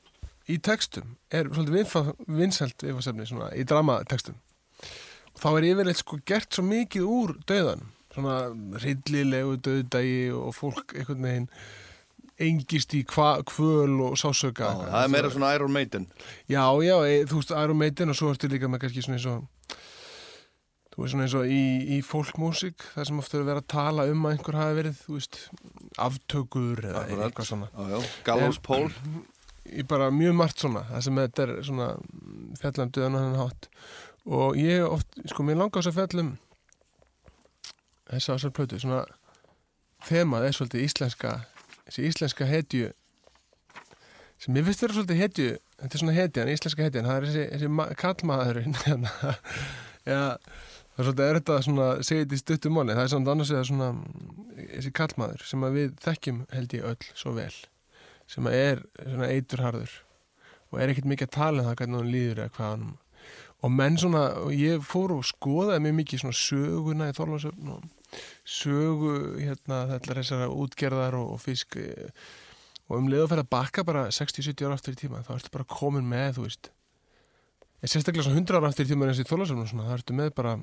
í 0.50 0.58
textum 0.66 1.16
er 1.30 1.52
svolítið 1.54 2.12
vinsælt 2.26 2.88
viðfórsefni 2.88 3.30
svona, 3.30 3.52
í 3.54 3.68
dramatekstum 3.70 4.42
og 5.32 5.40
þá 5.40 5.50
er 5.54 5.70
yfirleitt 5.70 6.02
sko 6.02 6.20
gert 6.28 6.58
svo 6.58 6.66
mikið 6.68 7.08
úr 7.08 7.38
döðanum 7.46 7.94
svona 8.12 8.42
rillilegu 8.84 9.56
döðdægi 9.64 10.34
og 10.36 10.52
fólk 10.58 10.98
einhvern 10.98 11.28
veginn 11.28 11.48
engist 12.48 12.94
í 12.98 13.04
hva, 13.08 13.30
kvöl 13.48 14.00
og 14.08 14.18
sásöka 14.20 14.68
Já, 14.72 14.84
það 14.92 15.06
er 15.06 15.14
meira 15.16 15.32
svona 15.34 15.54
Iron 15.58 15.74
Maiden. 15.76 16.08
Já, 16.50 16.64
já, 16.86 16.96
e, 17.08 17.24
þú 17.30 17.40
veist, 17.42 17.54
Iron 17.56 17.80
Maiden 17.82 18.14
og 18.14 18.18
svo 18.20 18.32
ertu 18.34 18.50
líka 18.52 18.70
með 18.72 18.86
kannski 18.86 19.06
svona 19.06 19.20
eins 19.20 19.28
og 19.32 19.76
þú 20.92 21.04
veist 21.04 21.14
svona 21.16 21.26
eins 21.28 21.36
og 21.40 21.48
í, 21.48 21.64
í 21.96 22.00
fólkmúsík 22.04 22.88
það 22.96 23.08
sem 23.10 23.22
oft 23.24 23.36
er 23.36 23.44
að 23.44 23.52
vera 23.52 23.64
að 23.64 23.70
tala 23.76 24.08
um 24.12 24.26
að 24.28 24.36
einhver 24.36 24.60
hafi 24.60 24.78
verið, 24.82 24.98
þú 25.06 25.18
veist, 25.20 25.40
aftökur 26.08 26.82
eða 26.90 27.06
Akkurat. 27.06 27.26
eitthvað 27.30 27.52
svona. 27.52 27.70
Já, 27.72 27.94
já, 27.96 28.10
Gallows 28.28 28.60
Pól 28.66 28.90
Í 29.72 29.84
bara 29.88 30.08
mjög 30.12 30.34
margt 30.36 30.60
svona, 30.60 30.82
það 30.90 31.04
sem 31.06 31.20
þetta 31.22 31.44
er 31.44 31.52
svona 31.64 31.86
fjallum 32.60 32.90
döðan 32.92 33.14
og 33.16 33.22
hann 33.22 33.36
hátt. 33.40 33.68
Og 34.26 34.58
ég 34.60 34.82
oft, 34.84 35.20
sko, 35.30 35.46
mér 35.46 35.60
langar 35.62 35.86
þess 35.86 35.92
að 35.94 36.00
fjallum 36.00 36.32
þessa 38.10 38.36
þessar 38.36 38.54
plötu, 38.58 38.80
svona 38.82 39.04
þemað 40.08 40.48
er 40.48 40.58
svolítið 40.58 40.86
íslenska 40.88 41.34
þessi 41.92 42.08
íslenska 42.08 42.48
hetju 42.48 42.90
sem 44.42 44.58
ég 44.58 44.66
finnst 44.66 44.82
vera 44.86 44.96
svolítið 44.96 45.20
hetju 45.22 45.48
þetta 45.82 45.92
er 45.98 46.02
svona 46.02 46.16
hetjan, 46.18 46.52
íslenska 46.56 46.86
hetjan 46.88 47.08
það 47.10 47.18
er 47.20 47.26
þessi, 47.28 47.44
þessi 47.56 47.72
ma- 47.78 47.90
kallmaðurinn 48.00 48.78
hérna. 48.86 49.12
ja, 50.08 50.22
það 50.96 51.04
er 51.04 51.10
svolítið 51.10 51.26
er 51.28 51.40
þetta 51.42 51.58
svona 51.68 51.90
segið 52.08 52.24
þetta 52.24 52.38
í 52.40 52.42
stuttum 52.46 52.78
máli 52.78 52.96
það 52.96 53.04
er 53.04 53.12
samt 53.16 53.34
annars 53.34 53.52
eða 53.54 53.68
svona 53.70 53.92
þessi 54.62 54.94
kallmaður 55.02 55.46
sem 55.52 55.68
að 55.68 55.78
við 55.78 55.94
þekkjum 56.08 56.42
held 56.56 56.76
ég 56.78 56.90
öll 56.94 57.12
svo 57.12 57.36
vel 57.38 57.54
sem 58.32 58.48
að 58.48 58.58
er 58.64 58.84
svona 59.04 59.30
eiturharður 59.36 59.96
og 60.72 60.80
er 60.80 60.94
ekkert 60.94 61.10
mikið 61.12 61.28
að 61.28 61.36
tala 61.36 61.62
um 61.62 61.68
það 61.70 61.80
hvernig 61.82 62.00
hann 62.02 62.14
líður 62.16 62.44
eða 62.46 62.56
hvað 62.58 62.70
hann 62.72 62.92
og 63.62 63.74
menn 63.78 63.98
svona, 64.02 64.22
og 64.42 64.54
ég 64.58 64.82
fór 64.82 65.12
og 65.14 65.26
skoðaði 65.28 65.84
mjög 65.86 65.98
mikið 66.00 66.22
svona 66.24 66.38
söguna 66.40 67.10
í 67.12 67.18
Þorlásöfn 67.18 67.74
og 67.76 67.84
sögu 68.48 69.16
hérna 69.40 69.84
þessar 69.96 70.22
þessara 70.22 70.50
útgerðar 70.52 71.18
og, 71.20 71.34
og 71.36 71.42
fisk 71.44 71.78
eh, 71.80 72.12
og 72.92 73.00
um 73.00 73.10
leið 73.12 73.26
að 73.26 73.32
færa 73.32 73.46
að 73.46 73.52
bakka 73.56 73.86
bara 73.88 74.06
60-70 74.12 74.68
ára 74.68 74.78
aftur 74.78 74.96
í 74.96 75.00
tíma 75.00 75.24
þá 75.26 75.34
ertu 75.38 75.54
bara 75.54 75.68
komin 75.72 76.08
með, 76.08 76.38
þú 76.38 76.48
veist 76.48 76.72
ég 77.82 77.94
sérstaklega 77.94 78.28
svona 78.28 78.42
100 78.42 78.60
ára 78.60 78.72
aftur 78.72 78.88
í 78.88 78.92
tíma 78.92 79.08
eins 79.08 79.22
og 79.24 79.34
og 79.40 79.48
svona, 79.48 79.88
þá 79.88 79.96
ertu 79.98 80.18
með 80.18 80.34
bara 80.38 80.56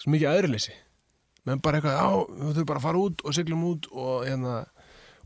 svo 0.00 0.14
mikið 0.14 0.32
aðrileysi 0.32 0.76
menn 1.48 1.62
bara 1.64 1.78
eitthvað, 1.78 1.96
já, 1.96 2.08
þú 2.40 2.50
þurfum 2.50 2.68
bara 2.68 2.82
að 2.82 2.86
fara 2.88 3.02
út 3.06 3.24
og 3.24 3.36
siglum 3.36 3.66
út 3.70 3.88
og 3.92 4.26
hérna 4.26 4.56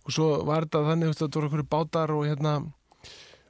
og 0.05 0.12
svo 0.12 0.28
var 0.47 0.66
þetta 0.66 0.85
þannig, 0.90 1.09
þú 1.09 1.12
veist, 1.12 1.23
þetta 1.24 1.40
voru 1.40 1.51
okkur 1.51 1.69
bátar 1.74 2.12
og 2.15 2.27
hérna 2.28 2.55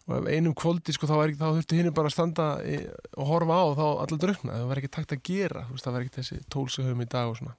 og 0.04 0.16
ef 0.18 0.26
einum 0.28 0.54
kvöldi 0.56 0.92
sko 0.92 1.08
þá, 1.08 1.14
ekki, 1.24 1.38
þá 1.40 1.46
þurfti 1.48 1.78
hinn 1.78 1.92
bara 1.96 2.10
að 2.10 2.16
standa 2.16 2.48
í, 2.68 2.78
og 3.16 3.28
horfa 3.30 3.56
á 3.56 3.62
og 3.64 3.76
þá 3.78 3.84
allar 4.04 4.20
draukna 4.24 4.56
það 4.58 4.66
var 4.70 4.80
ekki 4.80 4.92
takt 4.96 5.14
að 5.16 5.22
gera, 5.30 5.62
veist, 5.70 5.86
það 5.86 5.96
var 5.96 6.04
ekki 6.04 6.16
þessi 6.18 6.40
tól 6.52 6.66
sem 6.72 6.88
höfum 6.88 7.04
í 7.04 7.10
dag 7.14 7.30
og 7.30 7.38
svona. 7.40 7.54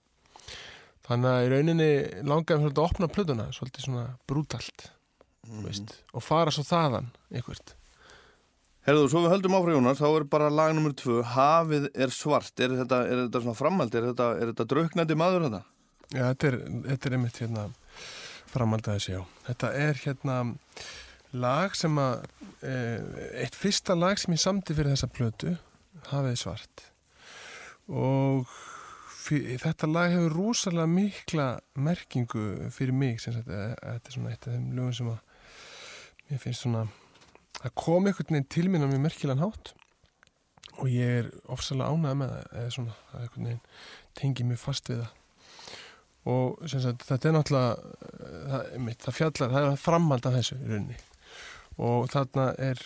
Þannig 1.05 1.31
að 1.31 1.45
í 1.45 1.49
rauninni 1.53 1.89
langaði 2.25 2.59
mér 2.59 2.67
svolítið 2.67 2.83
að 2.83 2.85
opna 2.89 3.09
plötuna, 3.13 3.47
svolítið 3.53 3.87
svona 3.87 4.05
brútalt 4.29 4.91
mm 5.45 5.65
veist, 5.65 5.91
og 6.13 6.23
fara 6.25 6.53
svo 6.53 6.63
þaðan 6.65 7.11
einhvert 7.29 7.75
Herðu, 8.85 9.07
svo 9.09 9.23
við 9.23 9.31
höldum 9.33 9.55
áfram 9.57 9.79
Jónas, 9.79 9.97
þá 9.97 10.07
er 10.11 10.25
bara 10.29 10.49
lag 10.53 10.73
nummer 10.77 10.93
tvö 10.93 11.23
Hafið 11.25 11.87
er 11.93 12.11
svart, 12.13 12.53
er 12.61 12.75
þetta, 12.77 12.99
er 13.09 13.21
þetta 13.23 13.41
svona 13.41 13.57
framhald, 13.57 13.95
er 13.97 14.11
þetta, 14.11 14.27
er 14.37 14.51
þetta 14.51 14.67
drauknandi 14.73 15.17
maður 15.17 15.47
þetta? 15.47 15.61
Já, 16.11 16.21
þetta 16.27 16.49
er, 16.51 16.57
þetta 16.91 17.09
er 17.09 17.15
einmitt 17.17 17.39
hérna 17.41 17.63
framaldið 18.53 18.91
þessi, 18.93 19.15
já. 19.15 19.23
Þetta 19.47 19.71
er 19.81 20.01
hérna 20.03 20.35
lag 21.35 21.75
sem 21.77 21.95
að 21.99 22.25
e, 22.65 22.73
eitt 23.43 23.57
fyrsta 23.57 23.95
lag 23.97 24.19
sem 24.19 24.35
ég 24.35 24.41
samti 24.41 24.75
fyrir 24.75 24.93
þessa 24.95 25.11
plötu, 25.11 25.55
Hafið 26.05 26.35
svart. 26.37 26.83
Og 27.89 28.49
þetta 29.25 29.89
lag 29.89 30.11
hefur 30.13 30.35
rosalega 30.37 30.85
mikla 30.89 31.47
merkingu 31.81 32.69
fyrir 32.73 32.93
mig 32.93 33.23
sem 33.23 33.33
sagt, 33.33 33.49
e, 33.49 33.71
þetta 33.79 34.11
er 34.11 34.17
svona 34.17 34.33
eitt 34.33 34.45
af 34.45 34.53
þeim 34.53 34.67
lögum 34.77 34.93
sem 34.99 35.09
að 35.13 36.29
mér 36.29 36.43
finnst 36.43 36.65
svona 36.65 36.85
að 37.65 37.73
koma 37.79 38.11
einhvern 38.11 38.37
veginn 38.37 38.53
til 38.53 38.67
mín 38.69 38.85
á 38.85 38.87
mjög 38.91 39.03
merkilegan 39.07 39.43
hátt. 39.45 39.73
Og 40.75 40.89
ég 40.91 41.21
er 41.21 41.29
ofsalega 41.53 41.93
ánægð 41.93 42.17
með 42.19 42.33
það 42.33 42.61
eða 42.61 42.75
svona, 42.75 42.95
að 43.13 43.21
einhvern 43.23 43.49
veginn 43.49 43.65
tengi 44.19 44.45
mjög 44.45 44.61
fast 44.61 44.91
við 44.91 45.01
það. 45.01 45.21
Og 46.35 46.69
sagt, 46.69 47.03
þetta 47.05 47.29
er 47.29 47.35
náttúrulega 47.35 47.73
eh, 47.73 48.39
það, 48.51 48.69
einmitt, 48.75 49.03
það 49.05 49.19
fjallar, 49.19 49.51
það 49.55 49.67
er 49.71 49.83
framhald 49.85 50.29
af 50.29 50.39
þessu 50.39 50.57
í 50.57 50.69
rauninni 50.69 51.03
og 51.77 52.09
þarna 52.13 52.51
er 52.61 52.79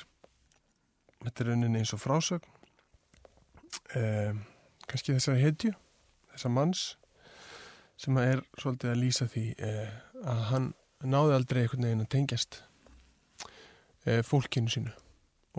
þetta 1.26 1.44
er 1.44 1.52
rauninni 1.52 1.82
eins 1.82 1.94
og 1.94 2.02
frásögn 2.02 2.48
um, 3.96 4.42
kannski 4.88 5.14
þessari 5.14 5.44
hetju 5.44 5.74
þessar 6.34 6.56
manns 6.56 6.86
sem 8.00 8.18
er 8.22 8.42
svolítið 8.60 8.94
að 8.94 9.02
lýsa 9.02 9.28
því 9.28 9.46
eh, 9.60 9.90
að 10.24 10.44
hann 10.54 10.68
náði 11.04 11.36
aldrei 11.36 11.62
einhvern 11.64 11.88
veginn 11.88 12.04
að 12.06 12.12
tengjast 12.14 12.60
eh, 14.06 14.22
fólkinu 14.24 14.72
sínu 14.72 14.94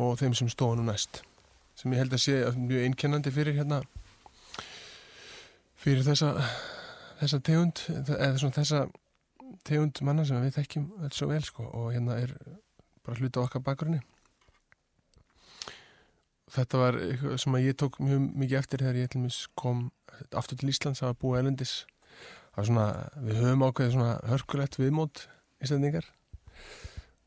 og 0.01 0.17
þeim 0.21 0.37
sem 0.39 0.49
stóða 0.49 0.79
nú 0.79 0.87
næst. 0.89 1.21
Sem 1.77 1.93
ég 1.93 2.01
held 2.01 2.17
að 2.17 2.23
sé 2.25 2.39
mjög 2.57 2.87
einkennandi 2.87 3.33
fyrir 3.35 3.59
hérna 3.59 3.83
fyrir 5.81 6.05
þessa 6.07 6.33
þessa 7.21 7.41
tegund 7.45 7.85
eða 7.91 8.39
svona 8.41 8.57
þessa 8.57 8.83
tegund 9.69 10.01
manna 10.07 10.25
sem 10.25 10.41
við 10.41 10.57
þekkjum 10.57 10.89
þetta 11.05 11.21
svo 11.21 11.31
vel 11.33 11.43
sko. 11.45 11.69
Og 11.77 11.93
hérna 11.93 12.17
er 12.23 12.35
bara 13.07 13.21
hluta 13.21 13.45
okkar 13.45 13.65
bakgrunni. 13.65 14.01
Þetta 16.51 16.81
var 16.81 16.99
eitthvað 16.99 17.37
sem 17.39 17.59
ég 17.63 17.77
tók 17.79 17.99
mjög 18.03 18.23
mikið 18.43 18.59
eftir 18.59 18.83
þegar 18.83 18.99
ég 18.99 19.11
til 19.13 19.23
mis 19.23 19.43
kom 19.59 19.85
aftur 20.35 20.59
til 20.59 20.71
Íslands 20.73 21.03
að 21.07 21.19
búa 21.23 21.39
elendis 21.39 21.85
það 22.51 22.57
var 22.59 22.69
svona, 22.71 22.87
við 23.27 23.43
höfum 23.45 23.67
ákveðið 23.69 23.93
svona 23.95 24.15
hörkulegt 24.33 24.79
viðmót 24.81 25.23
íslendingar. 25.63 26.09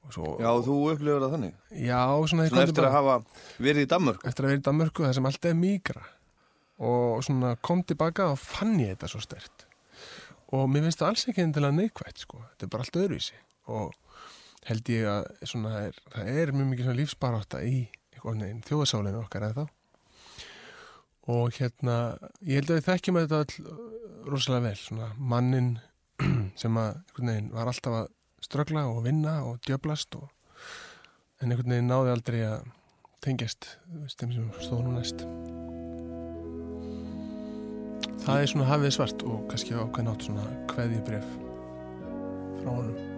Og 0.03 0.11
svo 0.11 0.33
Já, 0.43 0.49
þú 0.65 0.77
upplifur 0.91 1.23
það 1.23 1.35
þannig? 1.37 1.53
Já, 1.79 2.01
svona, 2.27 2.47
Svona 2.51 2.65
eftir 2.67 2.87
að 2.89 2.97
hafa 2.97 3.19
verið 3.63 3.85
í 3.85 3.91
Danmörk 3.93 4.25
eftir 4.27 4.43
að 4.43 4.51
vera 4.51 4.59
í 4.59 4.65
Danmörku 4.67 5.05
það 5.05 5.15
sem 5.17 5.29
alltaf 5.29 5.53
er 5.53 5.59
mígra 5.61 6.03
og 6.83 7.23
svona 7.23 7.53
kom 7.63 7.83
tilbaka 7.87 8.33
og 8.33 8.41
fann 8.41 8.75
ég 8.81 8.97
þetta 8.97 9.13
svo 9.13 9.21
stert 9.23 9.63
og 10.53 10.67
mér 10.69 10.85
finnst 10.85 10.99
það 11.01 11.13
alls 11.13 11.27
ekki 11.31 11.45
endilega 11.47 11.77
neikvægt 11.77 12.25
sko, 12.25 12.41
þetta 12.51 12.67
er 12.67 12.71
bara 12.73 12.85
allt 12.85 12.99
öðruvísi. 12.99 13.37
Og 13.73 13.93
held 14.69 14.89
ég 14.93 15.07
að 15.09 15.29
svona 15.49 15.71
er, 15.87 16.01
það 16.13 16.41
er 16.41 16.53
mjög 16.55 16.69
mikið 16.71 16.87
svona 16.87 16.99
lífsbarátta 17.01 17.63
í 17.67 17.77
þjóðasálinu 18.23 19.23
okkar 19.23 19.49
eða 19.49 19.65
þá 19.65 19.79
og 21.33 21.55
hérna 21.55 21.97
ég 22.43 22.59
held 22.59 22.71
að 22.71 22.79
við 22.79 22.87
þekkjum 22.87 23.19
þetta 23.21 23.41
all 23.43 23.81
rosalega 24.27 24.67
vel 24.67 24.79
svona 24.79 25.09
mannin 25.17 25.73
sem 26.61 26.79
að 26.79 26.99
veginn 27.19 27.51
var 27.53 27.71
alltaf 27.71 27.97
að 28.03 28.09
ströggla 28.43 28.85
og 28.91 29.03
vinna 29.07 29.37
og 29.47 29.61
djöblast 29.67 30.15
og, 30.19 30.27
en 31.39 31.51
einhvern 31.51 31.75
veginn 31.75 31.91
náði 31.91 32.13
aldrei 32.13 32.41
að 32.47 32.67
tengjast 33.23 33.69
þeim 34.19 34.35
sem 34.35 34.49
stóð 34.59 34.83
nú 34.83 34.97
næst. 34.97 35.23
Það 38.23 38.41
er 38.41 38.51
svona 38.51 38.67
hafið 38.67 38.93
svart 38.97 39.25
og 39.27 39.47
kannski 39.51 39.75
ákveðin 39.79 40.11
átt 40.11 40.27
svona 40.27 40.45
kveðið 40.71 41.01
bref 41.07 41.33
frá 42.59 42.71
honum 42.71 43.12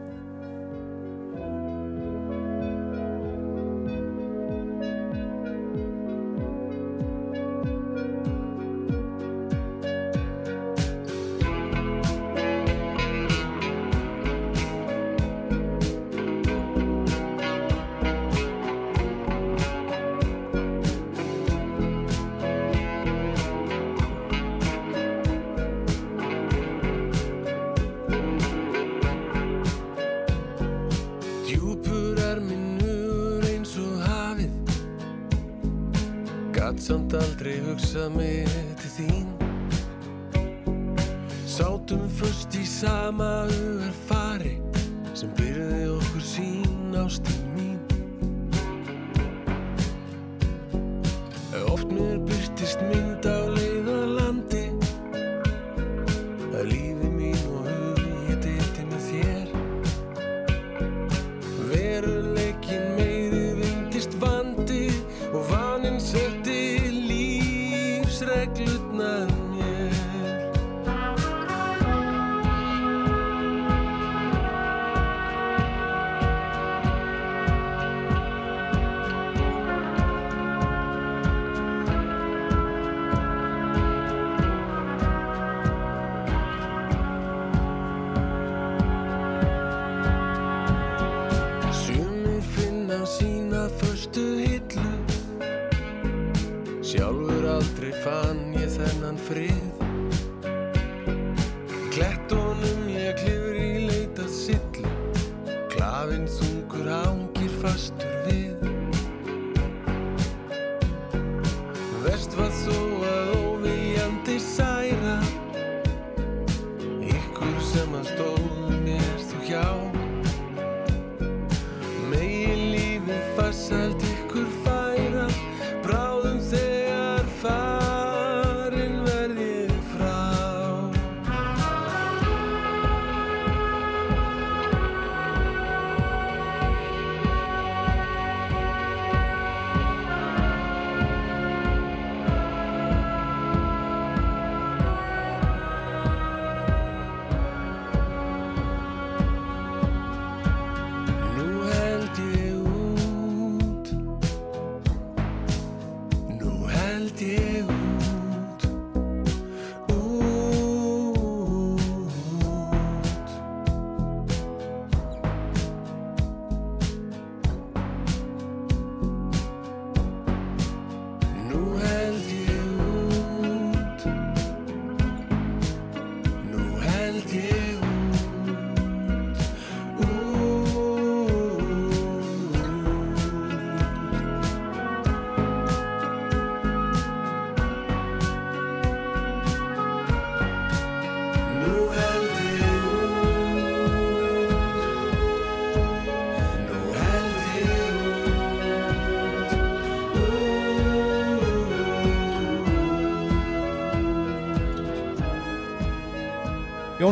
lífsreglutnar 68.45 69.34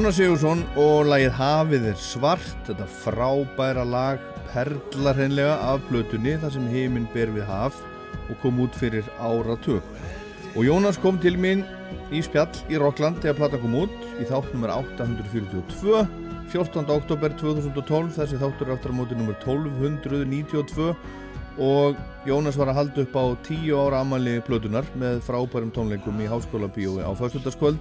Jónas 0.03 0.17
Sigursson 0.19 0.61
og 0.75 1.05
lagið 1.07 1.30
Hafið 1.38 1.85
er 1.88 1.93
svart, 1.95 2.57
þetta 2.67 2.88
frábæra 2.91 3.85
lag, 3.88 4.25
perlar 4.49 5.15
hreinlega 5.15 5.53
af 5.63 5.85
plötunni 5.88 6.34
þar 6.41 6.51
sem 6.57 6.65
heiminn 6.73 7.05
ber 7.13 7.31
við 7.31 7.47
haf 7.47 7.77
og 8.25 8.34
kom 8.41 8.59
út 8.65 8.75
fyrir 8.75 9.07
áratug. 9.15 9.80
Og 10.57 10.67
Jónas 10.67 10.99
kom 10.99 11.21
til 11.23 11.39
mín 11.39 11.63
í 12.11 12.19
spjall 12.19 12.51
í 12.67 12.84
Rockland 12.84 13.23
þegar 13.23 13.39
plata 13.39 13.63
kom 13.63 13.80
út 13.85 13.95
í 14.19 14.27
þátt 14.27 14.51
nummer 14.51 14.75
842, 14.75 16.03
14. 16.51 16.91
oktober 16.99 17.39
2012, 17.39 18.13
þessi 18.19 18.43
þáttur 18.43 18.73
er 18.73 18.75
aftur 18.75 18.91
á 18.91 18.99
móti 18.99 19.15
nummer 19.15 19.39
1292 19.39 20.91
og 21.63 21.95
Jónas 22.27 22.59
var 22.59 22.73
að 22.73 22.81
halda 22.81 23.07
upp 23.07 23.15
á 23.15 23.25
10 23.47 23.71
ára 23.80 24.03
amali 24.03 24.41
plötunar 24.43 24.84
með 24.99 25.23
frábærum 25.30 25.71
tónleikum 25.71 26.19
í 26.19 26.27
Háskóla 26.27 26.67
Bíói 26.67 27.07
á 27.07 27.11
föstudagskvöld 27.15 27.80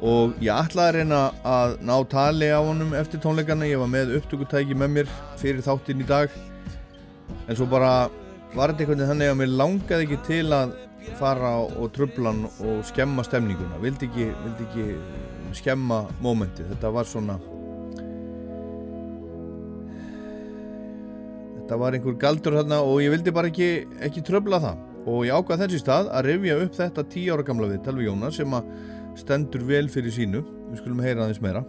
og 0.00 0.36
ég 0.40 0.52
ætlaði 0.54 0.88
að 0.88 0.96
reyna 0.96 1.20
að 1.44 1.74
ná 1.84 1.94
tali 2.08 2.48
á 2.48 2.60
honum 2.64 2.94
eftir 2.96 3.20
tónleikana. 3.20 3.68
Ég 3.68 3.82
var 3.82 3.90
með 3.92 4.14
upptökutæki 4.20 4.76
með 4.78 4.94
mér 4.96 5.12
fyrir 5.40 5.64
þáttinn 5.66 6.00
í 6.00 6.08
dag. 6.08 6.32
En 7.46 7.58
svo 7.58 7.68
bara 7.68 8.08
var 8.54 8.72
þetta 8.72 8.86
einhvern 8.86 8.98
veginn 8.98 9.12
þannig 9.12 9.32
að 9.32 9.40
mér 9.42 9.54
langaði 9.60 10.06
ekki 10.06 10.20
til 10.26 10.46
að 10.56 10.74
fara 11.20 11.52
og 11.60 11.92
trubla 11.94 12.32
hann 12.32 12.46
og 12.48 12.82
skemma 12.88 13.24
stemninguna. 13.26 13.80
Vildi 13.82 14.08
ekki, 14.08 14.28
vildi 14.44 14.68
ekki 14.68 15.56
skemma 15.60 16.04
mómentið, 16.22 16.70
þetta 16.72 16.92
var 16.94 17.08
svona 17.08 17.38
þetta 21.70 21.78
var 21.78 21.94
einhver 21.94 22.16
galdur 22.18 22.56
þarna 22.58 22.80
og 22.82 22.96
ég 23.04 23.12
vildi 23.14 23.34
bara 23.34 23.50
ekki, 23.50 23.70
ekki 24.02 24.24
tröfla 24.26 24.58
það. 24.62 24.86
Og 25.10 25.20
ég 25.28 25.36
ákvað 25.36 25.62
þessi 25.64 25.78
stað 25.80 26.08
að 26.12 26.26
rifja 26.26 26.56
upp 26.64 26.74
þetta 26.76 27.04
10 27.14 27.28
ára 27.34 27.44
gamla 27.46 27.68
viðtal 27.70 27.94
við 27.96 28.08
Jónas 28.08 28.40
sem 28.40 28.56
að 28.56 28.72
stendur 29.22 29.62
vel 29.68 29.88
fyrir 29.92 30.12
sínu. 30.14 30.40
Við 30.70 30.80
skulum 30.82 31.02
heyra 31.04 31.24
aðeins 31.26 31.40
meira. 31.44 31.62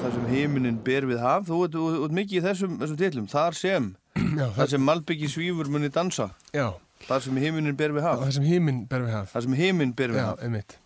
Það 0.00 0.12
sem 0.16 0.28
heiminin 0.32 0.78
ber 0.84 1.06
við 1.10 1.18
haf 1.22 1.48
þú 1.48 1.58
ert, 1.66 1.74
ert 2.04 2.14
mikið 2.16 2.38
í 2.40 2.44
þessum, 2.46 2.76
þessum 2.80 2.98
titlum. 3.00 3.26
Þar 3.30 3.58
sem, 3.58 3.88
Já, 4.40 4.46
þar 4.56 4.70
sem 4.74 4.84
Malbyggi 4.86 5.28
svífur 5.30 5.68
muni 5.72 5.90
dansa. 5.92 6.30
Já, 6.56 6.68
þar 7.06 7.24
sem 7.26 7.40
heiminin 7.42 7.76
ber 7.78 7.94
við 7.96 8.06
haf. 8.08 8.22
Það 8.24 8.36
sem 8.38 8.46
híminn 8.48 8.80
ber 8.90 9.04
við 9.06 9.14
haf. 9.18 9.32
Þar 9.34 9.46
sem 9.46 9.58
heiminn 9.60 9.92
ber 9.98 10.14
við 10.14 10.22
Já, 10.22 10.26
haf. 10.30 10.44
einmitt. 10.46 10.76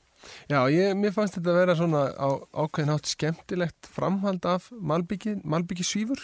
Já, 0.48 0.58
ég, 0.72 0.94
mér 0.96 1.12
fannst 1.12 1.36
þetta 1.36 1.52
að 1.52 1.58
vera 1.60 1.74
svona 1.76 2.02
á 2.16 2.28
ákveðin 2.64 2.94
átt 2.94 3.10
skemmtilegt 3.12 3.88
framhald 3.92 4.46
af 4.48 4.70
Malbyggi, 4.72 5.34
Malbyggi 5.44 5.84
svífur. 5.84 6.22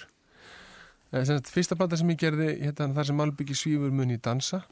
Eh, 1.12 1.20
sem 1.26 1.34
sagt, 1.36 1.50
Fyrsta 1.52 1.76
plata 1.76 1.98
sem 2.00 2.08
ég 2.14 2.20
gerði, 2.22 2.48
hérna, 2.64 2.94
þar 2.96 3.10
sem 3.10 3.18
Malbyggi 3.20 3.56
svífur 3.60 3.92
mun 3.92 4.14
í 4.14 4.18
dansa. 4.24 4.62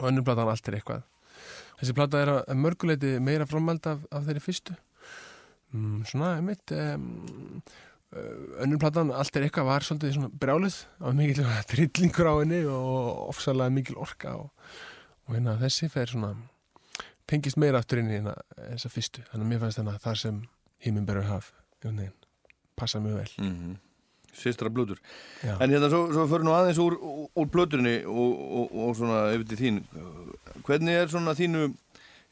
Og 0.00 0.08
önnur 0.10 0.24
platan 0.26 0.50
allt 0.52 0.68
er 0.68 0.76
eitthvað. 0.80 1.04
Þessi 1.80 1.96
plata 1.96 2.20
er 2.22 2.32
að 2.36 2.54
mörguleiti 2.60 3.16
meira 3.20 3.46
framhald 3.46 3.86
af, 3.90 4.04
af 4.14 4.28
þeirri 4.28 4.44
fyrstu. 4.44 4.76
Mm, 5.74 6.04
svona, 6.06 6.36
einmitt, 6.38 6.70
um, 6.70 7.62
önnur 8.62 8.78
platan 8.78 9.10
allt 9.14 9.36
er 9.36 9.46
eitthvað 9.46 9.68
var 9.68 9.86
svolítið 9.86 10.12
svona 10.16 10.30
brjálið 10.40 10.76
á 11.02 11.08
mikil 11.18 11.46
trillingur 11.70 12.30
á 12.30 12.34
henni 12.38 12.60
og 12.70 13.30
ofsalega 13.32 13.74
mikil 13.74 13.98
orka 13.98 14.36
og, 14.38 14.50
og 15.26 15.34
hérna 15.34 15.56
þessi 15.62 15.88
fer 15.90 16.12
svona 16.12 16.34
tengist 17.30 17.58
meira 17.60 17.80
aftur 17.82 18.02
inn 18.02 18.12
í 18.12 18.18
hérna 18.18 18.36
þessa 18.54 18.92
fyrstu 18.92 19.24
þannig 19.30 19.46
að 19.46 19.50
mér 19.50 19.62
fannst 19.64 19.80
þannig 19.80 19.96
að 19.96 20.06
það 20.06 20.20
sem 20.22 20.38
híminn 20.84 21.08
berur 21.08 21.26
haf 21.30 21.50
veginn, 21.84 22.14
passa 22.78 23.00
mjög 23.02 23.18
vel 23.18 23.32
mm 23.38 23.54
-hmm. 23.54 23.76
Sistra 24.34 24.70
blöður. 24.72 25.00
En 25.44 25.70
hérna 25.70 25.90
svo, 25.92 26.06
svo 26.12 26.26
fyrir 26.30 26.46
nú 26.46 26.54
aðeins 26.56 26.80
úr, 26.82 26.96
úr, 26.98 27.48
blöðurinni 27.52 27.96
og, 28.10 28.44
og, 28.60 28.76
og 28.84 28.94
svona 28.98 29.24
yfir 29.34 29.48
til 29.52 29.60
þín 29.60 29.82
Hvernig 30.64 31.00
er 31.00 31.10
svona 31.12 31.34
þínu 31.38 31.66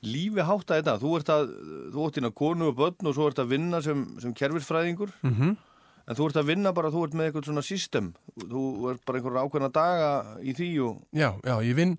lífi 0.06 0.46
hátta 0.46 0.78
þetta? 0.80 0.98
Þú 1.02 1.16
ert 1.18 1.32
að, 1.32 1.52
þú 1.94 2.06
ert 2.06 2.18
hérna 2.18 2.32
konu 2.42 2.70
og 2.70 2.78
börn 2.78 3.10
og 3.10 3.16
svo 3.16 3.28
ert 3.30 3.42
að 3.42 3.52
vinna 3.54 3.82
sem, 3.84 4.06
sem 4.22 4.34
kerfisfræðingur 4.34 5.14
mm 5.22 5.36
-hmm. 5.36 5.60
En 6.02 6.16
þú 6.18 6.26
ert 6.26 6.36
að 6.36 6.48
vinna 6.50 6.72
bara, 6.74 6.90
þú 6.90 7.04
ert 7.04 7.14
með 7.14 7.26
eitthvað 7.26 7.44
svona 7.44 7.62
system 7.62 8.14
Þú 8.34 8.90
ert 8.90 9.04
bara 9.06 9.18
einhverja 9.18 9.44
ákveðna 9.44 9.72
daga 9.72 10.38
í 10.42 10.52
því 10.52 10.70
og 10.82 11.02
Já, 11.12 11.38
já, 11.44 11.62
ég 11.62 11.74
vinn 11.76 11.98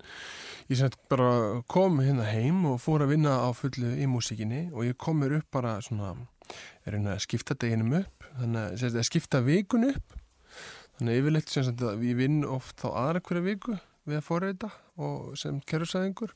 ég 0.68 0.78
sem 0.78 0.92
bara 1.12 1.62
kom 1.68 2.00
hérna 2.00 2.24
heim 2.24 2.64
og 2.64 2.80
fór 2.80 3.04
að 3.04 3.14
vinna 3.14 3.36
á 3.44 3.52
fullu 3.52 3.90
í 4.00 4.06
músikinni 4.08 4.70
og 4.72 4.86
ég 4.86 4.96
kom 4.96 5.20
mér 5.20 5.38
upp 5.40 5.50
bara 5.52 5.76
svona 5.84 6.14
er 6.86 6.96
hérna 6.96 7.16
að 7.16 7.24
skipta 7.26 7.56
deginum 7.60 7.92
upp 8.00 8.23
þannig 8.40 8.60
að, 8.60 8.76
sem 8.76 8.88
sagt, 8.88 9.00
að 9.00 9.08
skipta 9.10 9.42
vikun 9.44 9.88
upp. 9.90 10.20
Þannig 10.98 11.10
að 11.10 11.20
yfirleitt 11.20 11.50
sem 11.50 11.66
sagt 11.66 11.82
að 11.82 12.06
ég 12.06 12.18
vinn 12.20 12.44
oft 12.46 12.78
þá 12.82 12.88
aðra 12.92 13.24
hverja 13.26 13.46
viku 13.48 13.76
við 14.04 14.20
að 14.20 14.26
forreita 14.26 14.70
og 15.00 15.34
sem 15.40 15.58
kerfsæðingur 15.66 16.34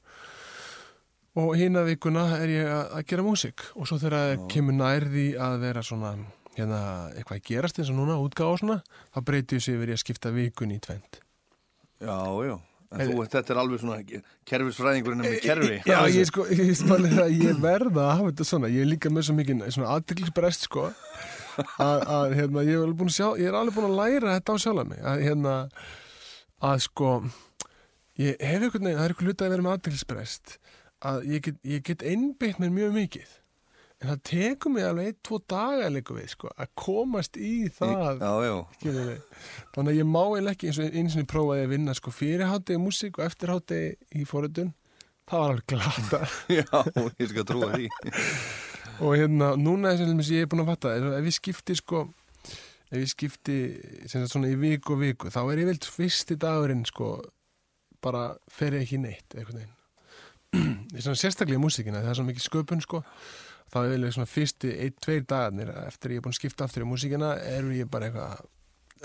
og 1.38 1.52
hína 1.58 1.84
vikuna 1.86 2.24
er 2.40 2.50
ég 2.50 2.70
að, 2.72 3.04
gera 3.10 3.26
músik 3.26 3.62
og 3.76 3.86
svo 3.86 4.00
þegar 4.00 4.16
það 4.32 4.46
kemur 4.54 4.78
nærði 4.78 5.28
að 5.38 5.58
vera 5.62 5.84
svona 5.86 6.14
hérna 6.56 6.80
eitthvað 7.12 7.36
að 7.36 7.44
gerast 7.52 7.78
eins 7.78 7.92
og 7.92 8.00
núna 8.00 8.18
útgáð 8.24 8.54
og 8.54 8.60
svona 8.62 8.78
þá 9.14 9.20
breyti 9.28 9.58
ég 9.58 9.64
sig 9.66 9.78
yfir 9.78 9.92
ég 9.92 10.00
að 10.00 10.02
skipta 10.02 10.34
vikun 10.34 10.74
í 10.74 10.80
tvend 10.82 11.20
Já, 11.98 12.18
já. 12.46 12.54
En 12.88 13.10
þú, 13.10 13.24
þetta 13.28 13.52
er 13.52 13.58
alveg 13.60 13.80
svona 13.82 13.96
kerfisfræðingurinn 14.48 15.20
með 15.20 15.34
kerfi. 15.44 15.74
Já, 15.90 15.98
ég 16.14 16.28
sko, 16.30 16.46
ég 16.56 16.70
það 16.78 17.34
ég 17.34 17.58
verða 17.60 18.04
að 18.06 18.12
hafa 18.14 18.30
þetta 18.30 18.46
svona, 18.48 18.70
ég 18.72 18.86
er 18.86 18.88
líka 18.88 19.10
með 19.12 19.26
svo 19.28 19.34
mikið 19.36 19.64
svona 19.74 19.90
aðdeglisbrest 19.96 20.68
sko 20.70 20.86
að, 21.58 22.04
að 22.18 22.36
hérna, 22.38 22.64
ég 22.66 22.82
er 22.82 22.92
að 22.94 23.14
sjá, 23.14 23.26
ég 23.40 23.50
er 23.50 23.58
alveg 23.58 23.76
búin 23.78 23.90
að 23.90 23.98
læra 23.98 24.36
þetta 24.36 24.54
á 24.54 24.62
sjálf 24.64 24.88
mig, 24.90 25.02
að 25.02 25.24
hérna 25.26 25.56
að 26.68 26.84
sko 26.86 27.10
ég 28.18 28.38
hef 28.42 28.62
einhvern 28.62 28.88
veginn, 28.88 28.98
það 28.98 29.04
er 29.04 29.14
eitthvað 29.14 29.28
hluti 29.28 29.46
að 29.46 29.52
vera 29.54 29.66
með 29.66 29.76
aðdeglisbrest 29.76 30.56
að 31.08 31.28
ég 31.30 31.44
get, 31.46 31.60
ég 31.62 31.84
get 31.86 32.06
einbeitt 32.06 32.62
mér 32.62 32.74
mjög 32.74 32.96
mikið 32.96 33.36
en 33.98 34.10
það 34.12 34.20
tekur 34.30 34.74
mig 34.74 34.86
alveg 34.86 35.10
ein, 35.10 35.16
tvo 35.26 35.38
daga 35.50 35.90
líka 35.90 36.14
við 36.14 36.28
sko, 36.34 36.50
að 36.54 36.72
komast 36.78 37.38
í 37.38 37.52
það 37.74 38.22
Já, 38.22 38.32
já. 38.46 38.56
Þannig 39.74 39.90
að 39.92 39.98
ég 39.98 40.10
má 40.10 40.20
eiginlega 40.22 40.54
ekki 40.54 40.70
eins 40.70 40.78
og 40.82 40.98
eins 41.00 41.16
og 41.16 41.22
ég 41.22 41.30
prófaði 41.32 41.64
að 41.66 41.72
vinna 41.74 41.96
sko 41.98 42.14
fyrir 42.14 42.46
hátegi 42.46 42.82
músík 42.82 43.18
og 43.18 43.26
eftir 43.26 43.52
hátegi 43.54 44.20
í 44.22 44.26
forutun. 44.28 44.70
Það 45.28 45.42
var 45.42 45.54
alveg 45.54 45.66
glata. 45.74 46.20
Já, 46.58 47.02
ég 47.18 47.32
skal 47.34 47.48
trúa 47.50 47.72
því 47.74 47.90
og 48.98 49.16
hérna, 49.16 49.52
núna 49.60 49.92
er 49.92 50.00
sem 50.02 50.20
ég 50.34 50.46
er 50.46 50.50
búin 50.50 50.64
að 50.64 50.72
fatta, 50.72 50.94
er, 50.96 51.08
ef 51.18 51.28
ég 51.28 51.36
skipti 51.36 51.76
sko, 51.78 52.04
ef 52.44 52.96
ég 52.98 53.10
skipti 53.10 53.58
sagt 54.10 54.32
svona 54.32 54.50
í 54.50 54.58
viku 54.58 54.96
og 54.96 55.02
viku, 55.04 55.32
þá 55.32 55.40
er 55.44 55.62
ég 55.62 55.70
veld 55.70 55.88
fyrsti 55.96 56.38
dagurinn 56.40 56.86
sko, 56.88 57.16
bara 58.04 58.30
fer 58.52 58.78
ég 58.78 58.86
ekki 58.86 59.02
neitt, 59.02 59.34
eitthvað 59.34 59.66
er 60.96 61.04
svona 61.04 61.20
sérstaklega 61.20 61.60
í 61.60 61.62
músíkina, 61.62 62.00
það 62.00 62.12
er 62.12 62.18
svona 62.20 62.32
mikið 62.32 62.46
sköpun 62.46 62.84
sko, 62.84 63.02
þá 63.68 63.80
er 63.82 63.96
ég 63.96 64.14
svona 64.16 64.30
fyrsti 64.30 64.70
ein, 64.84 64.94
tveir 65.04 65.26
dagarnir 65.28 65.72
eftir 65.84 66.14
ég 66.14 66.22
er 66.22 66.24
búin 66.24 66.36
að 66.36 66.40
skipta 66.40 66.68
aftur 66.68 66.86
í 66.86 66.88
músíkina, 66.88 67.34
eru 67.52 67.74
ég 67.76 67.90
bara 67.92 68.08
eitthvað 68.08 68.46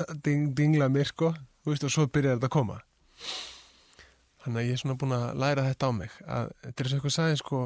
að 0.04 0.22
ding, 0.26 0.54
dingla 0.58 0.88
mér 0.90 1.10
sko, 1.12 1.34
veist, 1.68 1.84
og 1.86 1.94
svo 1.94 2.08
byrjar 2.08 2.38
þetta 2.40 2.50
að 2.50 2.56
koma. 2.56 2.80
Þannig 4.44 4.60
að 4.60 4.68
ég 4.68 4.76
er 4.76 4.82
svona 4.82 4.98
búin 5.00 5.16
að 5.16 5.28
læra 5.40 5.68
þetta 5.68 5.90
á 5.90 5.92
mig, 5.96 6.16
að 6.26 6.50
þetta 6.64 6.84
er 6.84 6.90
svo 6.90 6.98
eitthvað 6.98 7.16
sagði 7.18 7.40
sko, 7.40 7.60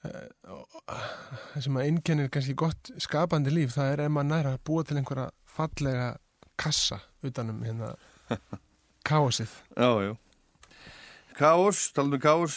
það 0.00 1.64
sem 1.64 1.76
að 1.76 1.86
einkennir 1.90 2.30
kannski 2.32 2.56
gott 2.56 2.90
skapandi 3.02 3.52
líf 3.52 3.74
það 3.74 3.92
er 3.92 4.02
ef 4.06 4.12
maður 4.14 4.30
næra 4.30 4.52
að 4.56 4.62
búa 4.64 4.84
til 4.86 4.96
einhverja 4.96 5.26
fallega 5.50 6.08
kassa 6.60 7.00
utanum 7.26 7.60
hérna 7.66 7.92
káasið 9.08 9.52
Já, 9.76 9.90
já. 10.06 10.12
Kaos, 11.36 11.90
talandu 11.96 12.18
um 12.18 12.22
kaos 12.22 12.56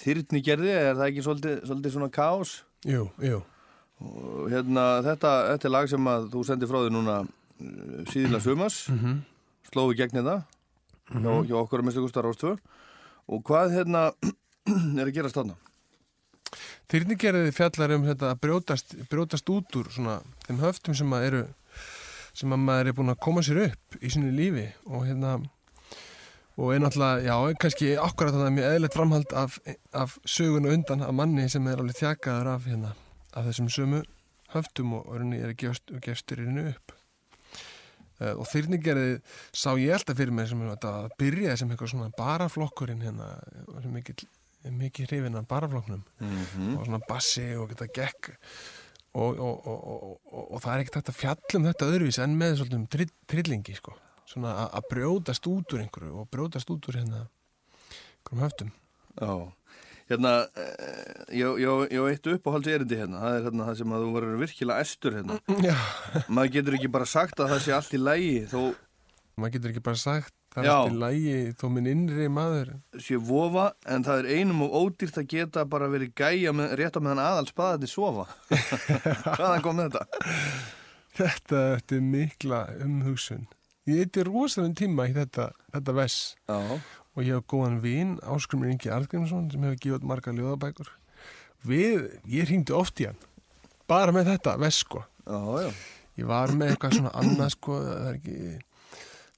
Þyrni 0.00 0.40
gerði, 0.44 0.72
er 0.72 0.94
það 0.98 1.06
ekki 1.08 1.24
svolítið, 1.24 1.56
svolítið 1.68 1.96
svona 1.96 2.10
kaos? 2.12 2.52
Jú, 2.88 3.08
jú. 3.20 3.40
Og 4.00 4.46
hérna, 4.48 4.84
þetta, 5.04 5.32
þetta 5.50 5.68
er 5.68 5.74
lag 5.74 5.90
sem 5.92 6.12
að 6.12 6.30
þú 6.32 6.44
sendir 6.48 6.70
frá 6.70 6.78
því 6.80 6.92
núna 6.94 7.16
eh, 7.24 7.98
síðla 8.12 8.40
sumas 8.40 8.82
mm 8.88 8.98
-hmm. 8.98 9.18
slóðu 9.72 9.96
gegn 9.96 10.20
þetta 10.20 10.36
hjá, 11.10 11.32
hjá 11.48 11.56
okkur 11.60 11.80
að 11.80 11.84
minnstu 11.84 12.04
gustar 12.04 12.28
ástöðu 12.28 12.56
og 13.28 13.42
hvað 13.44 13.74
hérna 13.76 14.12
er 15.00 15.06
að 15.06 15.14
gera 15.14 15.32
stána? 15.32 15.56
Þyrningerði 16.90 17.54
fjallar 17.54 17.94
um 17.96 18.06
þetta 18.08 18.32
að 18.32 18.42
brjótast, 18.44 18.94
brjótast 19.10 19.52
út 19.54 19.78
úr 19.78 19.90
svona 19.94 20.18
þeim 20.46 20.62
höftum 20.64 20.96
sem 20.98 21.16
að 21.16 21.26
eru 21.28 21.42
sem 22.36 22.52
að 22.54 22.62
maður 22.64 22.90
er 22.90 22.96
búin 22.98 23.12
að 23.12 23.22
koma 23.24 23.42
sér 23.44 23.64
upp 23.68 23.98
í 24.00 24.10
sinni 24.12 24.30
lífi 24.34 24.66
og 24.88 25.06
hérna 25.08 25.38
og 26.60 26.74
er 26.74 26.82
náttúrulega, 26.82 27.24
já, 27.24 27.56
kannski 27.62 27.90
akkurat 27.96 28.34
þannig 28.34 28.48
að 28.48 28.56
mjög 28.58 28.74
eðlert 28.74 28.96
framhald 28.96 29.34
af, 29.38 29.58
af 29.96 30.16
sögun 30.28 30.68
og 30.68 30.74
undan 30.76 31.04
af 31.06 31.14
manni 31.16 31.46
sem 31.48 31.68
er 31.70 31.80
alveg 31.80 31.96
þjakaður 32.00 32.50
af 32.52 32.66
hérna, 32.68 32.90
af 33.32 33.46
þessum 33.48 33.70
sömu 33.72 34.00
höftum 34.52 34.96
og 34.98 35.12
orðinni 35.14 35.40
er 35.40 35.54
að 35.54 35.60
gefst, 35.62 35.94
gefst 36.04 36.34
reynu 36.36 36.66
upp. 36.72 36.96
Uh, 38.20 38.34
og 38.34 38.44
þyrningerði 38.50 39.20
sá 39.56 39.70
ég 39.80 39.94
alltaf 39.96 40.18
fyrir 40.18 40.34
mig 40.36 40.50
sem 40.50 40.60
að 40.66 41.08
byrja 41.20 41.56
sem 41.56 41.70
eitthvað 41.70 41.94
svona 41.94 42.10
baraflokkurinn 42.18 43.06
hérna, 43.06 43.30
sem 43.80 43.94
mikið 43.96 44.26
mikið 44.68 45.06
hrifin 45.10 45.36
af 45.40 45.46
barafloknum 45.48 46.02
Mm 46.20 46.44
-hmm. 46.44 46.78
og 46.78 46.84
svona 46.86 47.00
bassi 47.08 47.54
og 47.56 47.68
geta 47.68 47.86
gekk. 47.86 48.36
Og, 49.14 49.38
og, 49.40 49.66
og, 49.66 50.20
og 50.54 50.60
það 50.62 50.74
er 50.74 50.78
ekkert 50.80 50.94
hægt 50.94 51.08
að 51.08 51.20
fjallum 51.20 51.64
þetta 51.66 51.86
öðruvís 51.90 52.18
en 52.22 52.36
með 52.38 52.56
svolítum 52.60 52.86
trill, 52.88 53.10
trillingi 53.26 53.74
sko. 53.74 53.92
svona 54.26 54.70
að- 54.70 54.86
brjótast 54.90 55.46
út 55.46 55.72
úr 55.74 55.80
einhverju 55.82 56.14
og 56.20 56.28
brjótast 56.30 56.70
út 56.70 56.86
úr 56.88 56.94
hérna 56.94 57.26
einhverjum 58.22 58.44
höftum. 58.44 58.70
Já, 59.20 59.52
hérna 60.08 60.46
eh, 60.54 61.34
ég 61.34 61.98
á 61.98 62.06
eitt 62.10 62.26
uppáhalds 62.26 62.66
erindi 62.68 62.94
hérna. 62.96 63.18
Það 63.18 63.34
er 63.36 63.42
hérna 63.50 63.66
það 63.66 63.74
sem 63.76 63.92
að 63.92 64.02
þú 64.04 64.12
verður 64.14 64.38
virkilega 64.38 64.80
estur 64.80 65.12
hérna. 65.12 65.40
Já, 65.48 65.74
maður 66.28 66.52
getur 66.52 66.74
ekki 66.74 66.88
bara 66.92 67.04
sagt 67.06 67.40
að 67.40 67.48
það 67.50 67.58
sé 67.64 67.72
allt 67.74 67.94
í 67.94 67.98
lægi 67.98 68.46
þó 68.46 68.74
maður 69.36 69.52
getur 69.52 69.70
ekki 69.70 69.82
bara 69.82 69.96
sagt 69.96 70.34
það 70.50 70.62
er 70.62 70.68
Já. 70.68 70.74
allt 70.74 70.92
í 70.92 70.98
lægi 71.00 71.36
þó 71.60 71.64
minn 71.74 71.88
innri 71.90 72.26
maður. 72.32 72.72
Sé 73.02 73.18
vofa 73.30 73.70
en 73.86 74.06
það 74.06 74.22
er 74.22 74.28
einum 74.38 74.64
og 74.66 74.76
ódýrt 74.80 75.20
að 75.22 75.30
geta 75.34 75.64
bara 75.70 75.88
verið 75.92 76.12
gæja 76.18 76.52
með, 76.56 76.74
rétt 76.80 76.98
á 76.98 77.00
meðan 77.00 77.22
aðal 77.24 77.48
spaðandi 77.50 77.90
sofa. 77.90 78.26
Hvaðan 79.38 79.64
kom 79.64 79.82
þetta? 79.84 80.04
þetta, 81.20 81.64
þetta 81.76 81.98
er 81.98 82.06
mikla 82.12 82.62
umhugsun. 82.86 83.46
Ég 83.88 84.04
eitthvað 84.04 84.28
rosalega 84.28 84.76
tíma 84.82 85.08
í 85.08 85.14
þetta, 85.16 85.50
þetta 85.74 85.94
vess 85.96 86.18
Já, 86.46 86.58
og 86.60 87.22
ég 87.24 87.32
hef 87.34 87.46
góðan 87.50 87.80
vin, 87.82 88.12
Áskrumur 88.22 88.70
Ingi 88.70 88.92
Argrímsson 88.92 89.48
sem 89.50 89.64
hefur 89.66 89.78
út 89.96 90.06
marga 90.06 90.34
ljóðabækur. 90.36 90.92
Við, 91.66 92.06
ég 92.30 92.48
hringdi 92.48 92.76
oft 92.76 93.00
í 93.02 93.08
hann 93.08 93.18
bara 93.90 94.14
með 94.14 94.34
þetta, 94.34 94.56
vess 94.62 94.84
sko. 94.84 95.02
Já, 95.26 95.40
já. 95.64 95.70
Ég 96.20 96.28
var 96.28 96.52
með 96.54 96.74
eitthvað 96.74 96.98
svona 96.98 97.12
annað 97.16 97.54
sko, 97.56 97.78
það 97.86 98.04
er 98.10 98.18
ekki 98.18 98.36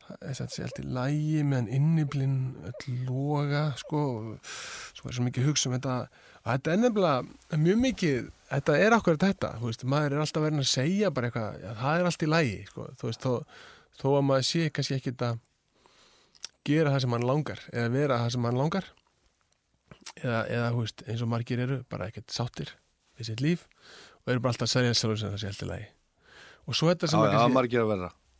það 0.08 0.28
er 0.30 0.36
satt 0.38 0.52
sér 0.54 0.66
allt 0.68 0.80
í 0.82 0.84
lægi 0.98 1.42
meðan 1.48 1.68
inniblinn 1.78 2.36
öll 2.68 2.96
loga 3.08 3.62
sko, 3.80 4.02
svo 4.42 5.08
er 5.10 5.16
svo 5.16 5.26
mikið 5.28 5.46
hugsa 5.50 5.70
um 5.70 5.76
þetta. 5.78 5.96
Og 6.42 6.48
þetta 6.50 6.72
er 6.74 6.80
nefnilega 6.82 7.60
mjög 7.62 7.78
mikið 7.84 8.16
þetta 8.52 8.78
er 8.86 8.96
akkur 8.98 9.20
þetta, 9.22 9.52
þú 9.60 9.70
veist, 9.70 9.84
maður 9.88 10.16
er 10.16 10.24
alltaf 10.24 10.42
verið 10.46 10.64
að 10.64 10.70
segja 10.72 11.10
bara 11.14 11.30
eitthvað, 11.30 11.60
já, 11.62 11.70
það 11.82 12.00
er 12.02 12.08
allt 12.10 12.26
í 12.26 12.30
lægi 12.32 12.58
sko, 12.72 12.88
þú 13.00 13.08
veist, 13.10 13.22
þó, 13.22 13.32
þó 14.02 14.06
að 14.18 14.26
maður 14.30 14.48
sé 14.50 14.64
kannski 14.74 14.96
ekki 14.98 15.12
þetta 15.14 15.30
gera 16.68 16.92
það 16.94 17.04
sem 17.06 17.14
hann 17.16 17.26
langar, 17.30 17.62
eða 17.72 17.92
vera 17.94 18.18
það 18.24 18.34
sem 18.36 18.46
hann 18.50 18.58
langar 18.60 18.90
eða, 20.22 20.40
eða 20.50 20.68
þú 20.74 20.82
veist, 20.84 21.04
eins 21.08 21.22
og 21.24 21.30
margir 21.32 21.62
eru, 21.64 21.78
bara 21.90 22.08
ekkert 22.10 22.34
sáttir 22.34 22.74
við 23.18 23.30
sitt 23.30 23.42
líf 23.44 23.64
og 24.22 24.32
eru 24.34 24.42
bara 24.44 24.52
alltaf 24.54 24.68
að 24.68 24.74
segja 24.76 24.94
sjálfur 24.98 25.20
sem 25.22 25.32
það 25.34 25.42
sé 25.44 25.50
allt 25.52 25.64
í 25.66 25.70
lægi 25.70 25.88
og 26.62 26.78
svo 26.78 26.90
þetta 26.92 27.08
Já, 27.08 27.12
sem 27.14 27.18
já, 27.18 27.24
að 27.26 27.32
það 27.32 27.40
kannski- 27.46 27.56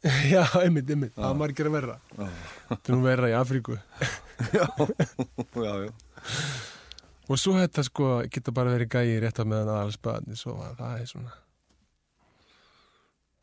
Já, 0.33 0.43
einmitt, 0.59 0.89
einmitt, 0.91 1.15
það 1.15 1.29
er 1.29 1.39
margir 1.39 1.69
að 1.71 1.77
verra. 1.77 1.97
Það 2.17 2.77
er 2.77 2.95
nú 2.95 3.03
verra 3.05 3.29
í 3.31 3.35
Afríku. 3.39 3.77
Já, 4.57 4.65
já, 5.55 5.75
já. 5.87 5.93
Og 7.31 7.39
svo 7.39 7.53
þetta 7.55 7.85
sko 7.87 8.09
geta 8.33 8.51
bara 8.55 8.73
verið 8.75 8.89
gæi 8.91 9.21
rétt 9.23 9.39
á 9.39 9.47
meðan 9.47 9.71
aðal 9.71 9.93
spaðni 9.95 10.35
svo 10.37 10.57
að 10.59 10.81
það 10.81 10.97
er 10.99 11.11
svona 11.13 11.37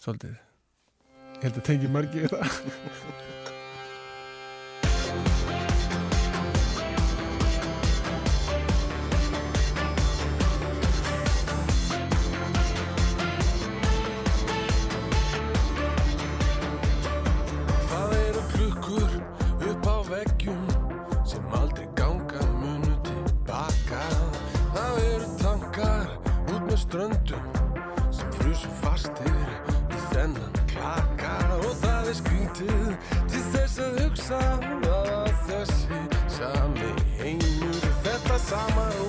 svolítið. 0.03 0.35
Ég 1.39 1.45
held 1.47 1.61
að 1.61 1.65
tengi 1.69 1.93
margir 1.93 2.27
Það 2.33 3.55
að 34.37 35.31
þessi 35.47 36.01
sami 36.29 36.91
heimur. 37.17 37.85
Þetta 38.05 38.37
sama 38.49 38.89
rúm 38.97 39.08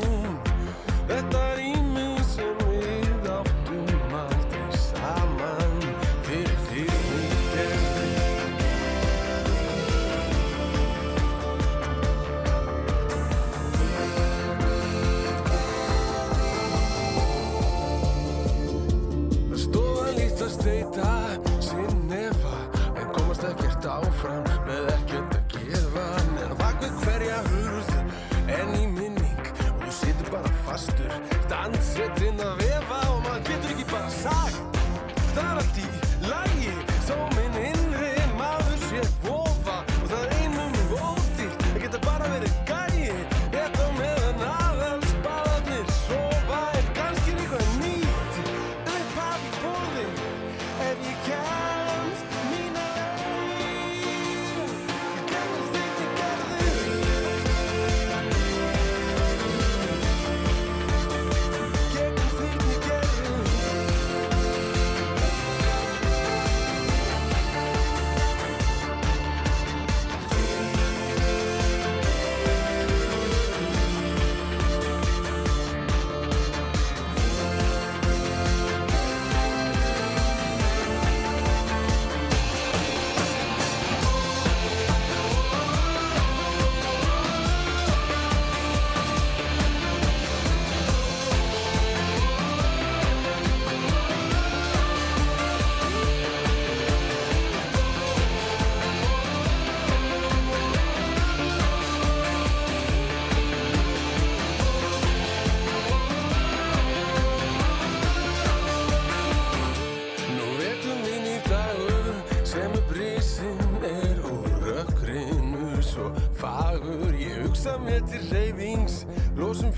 the 32.41 32.70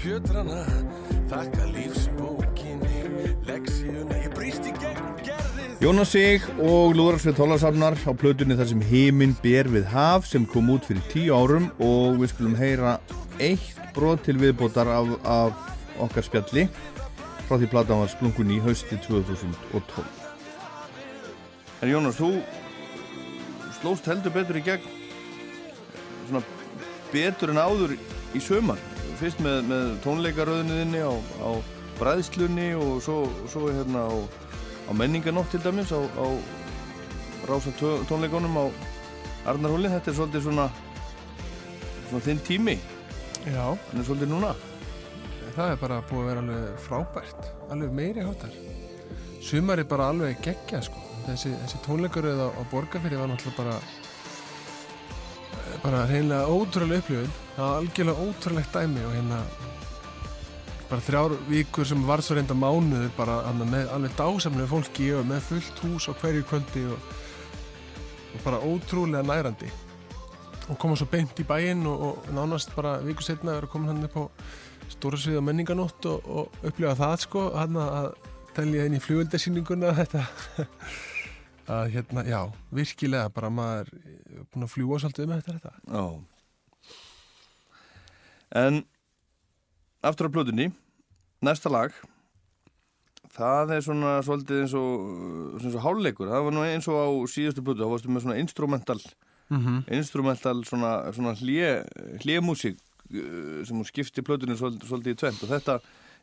fjötrana 0.03 0.65
þakka 1.31 1.67
lífsbókinni 1.71 3.03
leksíuna 3.47 4.17
ég 4.19 4.33
bríst 4.35 4.65
í 4.67 4.73
gegn 4.83 5.13
gerðið 5.23 5.85
Jónas 5.85 6.11
Sig 6.11 6.47
og 6.59 6.97
Lúðarsveit 6.99 7.39
Þólasafnar 7.39 7.95
á 8.03 8.11
plötunni 8.19 8.57
þar 8.59 8.71
sem 8.73 8.83
heiminn 8.89 9.37
ber 9.45 9.71
við 9.71 9.87
haf 9.93 10.27
sem 10.27 10.43
kom 10.51 10.73
út 10.75 10.89
fyrir 10.89 11.07
tíu 11.13 11.37
árum 11.39 11.69
og 11.79 12.19
við 12.19 12.33
skulum 12.33 12.59
heyra 12.59 12.97
eitt 13.39 13.79
brot 13.95 14.25
til 14.27 14.41
viðbótar 14.43 14.91
af, 14.91 15.15
af 15.23 16.03
okkar 16.03 16.27
spjalli 16.27 16.67
frá 17.47 17.55
því 17.55 17.71
platan 17.71 18.03
var 18.03 18.11
splungun 18.11 18.51
í 18.57 18.59
hausti 18.67 18.99
2012 19.07 20.03
En 21.83 21.91
Jónas, 21.91 22.19
þú 22.19 22.43
slóst 23.79 24.11
heldur 24.11 24.35
betur 24.35 24.59
í 24.59 24.67
gegn 24.67 24.83
svona 26.27 26.43
betur 27.15 27.55
en 27.55 27.63
áður 27.63 27.95
í 28.35 28.43
sömar 28.43 28.83
fyrst 29.23 29.43
með, 29.45 29.59
með 29.71 29.91
tónleikaröðinni 30.05 31.03
á, 31.07 31.13
á 31.43 31.51
bræðslunni 32.01 32.73
og 32.79 32.97
svo, 33.05 33.23
svo 33.51 33.69
hérna 33.71 34.07
á 34.11 34.15
á 34.89 34.91
menninganótt 34.93 35.53
til 35.55 35.63
dæmis 35.63 35.93
á, 35.95 36.01
á 36.03 36.27
rása 37.49 37.73
tónleikunum 38.09 38.59
á 38.59 38.67
Arnarhóli, 39.47 39.91
þetta 39.91 40.11
er 40.13 40.15
svolítið 40.15 40.45
svona 40.45 40.69
svona 42.09 42.23
þinn 42.23 42.43
tími. 42.47 42.77
Já, 43.43 43.65
hann 43.75 43.99
er 43.99 44.07
svolítið 44.07 44.31
núna? 44.31 44.53
Það 45.57 45.73
er 45.73 45.81
bara 45.81 46.03
búið 46.11 46.23
að 46.23 46.29
vera 46.31 46.45
alveg 46.45 46.85
frábært 46.85 47.49
alveg 47.73 47.97
meiri 47.97 48.27
hátar 48.27 48.55
sumar 49.43 49.81
er 49.83 49.89
bara 49.89 50.11
alveg 50.13 50.39
geggja 50.45 50.81
sko. 50.87 51.01
þessi, 51.27 51.51
þessi 51.65 51.81
tónleikaröð 51.87 52.41
á, 52.47 52.49
á 52.55 52.63
borgarfyrir 52.71 53.21
var 53.21 53.31
náttúrulega 53.31 53.59
bara 53.59 54.02
bara 55.83 56.07
reynilega 56.11 56.49
ótrúlega 56.49 57.03
upplifun. 57.03 57.37
Það 57.57 57.67
var 57.67 57.79
algjörlega 57.81 58.27
ótrúlegt 58.27 58.77
dæmi 58.77 59.05
og 59.07 59.15
hérna 59.17 59.39
bara 60.91 61.05
þrjár 61.07 61.35
vikur 61.49 61.89
sem 61.89 62.03
var 62.05 62.21
svo 62.21 62.37
reynda 62.37 62.57
mánuður 62.59 63.13
bara 63.17 63.39
með 63.57 63.93
alveg 63.95 64.17
dásamlega 64.19 64.69
fólki 64.69 65.07
og 65.17 65.25
með 65.29 65.47
fullt 65.47 65.81
hús 65.87 66.09
á 66.09 66.13
hverju 66.21 66.45
kvöldi 66.51 66.83
og, 66.93 67.15
og 68.35 68.45
bara 68.45 68.61
ótrúlega 68.61 69.25
nærandi. 69.25 69.71
Og 70.69 70.79
koma 70.79 70.99
svo 70.99 71.09
beint 71.11 71.41
í 71.41 71.47
bæinn 71.49 71.87
og, 71.89 72.05
og 72.11 72.29
nánast 72.37 72.75
bara 72.77 72.99
viku 73.05 73.25
setna 73.25 73.57
vera 73.57 73.71
komin 73.71 73.95
hann 73.95 74.05
upp 74.11 74.19
á 74.21 74.25
stóra 74.93 75.17
svið 75.17 75.41
á 75.41 75.47
menninganótt 75.49 76.07
og, 76.11 76.29
og 76.29 76.61
upplifa 76.67 76.95
það 76.99 77.17
sko 77.25 77.47
hann 77.57 77.81
að 77.81 78.13
telja 78.57 78.85
inn 78.87 78.99
í 78.99 79.03
flugöldasýninguna 79.03 79.95
þetta 80.01 80.27
að 81.73 81.91
hérna, 81.97 82.25
já, 82.29 82.41
virkilega 82.75 83.33
bara 83.35 83.51
maður 83.53 83.93
er 83.97 84.47
búin 84.53 84.67
að 84.67 84.73
fljúa 84.75 85.01
svolítið 85.03 85.29
með 85.31 85.43
þetta, 85.43 85.59
þetta. 85.59 85.73
Já. 85.97 86.05
En 88.63 88.83
aftur 90.05 90.29
á 90.29 90.35
plötunni 90.35 90.71
næsta 91.43 91.73
lag. 91.73 91.95
Það 93.33 93.71
er 93.79 93.85
svona 93.87 94.17
svolítið 94.27 94.59
eins 94.61 94.75
og, 94.77 94.89
eins 95.57 95.77
og 95.77 95.85
hálfleikur, 95.87 96.29
það 96.29 96.47
var 96.47 96.53
nú 96.53 96.65
eins 96.67 96.89
og 96.93 96.99
á 97.01 97.09
síðustu 97.33 97.65
plötu, 97.65 97.81
þá 97.81 97.93
varstu 97.95 98.13
með 98.13 98.27
svona 98.27 98.41
instrumental 98.43 99.01
Mm 99.53 99.61
-hmm. 99.61 99.95
instrumental 99.95 100.65
svona, 100.65 101.13
svona 101.13 101.33
hlje, 101.35 101.85
hljemúsík 102.23 102.77
uh, 103.15 103.65
sem 103.67 103.77
hún 103.77 103.85
skipti 103.85 104.23
plötunni 104.23 104.57
svolítið, 104.57 104.87
svolítið 104.89 105.13
í 105.13 105.19
tvent 105.21 105.43
og 105.43 105.49
þetta 105.49 105.75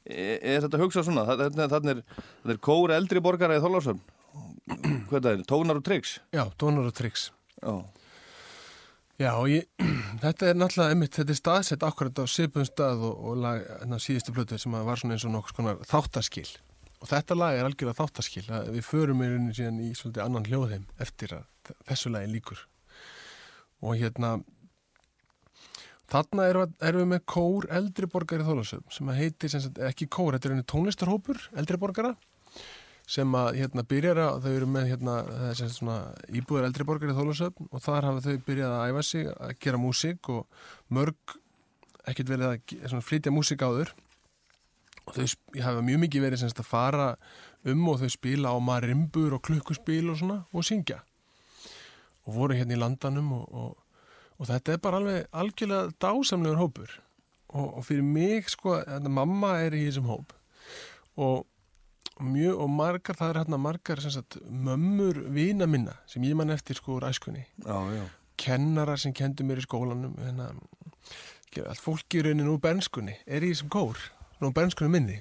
er, 0.06 0.40
er 0.42 0.62
þetta 0.62 0.80
hugsað 0.82 1.04
svona? 1.04 1.26
Þannig 1.70 1.92
er, 1.92 2.04
er, 2.46 2.58
kóra 2.58 2.96
eldri 2.96 3.22
borgara 3.22 3.58
í 3.58 3.62
Þorlásöfn 3.62 4.02
hvað 5.10 5.24
það 5.24 5.32
er, 5.34 5.44
tónar 5.50 5.80
og 5.80 5.86
tryggs 5.88 6.18
Já, 6.36 6.44
tónar 6.62 6.90
og 6.90 6.96
tricks. 6.98 7.30
já, 7.62 7.74
Já, 9.20 9.34
og 9.36 9.50
ég, 9.52 9.66
þetta 10.24 10.48
er 10.48 10.56
náttúrulega 10.56 10.94
einmitt, 10.96 11.16
þetta 11.18 11.34
er 11.34 11.40
staðsett 11.42 11.84
akkurat 11.84 12.22
á 12.22 12.26
sipun 12.32 12.68
stað 12.68 13.02
og, 13.04 13.18
og 13.20 13.42
lag, 13.44 13.66
hérna, 13.82 13.98
síðustu 14.00 14.32
plötu 14.36 14.60
sem 14.62 14.72
var 14.72 15.02
svona 15.02 15.18
eins 15.18 15.26
og 15.28 15.34
nokkuð 15.34 15.52
skonar 15.56 15.82
þáttaskil. 15.90 16.46
Og 17.00 17.10
þetta 17.12 17.36
lag 17.36 17.58
er 17.58 17.68
algjörlega 17.68 18.00
þáttaskil. 18.00 18.46
Við 18.76 18.86
förum 18.88 19.20
í 19.24 19.28
rauninni 19.28 19.58
síðan 19.58 19.82
í 19.84 19.90
svolítið 19.96 20.24
annan 20.24 20.48
hljóðheim 20.48 20.88
eftir 21.04 21.36
að 21.36 21.74
þessu 21.90 22.14
lagi 22.16 22.32
líkur. 22.32 22.64
Og 23.84 24.00
hérna, 24.00 24.32
þarna 26.12 26.48
erum 26.54 26.66
við, 26.66 26.74
erum 26.90 27.04
við 27.04 27.12
með 27.14 27.22
kór 27.36 27.68
eldri 27.80 28.10
borgari 28.16 28.48
þólasöfn 28.48 28.96
sem 28.96 29.12
heitir, 29.20 29.52
sem 29.52 29.64
sagt, 29.68 29.84
ekki 29.92 30.08
kór, 30.12 30.36
þetta 30.36 30.50
er 30.50 30.56
einu 30.58 30.68
tónlistarhópur 30.72 31.44
eldri 31.60 31.80
borgara 31.80 32.16
sem 33.10 33.36
að 33.38 33.56
hérna 33.58 33.86
byrjar 33.90 34.20
að 34.22 34.44
þau 34.44 34.52
eru 34.52 34.68
með 34.70 34.90
hérna 34.92 35.14
sem 35.58 35.64
sagt 35.64 35.80
svona 35.80 35.98
íbúðar 36.30 36.68
eldri 36.68 36.86
borgari 36.86 37.16
þólasöfn 37.18 37.70
og 37.72 37.82
þar 37.82 38.08
hafa 38.10 38.22
þau 38.28 38.44
byrjað 38.46 38.76
að 38.76 38.92
æfa 38.92 39.06
sig 39.08 39.30
að 39.34 39.54
gera 39.66 39.82
músík 39.82 40.30
og 40.30 40.62
mörg 40.94 41.40
ekkert 42.10 42.30
verið 42.30 42.52
að 42.52 42.76
svona, 42.84 43.06
flytja 43.06 43.34
músík 43.34 43.66
áður. 43.66 43.94
Og 45.10 45.18
þau 45.18 45.26
hafa 45.66 45.84
mjög 45.86 46.04
mikið 46.06 46.26
verið 46.28 46.44
sem 46.44 46.54
sagt 46.54 46.62
að 46.62 46.70
fara 46.70 47.10
um 47.68 47.86
og 47.90 48.00
þau 48.04 48.14
spila 48.14 48.54
á 48.54 48.58
marimbur 48.62 49.40
og 49.40 49.44
klukkuspil 49.48 50.14
og 50.14 50.22
svona 50.22 50.40
og 50.54 50.66
syngja. 50.70 51.02
Og 52.30 52.36
voru 52.38 52.58
hérna 52.60 52.78
í 52.78 52.80
landanum 52.80 53.34
og, 53.40 53.46
og, 53.50 54.02
og 54.38 54.52
þetta 54.52 54.76
er 54.76 54.84
bara 54.86 55.02
alveg 55.02 55.30
algjörlega 55.34 55.96
dásamlegur 55.98 56.62
hópur. 56.62 56.98
Og, 57.50 57.80
og 57.80 57.86
fyrir 57.88 58.06
mig 58.06 58.52
sko, 58.54 58.78
þetta, 58.86 59.10
mamma 59.10 59.56
er 59.64 59.74
í 59.74 59.88
þessum 59.88 60.12
hóp. 60.12 60.36
Og 61.18 61.48
mjög 62.24 62.62
og 62.64 62.70
margar, 62.74 63.18
það 63.18 63.32
er 63.32 63.40
hérna 63.42 63.60
margar 63.62 64.02
sem 64.04 64.14
sagt, 64.14 64.40
mömmur 64.50 65.22
vina 65.34 65.68
minna 65.70 65.96
sem 66.10 66.24
ég 66.28 66.38
man 66.38 66.54
eftir 66.54 66.78
sko 66.80 66.98
úr 66.98 67.08
æskunni. 67.10 67.46
Já, 67.66 67.80
já. 67.96 68.06
kennarar 68.40 69.00
sem 69.00 69.14
kendu 69.14 69.44
mér 69.44 69.60
í 69.60 69.66
skólanum 69.66 70.16
hérna, 70.20 70.52
allt. 71.66 71.82
Fólki 71.82 72.22
í 72.22 72.24
rauninu 72.24 72.56
úr 72.56 72.62
benskunni 72.64 73.18
er 73.26 73.44
í 73.44 73.52
þessum 73.52 73.72
kór 73.74 74.00
nú 74.40 74.54
benskunni 74.56 74.94
minni. 74.94 75.20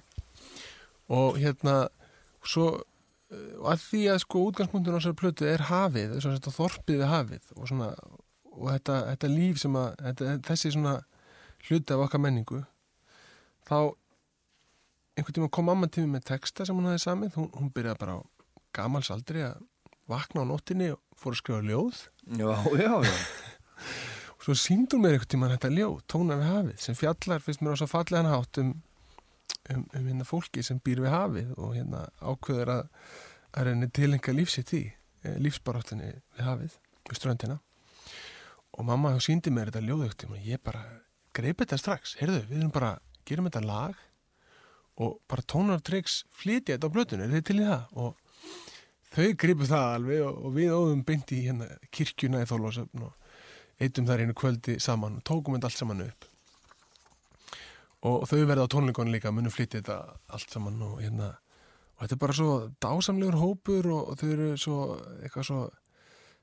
Og 1.08 1.38
hérna 1.40 1.88
svo 2.44 2.68
eh, 3.32 3.54
og 3.58 3.72
að 3.72 3.84
því 3.86 4.02
að 4.12 4.22
sko 4.24 4.44
útgangspunktur 4.50 4.94
á 4.94 4.98
þessari 5.00 5.20
plötu 5.22 5.48
er 5.48 5.66
hafið, 5.70 6.18
þess 6.18 6.46
að 6.46 6.58
þorpið 6.60 7.02
við 7.02 7.12
hafið 7.14 7.52
og 7.56 7.70
svona 7.70 7.92
og 8.58 8.72
þetta, 8.74 8.98
þetta 9.12 9.30
líf 9.32 9.62
sem 9.62 9.78
að 9.78 9.88
þetta, 10.02 10.34
þessi 10.48 10.74
svona 10.74 10.94
hluti 11.68 11.94
af 11.94 12.04
okkar 12.06 12.22
menningu 12.22 12.60
þá 13.68 13.78
einhvern 15.18 15.34
tíma 15.34 15.50
kom 15.50 15.66
mamma 15.66 15.88
til 15.90 16.06
mig 16.06 16.18
með 16.18 16.28
texta 16.32 16.66
sem 16.66 16.78
hún 16.78 16.88
hafði 16.88 17.02
samið, 17.02 17.36
hún, 17.38 17.48
hún 17.56 17.70
byrjaði 17.74 18.00
bara 18.02 18.16
á 18.16 18.20
gamals 18.78 19.10
aldri 19.10 19.42
að 19.46 19.62
vakna 20.08 20.44
á 20.46 20.48
nóttinni 20.48 20.92
og 20.94 21.00
fór 21.18 21.34
að 21.34 21.40
skrifa 21.42 21.64
ljóð. 21.66 22.02
Já, 22.38 22.50
já, 22.78 22.92
já. 23.04 23.16
og 24.36 24.44
svo 24.46 24.56
síndi 24.56 24.96
hún 24.96 25.04
mér 25.04 25.16
einhvern 25.16 25.32
tíma 25.34 25.50
þetta 25.52 25.72
ljóð, 25.74 25.96
tónar 26.10 26.40
við 26.40 26.52
hafið 26.52 26.84
sem 26.84 26.98
fjallar, 26.98 27.42
finnst 27.44 27.64
mér 27.64 27.74
á 27.74 27.80
svo 27.80 27.88
fallegan 27.90 28.30
hátt 28.30 28.60
um, 28.62 28.74
um, 29.74 29.82
um 29.82 30.06
hérna 30.06 30.28
fólki 30.28 30.64
sem 30.64 30.80
býr 30.84 31.02
við 31.04 31.14
hafið 31.14 31.50
og 31.56 31.74
hérna 31.76 32.04
ákveður 32.22 32.74
að, 32.76 32.84
að 33.52 33.68
reyni 33.68 33.90
tilenga 33.98 34.36
lífsitt 34.36 34.74
í 34.78 34.84
lífsbaráttinni 35.42 36.12
við 36.38 36.44
hafið, 36.46 36.78
við 37.10 37.18
ströndina. 37.18 37.58
Og 38.78 38.86
mamma 38.86 39.16
þá 39.16 39.26
síndi 39.26 39.50
mér 39.50 39.72
þetta 39.72 39.82
ljóð 39.84 40.14
tíma, 40.22 40.38
ég 40.46 40.62
bara 40.62 40.84
greip 41.34 41.58
þetta 41.64 41.80
strax, 41.80 42.14
heyrðu, 42.20 42.44
við 42.48 42.62
erum 42.62 42.74
bara 42.74 42.92
gerum 43.28 43.48
þetta 43.50 43.66
lag 43.66 44.04
og 44.98 45.18
bara 45.30 45.44
tónar 45.46 45.78
og 45.78 45.84
tryggs 45.86 46.22
flytja 46.34 46.76
þetta 46.76 46.90
á 46.90 46.94
blötunni, 46.94 47.26
er 47.26 47.34
þið 47.36 47.44
til 47.46 47.58
í 47.58 47.66
það? 47.68 47.84
Og 48.02 48.16
þau 49.14 49.28
gripu 49.44 49.68
það 49.68 49.94
alveg 49.94 50.24
og, 50.26 50.40
og 50.44 50.56
við 50.56 50.74
óðum 50.74 51.04
beint 51.06 51.34
í 51.34 51.42
hérna 51.46 51.68
kirkjuna 51.94 52.42
í 52.42 52.48
Þorlásöfn 52.50 53.04
og 53.06 53.82
eittum 53.82 54.08
þar 54.08 54.24
einu 54.24 54.36
kvöldi 54.38 54.78
saman 54.82 55.20
og 55.20 55.26
tókum 55.28 55.56
þetta 55.56 55.70
allt 55.70 55.82
saman 55.82 56.06
upp. 56.08 56.30
Og 58.08 58.24
þau 58.30 58.40
verða 58.46 58.66
á 58.66 58.72
tónleikonum 58.74 59.14
líka 59.14 59.34
munum 59.34 59.54
flytja 59.54 59.80
þetta 59.80 60.00
allt 60.34 60.54
saman 60.54 60.82
og 60.86 60.98
hérna 61.02 61.34
og 61.98 62.04
þetta 62.04 62.14
er 62.14 62.22
bara 62.22 62.38
svo 62.38 62.52
dásamlegur 62.82 63.38
hópur 63.40 63.90
og, 63.90 64.02
og 64.12 64.20
þau 64.20 64.28
eru 64.30 64.50
svo 64.60 64.78
eitthvað 65.18 65.48
svo 65.50 65.62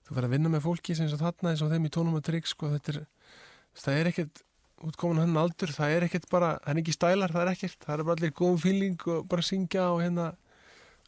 þú 0.06 0.18
verður 0.18 0.28
að 0.28 0.36
vinna 0.36 0.52
með 0.52 0.66
fólki 0.68 0.96
sem 0.98 1.12
þarna 1.12 1.54
eins 1.54 1.64
og 1.66 1.72
þeim 1.72 1.88
í 1.88 1.94
tónum 1.96 2.18
og 2.20 2.26
trygg 2.28 2.50
sko 2.50 2.72
þetta 2.76 2.94
er 2.94 3.00
það 3.80 4.00
er 4.00 4.10
ekkert 4.12 4.44
útkomin 4.84 5.22
hann 5.24 5.38
aldur 5.40 5.72
það 5.72 5.96
er 5.96 6.08
ekkert 6.08 6.28
bara, 6.32 6.56
það 6.64 6.74
er 6.74 6.82
ekki 6.82 6.96
stælar, 6.96 7.34
það 7.34 7.46
er 7.46 7.52
ekkert 7.54 7.86
það 7.86 7.94
er 7.96 8.04
bara 8.08 8.18
allir 8.18 8.34
góðum 8.36 8.60
fíling 8.64 9.08
og 9.14 9.30
bara 9.32 9.46
syngja 9.46 9.86
og 9.94 10.02
hérna 10.04 10.32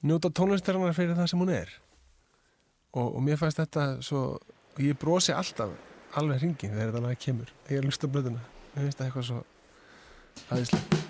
njóta 0.05 0.31
tónlistarinnar 0.31 0.95
fyrir 0.95 1.17
það 1.17 1.31
sem 1.31 1.43
hún 1.43 1.53
er. 1.55 1.73
Og, 2.95 3.17
og 3.17 3.19
mér 3.25 3.41
fannst 3.41 3.59
þetta 3.61 3.89
svo 4.05 4.23
ég 4.81 4.97
brosi 4.99 5.35
alltaf 5.35 5.73
alveg 6.17 6.41
hringin 6.43 6.73
þegar 6.73 6.93
þetta 6.93 7.03
lag 7.09 7.21
kemur 7.25 7.51
þegar 7.67 7.81
ég 7.81 7.89
lusta 7.89 8.11
blöðuna. 8.11 8.47
Mér 8.75 8.87
finnst 8.87 9.03
það 9.03 9.11
eitthvað 9.11 9.29
svo 9.31 9.43
aðeinslegt 10.47 11.06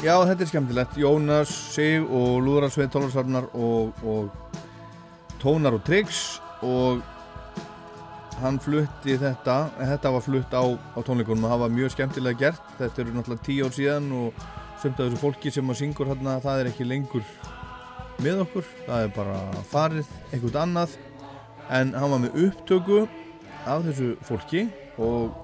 Já, 0.00 0.14
þetta 0.24 0.46
er 0.46 0.48
skemmtilegt. 0.48 0.94
Jónas, 0.96 1.50
Sig 1.74 2.00
og 2.00 2.38
Lúðrarsveið 2.40 2.86
Tólarsvarnar 2.94 3.50
og, 3.52 3.98
og 4.00 4.30
Tónar 5.42 5.76
og 5.76 5.82
Tryggs 5.84 6.38
og 6.64 7.02
hann 8.40 8.56
flutti 8.64 9.18
þetta, 9.20 9.58
þetta 9.76 10.12
var 10.14 10.24
flutt 10.24 10.56
á, 10.56 10.64
á 10.72 10.98
tónleikunum 11.04 11.44
og 11.44 11.52
það 11.52 11.62
var 11.66 11.74
mjög 11.76 11.92
skemmtilega 11.92 12.40
gert. 12.46 12.72
Þetta 12.78 13.04
eru 13.04 13.18
náttúrulega 13.18 13.46
tíu 13.50 13.68
ár 13.68 13.76
síðan 13.76 14.08
og 14.22 14.40
sumt 14.80 14.96
af 14.96 15.04
þessu 15.04 15.20
fólki 15.20 15.52
sem 15.52 15.74
að 15.76 15.80
syngur 15.82 16.08
hérna, 16.14 16.38
það 16.40 16.64
er 16.64 16.72
ekki 16.72 16.88
lengur 16.88 17.28
með 18.24 18.42
okkur. 18.46 18.72
Það 18.88 19.04
er 19.04 19.14
bara 19.20 19.38
farið 19.68 20.18
einhvern 20.30 20.60
annað 20.64 20.98
en 21.68 21.92
hann 21.92 22.16
var 22.16 22.24
með 22.24 22.42
upptöku 22.46 23.04
af 23.68 23.84
þessu 23.90 24.14
fólki 24.24 24.64
og 24.96 25.36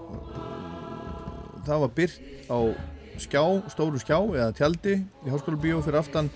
það 1.68 1.84
var 1.84 1.96
byrt 2.00 2.48
á 2.48 2.95
skjá, 3.22 3.42
stóru 3.72 4.00
skjá 4.00 4.18
eða 4.18 4.52
tjaldi 4.56 4.98
í 5.00 5.32
Háskóla 5.32 5.58
Bíó 5.60 5.80
fyrir 5.84 6.00
aftan 6.00 6.30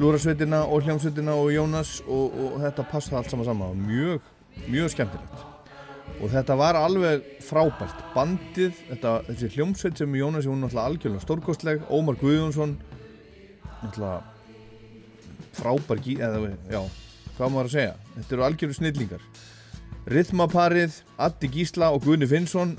Lúrasveitina 0.00 0.64
og 0.66 0.82
Hljómsveitina 0.82 1.36
og 1.38 1.52
Jónas 1.54 2.00
og, 2.10 2.34
og 2.34 2.54
þetta 2.64 2.86
passa 2.90 3.14
allt 3.18 3.30
saman 3.30 3.46
saman. 3.46 3.82
Mjög, 3.86 4.24
mjög 4.66 4.90
skemmtilegt. 4.90 5.44
Og 6.18 6.30
þetta 6.32 6.56
var 6.58 6.78
alveg 6.78 7.22
frábært. 7.46 8.02
Bandið, 8.14 8.74
þetta, 8.90 9.14
þessi 9.28 9.50
hljómsveit 9.54 10.02
sem 10.02 10.16
Jónas 10.18 10.48
hún 10.50 10.64
náttúrulega 10.64 10.90
algjörlega 10.90 11.24
stórkostleg. 11.24 11.86
Ómar 11.94 12.18
Guðjónsson 12.18 12.74
náttúrulega 13.84 14.22
frábær 15.54 16.02
eða 16.02 16.50
já, 16.70 16.80
hvað 17.36 17.52
maður 17.54 17.68
að 17.68 17.74
segja? 17.76 17.94
Þetta 18.16 18.34
eru 18.34 18.46
algjörlega 18.48 18.80
snillingar. 18.80 19.28
Rithmaparið, 20.10 20.98
Addi 21.22 21.48
Gísla 21.54 21.94
og 21.94 22.02
Guðni 22.04 22.26
Finnsson 22.28 22.74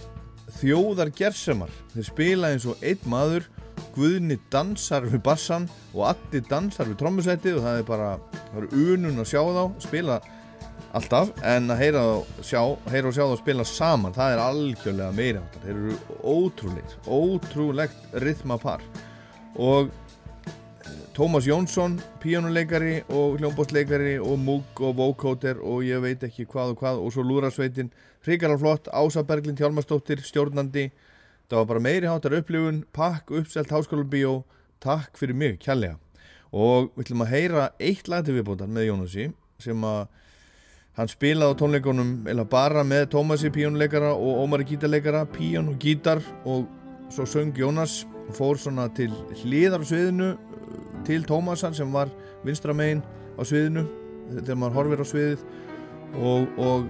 þjóðar 0.60 1.12
gersemar 1.16 1.74
þeir 1.94 2.10
spila 2.10 2.52
eins 2.54 2.68
og 2.70 2.82
einn 2.86 3.12
maður 3.12 3.50
Guðni 3.96 4.38
dansar 4.52 5.06
við 5.08 5.22
bassan 5.24 5.70
og 5.94 6.10
Addi 6.10 6.42
dansar 6.50 6.90
við 6.90 7.00
trommusettið 7.00 7.60
og 7.60 7.66
það 7.66 7.78
er 7.80 7.86
bara, 7.88 8.10
það 8.50 8.58
eru 8.62 8.82
unun 8.96 9.24
að 9.24 9.30
sjá 9.32 9.42
þá 9.56 9.64
spila 9.86 10.18
alltaf 10.96 11.32
en 11.44 11.72
að 11.72 11.82
heyra, 11.82 12.02
þá 12.04 12.48
sjá, 12.50 12.62
heyra 12.92 13.10
og 13.10 13.16
sjá 13.16 13.24
þá 13.24 13.36
spila 13.40 13.68
saman 13.68 14.16
það 14.16 14.34
er 14.34 14.44
algjörlega 14.44 15.16
meira 15.16 15.44
áttar 15.44 15.66
þeir 15.66 15.80
eru 15.80 15.98
ótrúlegt, 16.36 16.98
ótrúlegt 17.08 18.18
rithmapar. 18.24 18.84
Og 19.56 19.92
Tómas 21.16 21.48
Jónsson, 21.48 21.96
píjónuleikari 22.20 23.02
og 23.10 23.40
hljómbótsleikari 23.40 24.18
og 24.20 24.36
múk 24.36 24.82
og 24.84 24.98
vókóter 25.00 25.62
og 25.64 25.86
ég 25.88 26.04
veit 26.04 26.24
ekki 26.28 26.44
hvað 26.44 26.74
og 26.76 26.82
hvað. 26.84 27.00
Og 27.00 27.14
svo 27.16 27.24
lúrasveitin, 27.24 27.94
hrikalega 28.28 28.60
flott. 28.60 28.90
Ása 28.92 29.24
Berglind 29.24 29.58
Hjálmarsdóttir, 29.64 30.20
stjórnandi. 30.20 30.90
Það 31.48 31.62
var 31.62 31.70
bara 31.72 31.86
meiri 31.88 32.12
hátar 32.12 32.36
upplifun. 32.36 32.84
Pakk 32.92 33.32
uppselt 33.32 33.72
háskólubíó 33.72 34.42
takk 34.84 35.16
fyrir 35.16 35.40
mig, 35.40 35.60
kjærlega 35.64 35.96
og 36.56 36.94
við 36.96 37.06
ætlum 37.06 37.24
að 37.26 37.34
heyra 37.34 37.66
eitt 37.84 38.08
lag 38.12 38.24
til 38.26 38.38
viðbótar 38.38 38.70
með 38.72 38.88
Jónasi 38.90 39.26
sem 39.62 39.82
að 39.88 40.06
hann 40.96 41.12
spilaði 41.12 41.52
á 41.52 41.60
tónleikunum 41.60 42.12
eða 42.32 42.46
bara 42.48 42.84
með 42.88 43.10
Tómasi 43.16 43.52
píjónuleikara 43.52 44.14
og 44.16 44.44
Ómari 44.46 44.68
gítarleikara, 44.70 45.26
píjón 45.36 45.74
og 45.74 45.80
gítar 45.84 46.24
og 46.48 46.70
svo 47.12 47.28
söng 47.28 47.52
Jónas 47.60 48.06
og 48.30 48.36
fór 48.38 48.60
svona 48.60 48.88
til 48.96 49.12
hliðar 49.44 49.84
á 49.84 49.86
sviðinu 49.90 50.30
til 51.08 51.26
Tómasar 51.28 51.76
sem 51.78 51.92
var 51.94 52.12
vinstra 52.46 52.74
megin 52.74 53.04
á 53.38 53.42
sviðinu 53.44 53.86
þegar 54.36 54.60
maður 54.62 54.78
horfir 54.80 55.04
á 55.04 55.06
sviðið 55.12 55.44
og, 56.16 56.62
og 56.62 56.88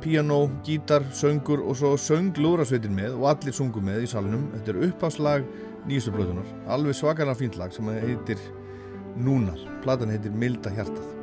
piano, 0.00 0.40
gítar, 0.64 1.04
söngur 1.12 1.62
og 1.64 1.76
svo 1.76 1.94
söng 2.00 2.36
lúrasveitin 2.40 2.96
með 2.96 3.18
og 3.20 3.28
allir 3.34 3.56
sungu 3.56 3.82
með 3.84 4.06
í 4.06 4.10
salunum 4.10 4.48
þetta 4.56 4.74
er 4.74 4.82
uppháslag 4.88 5.46
nýjastu 5.88 6.14
blötunar 6.16 6.48
alveg 6.72 6.96
svakalega 6.96 7.38
fínt 7.40 7.60
lag 7.60 7.72
sem 7.76 7.94
heitir 8.00 8.40
Núnar, 9.20 9.58
platan 9.82 10.12
heitir 10.12 10.32
Milda 10.32 10.70
hjartað 10.72 11.19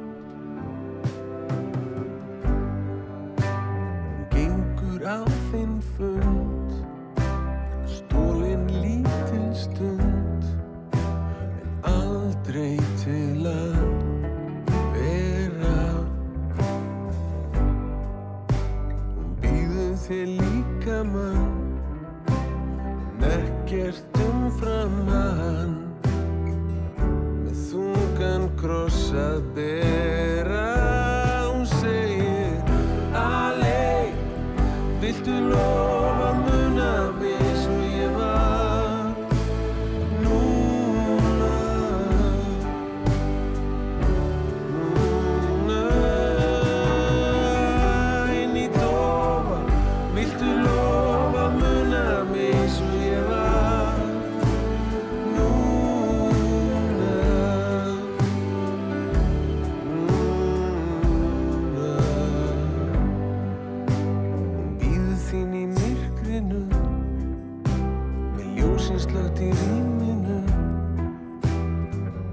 Með 68.88 68.94
ljósin 68.96 69.10
slögt 69.12 69.40
í 69.44 69.48
rýminu. 69.52 70.38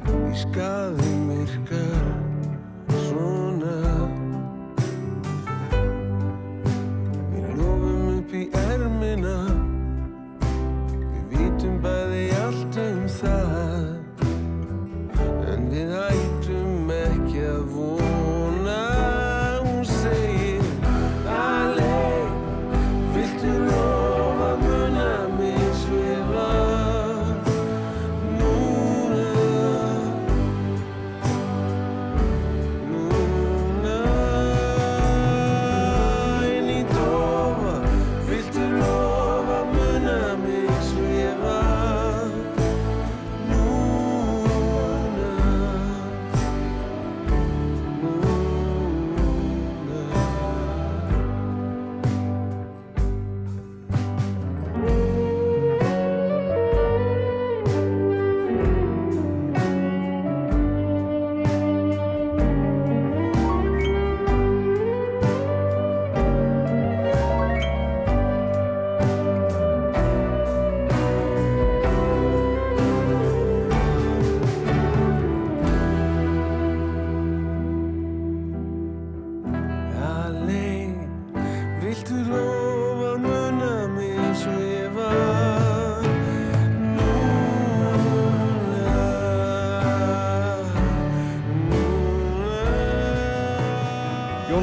Í 0.06 0.34
skaði 0.38 1.10
myrkar 1.26 2.23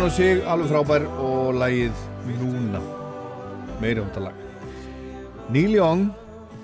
Núna 0.01 0.09
Jónas 0.09 0.17
Sig, 0.17 0.39
alveg 0.49 0.69
frábær 0.71 1.03
og 1.21 1.57
lagið 1.61 1.97
Núna. 2.39 2.79
Meiri 3.77 4.01
hóttalag 4.01 4.33
Neil 5.53 5.75
Young, 5.75 6.07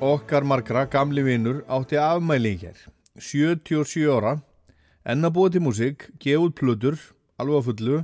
okkar 0.01 0.41
margra 0.41 0.87
gamli 0.89 1.21
vinnur, 1.21 1.59
átti 1.69 1.99
afmæli 2.01 2.55
í 2.55 2.57
hér 2.63 2.79
77 3.21 4.07
ára 4.09 4.31
enn 5.05 5.21
að 5.21 5.35
búa 5.35 5.51
til 5.53 5.61
músík, 5.61 6.07
gefa 6.17 6.47
út 6.47 6.55
plötur 6.57 6.97
alveg 7.37 7.61
á 7.61 7.67
fullu. 7.67 7.99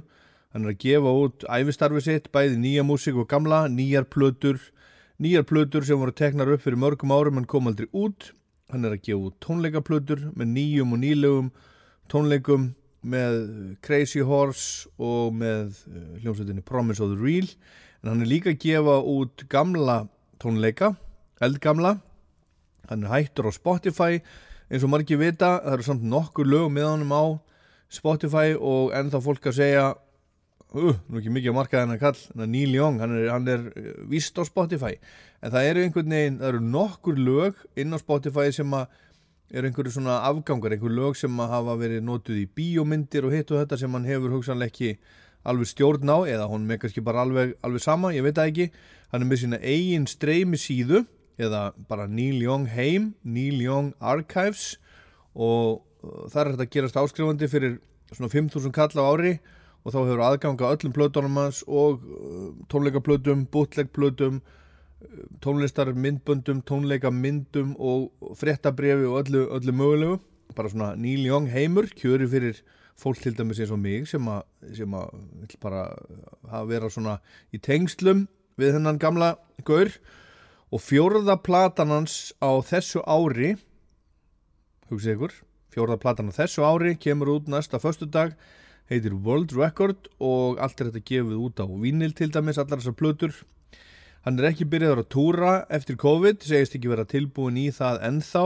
Hann 0.54 0.70
er 0.70 0.76
að 0.76 0.86
gefa 0.86 1.16
út 1.24 1.48
æfistarfi 1.50 2.06
sitt, 2.06 2.30
bæði 2.30 2.62
nýja 2.62 2.86
músík 2.86 3.18
og 3.18 3.26
gamla, 3.26 3.66
nýjar 3.66 4.06
plötur. 4.06 4.62
Nýjar 5.18 5.50
plötur 5.50 5.82
sem 5.82 5.98
voru 5.98 6.14
teknar 6.14 6.54
upp 6.54 6.62
fyrir 6.62 6.78
mörgum 6.78 7.10
árum 7.10 7.42
en 7.42 7.50
kom 7.50 7.74
aldrei 7.74 7.90
út. 7.90 8.36
Hann 8.70 8.86
er 8.86 8.94
að 8.94 9.10
gefa 9.10 9.32
út 9.32 9.42
tónleikaplötur 9.42 10.30
með 10.38 10.54
nýjum 10.54 10.94
og 10.94 11.02
nýlegum 11.08 11.52
tónleikum 12.06 12.76
með 13.04 13.38
Crazy 13.84 14.24
Horse 14.24 14.90
og 15.02 15.36
með 15.38 15.76
eh, 15.92 16.20
hljómsveitinni 16.24 16.64
Promise 16.66 17.04
of 17.04 17.14
the 17.14 17.20
Real. 17.20 17.48
En 18.04 18.14
hann 18.14 18.24
er 18.24 18.32
líka 18.32 18.52
að 18.52 18.62
gefa 18.64 18.98
út 19.08 19.46
gamla 19.52 20.04
tónleika, 20.42 20.94
eldgamla. 21.44 21.98
Hann 22.90 23.06
er 23.06 23.14
hættur 23.14 23.48
á 23.48 23.52
Spotify. 23.56 24.24
Eins 24.72 24.84
og 24.84 24.92
margir 24.92 25.20
vita, 25.22 25.58
það 25.64 25.76
eru 25.78 25.88
samt 25.88 26.08
nokkur 26.08 26.48
lög 26.50 26.72
með 26.74 26.90
honum 26.90 27.14
á 27.16 27.24
Spotify 27.94 28.56
og 28.58 28.94
ennþá 28.98 29.22
fólk 29.22 29.52
að 29.52 29.60
segja 29.60 29.86
uh, 29.94 30.96
nú 31.08 31.20
ekki 31.20 31.32
mikið 31.34 31.52
að 31.52 31.58
marka 31.60 31.82
þennan 31.84 32.02
kall. 32.02 32.20
Neil 32.42 32.74
Young, 32.74 33.00
hann 33.04 33.16
er, 33.20 33.28
hann 33.32 33.52
er 33.52 33.68
uh, 33.70 33.92
víst 34.10 34.40
á 34.40 34.44
Spotify, 34.48 34.98
en 35.44 35.54
það 35.54 35.70
eru 35.70 35.84
einhvern 35.86 36.16
veginn 36.16 36.40
það 36.42 36.50
eru 36.50 36.64
nokkur 36.74 37.20
lög 37.20 37.64
inn 37.80 37.94
á 37.94 38.02
Spotify 38.02 38.50
sem 38.56 38.74
að 38.78 39.00
eru 39.54 39.70
einhverju 39.70 39.94
svona 39.94 40.18
afgangar, 40.26 40.74
einhver 40.74 40.94
lög 40.94 41.18
sem 41.18 41.42
að 41.42 41.52
hafa 41.54 41.76
verið 41.78 42.06
notuð 42.08 42.40
í 42.42 42.48
bíómyndir 42.58 43.28
og 43.28 43.36
hitt 43.36 43.52
og 43.54 43.62
þetta 43.62 43.78
sem 43.84 43.94
hann 43.94 44.08
hefur 44.10 44.34
hugsanlega 44.34 44.74
ekki 44.74 44.96
alveg 45.46 45.70
stjórn 45.70 46.10
á 46.10 46.18
eða 46.26 46.48
hún 46.50 46.66
með 46.66 46.84
kannski 46.84 47.04
bara 47.06 47.22
alveg, 47.22 47.54
alveg 47.62 47.84
sama, 47.84 48.14
ég 48.16 48.26
veit 48.26 48.40
það 48.40 48.50
ekki. 48.50 48.68
Hann 49.14 49.26
er 49.26 49.30
með 49.30 49.42
sína 49.44 49.60
eigin 49.62 50.08
streymi 50.10 50.58
síðu 50.58 51.04
eða 51.38 51.68
bara 51.90 52.08
Neil 52.10 52.42
Young 52.42 52.66
Heim 52.74 53.12
Neil 53.22 53.62
Young 53.62 53.94
Archives 54.02 54.80
og 55.34 55.84
uh, 56.02 56.26
það 56.32 56.40
er 56.40 56.52
hægt 56.52 56.66
að 56.66 56.74
gerast 56.78 57.00
áskrifandi 57.02 57.50
fyrir 57.52 57.78
svona 58.14 58.32
5.000 58.34 58.74
kall 58.74 58.94
á 58.98 59.06
ári 59.06 59.36
og 59.84 59.94
þá 59.94 60.00
hefur 60.00 60.26
aðganga 60.26 60.74
öllum 60.74 60.96
plötunum 60.96 61.40
hans 61.42 61.62
og 61.68 62.02
uh, 62.02 62.50
tónleikaplötum, 62.74 63.48
bootlegplötum 63.54 64.42
uh, 64.42 64.60
tónlistar 65.44 65.94
myndböndum, 65.94 66.62
tónleika 66.68 67.12
myndum 67.12 67.76
og 67.80 68.12
fréttabrifi 68.40 69.08
og 69.10 69.24
öllu, 69.24 69.46
öllu 69.58 69.76
mögulegu. 69.76 70.20
Bara 70.56 70.70
svona 70.70 70.94
Young 70.96 71.50
heimur 71.50 71.88
kjöri 71.96 72.28
fyrir 72.28 72.62
fólk 72.96 73.22
til 73.22 73.36
dæmis 73.36 73.60
eins 73.60 73.72
og 73.72 73.80
mig 73.80 74.08
sem 74.08 74.28
að, 74.28 74.44
sem 74.74 74.94
að 74.94 75.10
vill 75.42 75.58
bara 75.62 75.86
hafa 76.50 76.66
vera 76.66 76.90
svona 76.90 77.20
í 77.52 77.58
tengslum 77.58 78.28
við 78.58 78.74
hennan 78.78 79.00
gamla 79.00 79.36
gaur. 79.66 79.90
Og 80.74 80.82
fjórða 80.82 81.38
platan 81.44 81.90
hans 81.90 82.34
á 82.42 82.50
þessu 82.62 83.02
ári 83.06 83.58
hugsið 84.90 85.18
ykkur 85.18 85.34
fjórða 85.74 85.98
platan 86.02 86.30
á 86.30 86.38
þessu 86.38 86.66
ári 86.66 86.94
kemur 87.02 87.34
út 87.38 87.50
næsta 87.50 87.80
föstudag 87.82 88.36
heitir 88.92 89.16
World 89.16 89.56
Record 89.58 90.10
og 90.22 90.60
allt 90.62 90.82
er 90.82 90.92
þetta 90.92 91.08
gefið 91.10 91.40
út 91.40 91.62
á 91.64 91.66
vínil 91.66 92.14
til 92.18 92.30
dæmis, 92.34 92.60
allar 92.60 92.82
þessar 92.82 92.98
plötur 93.00 93.38
hann 94.24 94.40
er 94.40 94.50
ekki 94.52 94.68
byrjaður 94.72 95.04
að 95.04 95.10
túra 95.12 95.54
eftir 95.74 95.98
COVID, 96.00 96.44
segist 96.48 96.78
ekki 96.78 96.92
vera 96.92 97.08
tilbúin 97.08 97.60
í 97.60 97.68
það 97.76 98.00
ennþá 98.08 98.46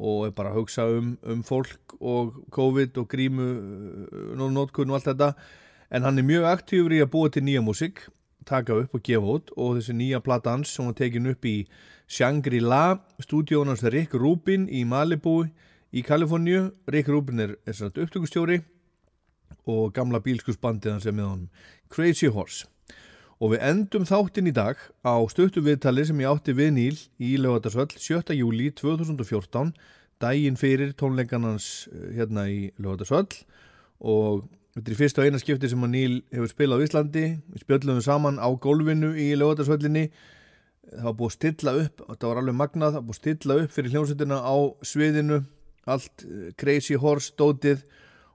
og 0.00 0.20
er 0.28 0.34
bara 0.36 0.52
að 0.52 0.60
hugsa 0.60 0.86
um, 0.88 1.16
um 1.26 1.42
fólk 1.44 1.96
og 1.98 2.38
COVID 2.54 3.00
og 3.02 3.10
grímu 3.10 3.48
nótkunn 4.38 4.92
og 4.92 5.00
allt 5.00 5.10
þetta. 5.10 5.34
En 5.90 6.06
hann 6.06 6.22
er 6.22 6.26
mjög 6.26 6.46
aktífur 6.48 6.94
í 6.94 7.02
að 7.02 7.12
búa 7.12 7.32
til 7.32 7.42
nýja 7.44 7.62
músik 7.64 8.06
taka 8.48 8.78
upp 8.80 8.94
og 8.96 9.02
gefa 9.04 9.34
út 9.36 9.50
og 9.56 9.76
þessi 9.78 9.96
nýja 9.98 10.22
plata 10.24 10.54
hans 10.54 10.72
sem 10.72 10.86
hann 10.86 10.96
tekin 10.96 11.28
upp 11.30 11.44
í 11.44 11.56
Shangri-La 12.10 13.00
stúdíónans 13.22 13.84
Rick 13.92 14.14
Rubin 14.14 14.66
í 14.70 14.84
Malibu 14.88 15.44
í 15.92 16.02
Kaliforníu. 16.06 16.70
Rick 16.88 17.10
Rubin 17.10 17.42
er, 17.44 17.56
er 17.66 17.82
upptökustjóri 17.90 18.62
og 19.68 19.92
gamla 19.94 20.22
bílskursbandið 20.24 20.96
hans 20.96 21.06
er 21.06 21.14
með 21.14 21.32
honum 21.34 21.48
Crazy 21.92 22.30
Horse 22.30 22.70
og 23.40 23.54
við 23.54 23.62
endum 23.64 24.04
þáttinn 24.08 24.50
í 24.50 24.54
dag 24.56 24.80
á 25.00 25.16
stöttu 25.32 25.62
viðtali 25.64 26.04
sem 26.04 26.20
ég 26.20 26.28
átti 26.28 26.52
við 26.56 26.74
Níl 26.76 26.96
í 27.16 27.36
lögatarsvöll 27.40 27.88
7. 27.96 28.34
júli 28.36 28.68
2014 28.76 29.72
daginn 30.20 30.58
fyrir 30.60 30.92
tónleikanans 31.00 31.88
hérna 32.12 32.44
í 32.52 32.68
lögatarsvöll 32.76 33.30
og 34.00 34.44
þetta 34.76 34.84
er 34.84 34.92
í 34.92 34.98
fyrsta 34.98 35.22
og 35.22 35.30
eina 35.30 35.40
skipti 35.40 35.70
sem 35.72 35.86
að 35.86 35.94
Níl 35.94 36.18
hefur 36.34 36.52
spilað 36.52 36.84
á 36.84 36.84
Íslandi. 36.84 37.24
Við 37.54 37.64
spjöldum 37.64 38.02
saman 38.04 38.36
á 38.36 38.48
gólfinu 38.60 39.14
í 39.16 39.32
lögatarsvöllinni 39.40 40.10
það 40.90 41.06
var 41.06 41.16
búið 41.16 41.30
að 41.30 41.36
stilla 41.38 41.74
upp 41.80 42.04
þetta 42.04 42.28
var 42.28 42.42
alveg 42.42 42.58
magnað, 42.60 42.92
það 42.92 43.00
var 43.00 43.08
búið 43.08 43.16
að 43.16 43.22
stilla 43.22 43.58
upp 43.62 43.74
fyrir 43.74 43.94
hljómsveitina 43.94 44.38
á 44.44 44.56
sviðinu. 44.92 45.40
Allt 45.90 46.24
eh, 46.26 46.52
Crazy 46.60 47.00
Horse 47.00 47.32
dótið 47.40 47.86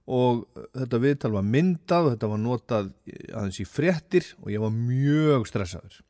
og 0.06 0.45
þetta 0.76 1.02
viðtal 1.02 1.32
var 1.34 1.45
myndað 1.45 2.10
og 2.10 2.11
þetta 2.15 2.32
var 2.34 2.41
notað 2.41 2.91
aðeins 3.34 3.61
í 3.61 3.65
fréttir 3.65 4.34
og 4.44 4.52
ég 4.53 4.61
var 4.61 4.76
mjög 4.76 5.48
stressaður 5.49 6.02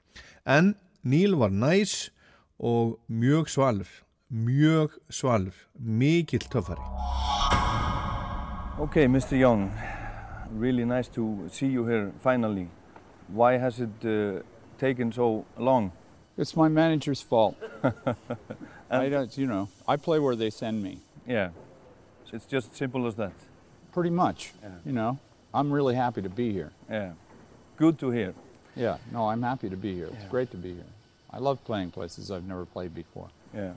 en 0.46 0.76
Níl 1.06 1.36
var 1.38 1.52
næs 1.54 2.10
og 2.58 2.98
mjög 3.08 3.52
svalur 3.54 3.92
mjög 4.34 4.98
svalur 5.10 5.56
mikill 5.80 6.48
töffari 6.50 6.82
Okay, 8.78 9.08
Mr. 9.08 9.38
Young, 9.40 9.72
really 10.52 10.84
nice 10.84 11.08
to 11.08 11.48
see 11.50 11.68
you 11.68 11.86
here 11.86 12.12
finally. 12.20 12.68
Why 13.30 13.56
has 13.56 13.80
it 13.80 14.04
uh, 14.04 14.42
taken 14.78 15.14
so 15.14 15.46
long? 15.58 15.94
It's 16.38 16.58
my 16.58 16.68
manager's 16.68 17.22
fault. 17.22 17.56
I 18.92 19.08
don't, 19.08 19.38
you 19.38 19.48
know, 19.48 19.70
I 19.88 19.96
play 19.96 20.20
where 20.20 20.36
they 20.36 20.50
send 20.50 20.84
me. 20.84 21.00
Yeah, 21.26 21.52
it's 22.34 22.46
just 22.46 22.76
simple 22.76 23.08
as 23.08 23.16
that. 23.16 23.32
Pretty 23.96 24.10
much. 24.10 24.52
Yeah. 24.62 24.70
You 24.86 24.92
know, 24.92 25.20
I'm 25.54 25.72
really 25.72 25.96
happy 25.96 26.22
to 26.22 26.30
be 26.30 26.52
here. 26.52 26.72
Yeah, 26.90 27.14
good 27.78 27.98
to 28.00 28.12
hear. 28.12 28.34
Yeah, 28.76 28.98
no, 29.10 29.30
I'm 29.30 29.42
happy 29.42 29.70
to 29.70 29.78
be 29.78 29.96
here. 29.96 30.08
It's 30.08 30.24
Yeah. 30.26 30.36
great 30.36 30.52
to 30.52 30.58
be 30.58 30.74
here. 30.74 30.92
I 31.32 31.40
love 31.40 31.58
playing 31.64 31.92
places 31.92 32.30
I've 32.30 32.44
never 32.46 32.66
played 32.66 32.94
before. 32.94 33.30
Yeah, 33.54 33.72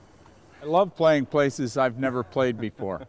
I 0.61 0.65
love 0.65 0.93
playing 0.97 1.27
places 1.27 1.77
I've 1.77 1.97
never 1.97 2.21
played 2.23 2.59
before. 2.59 2.99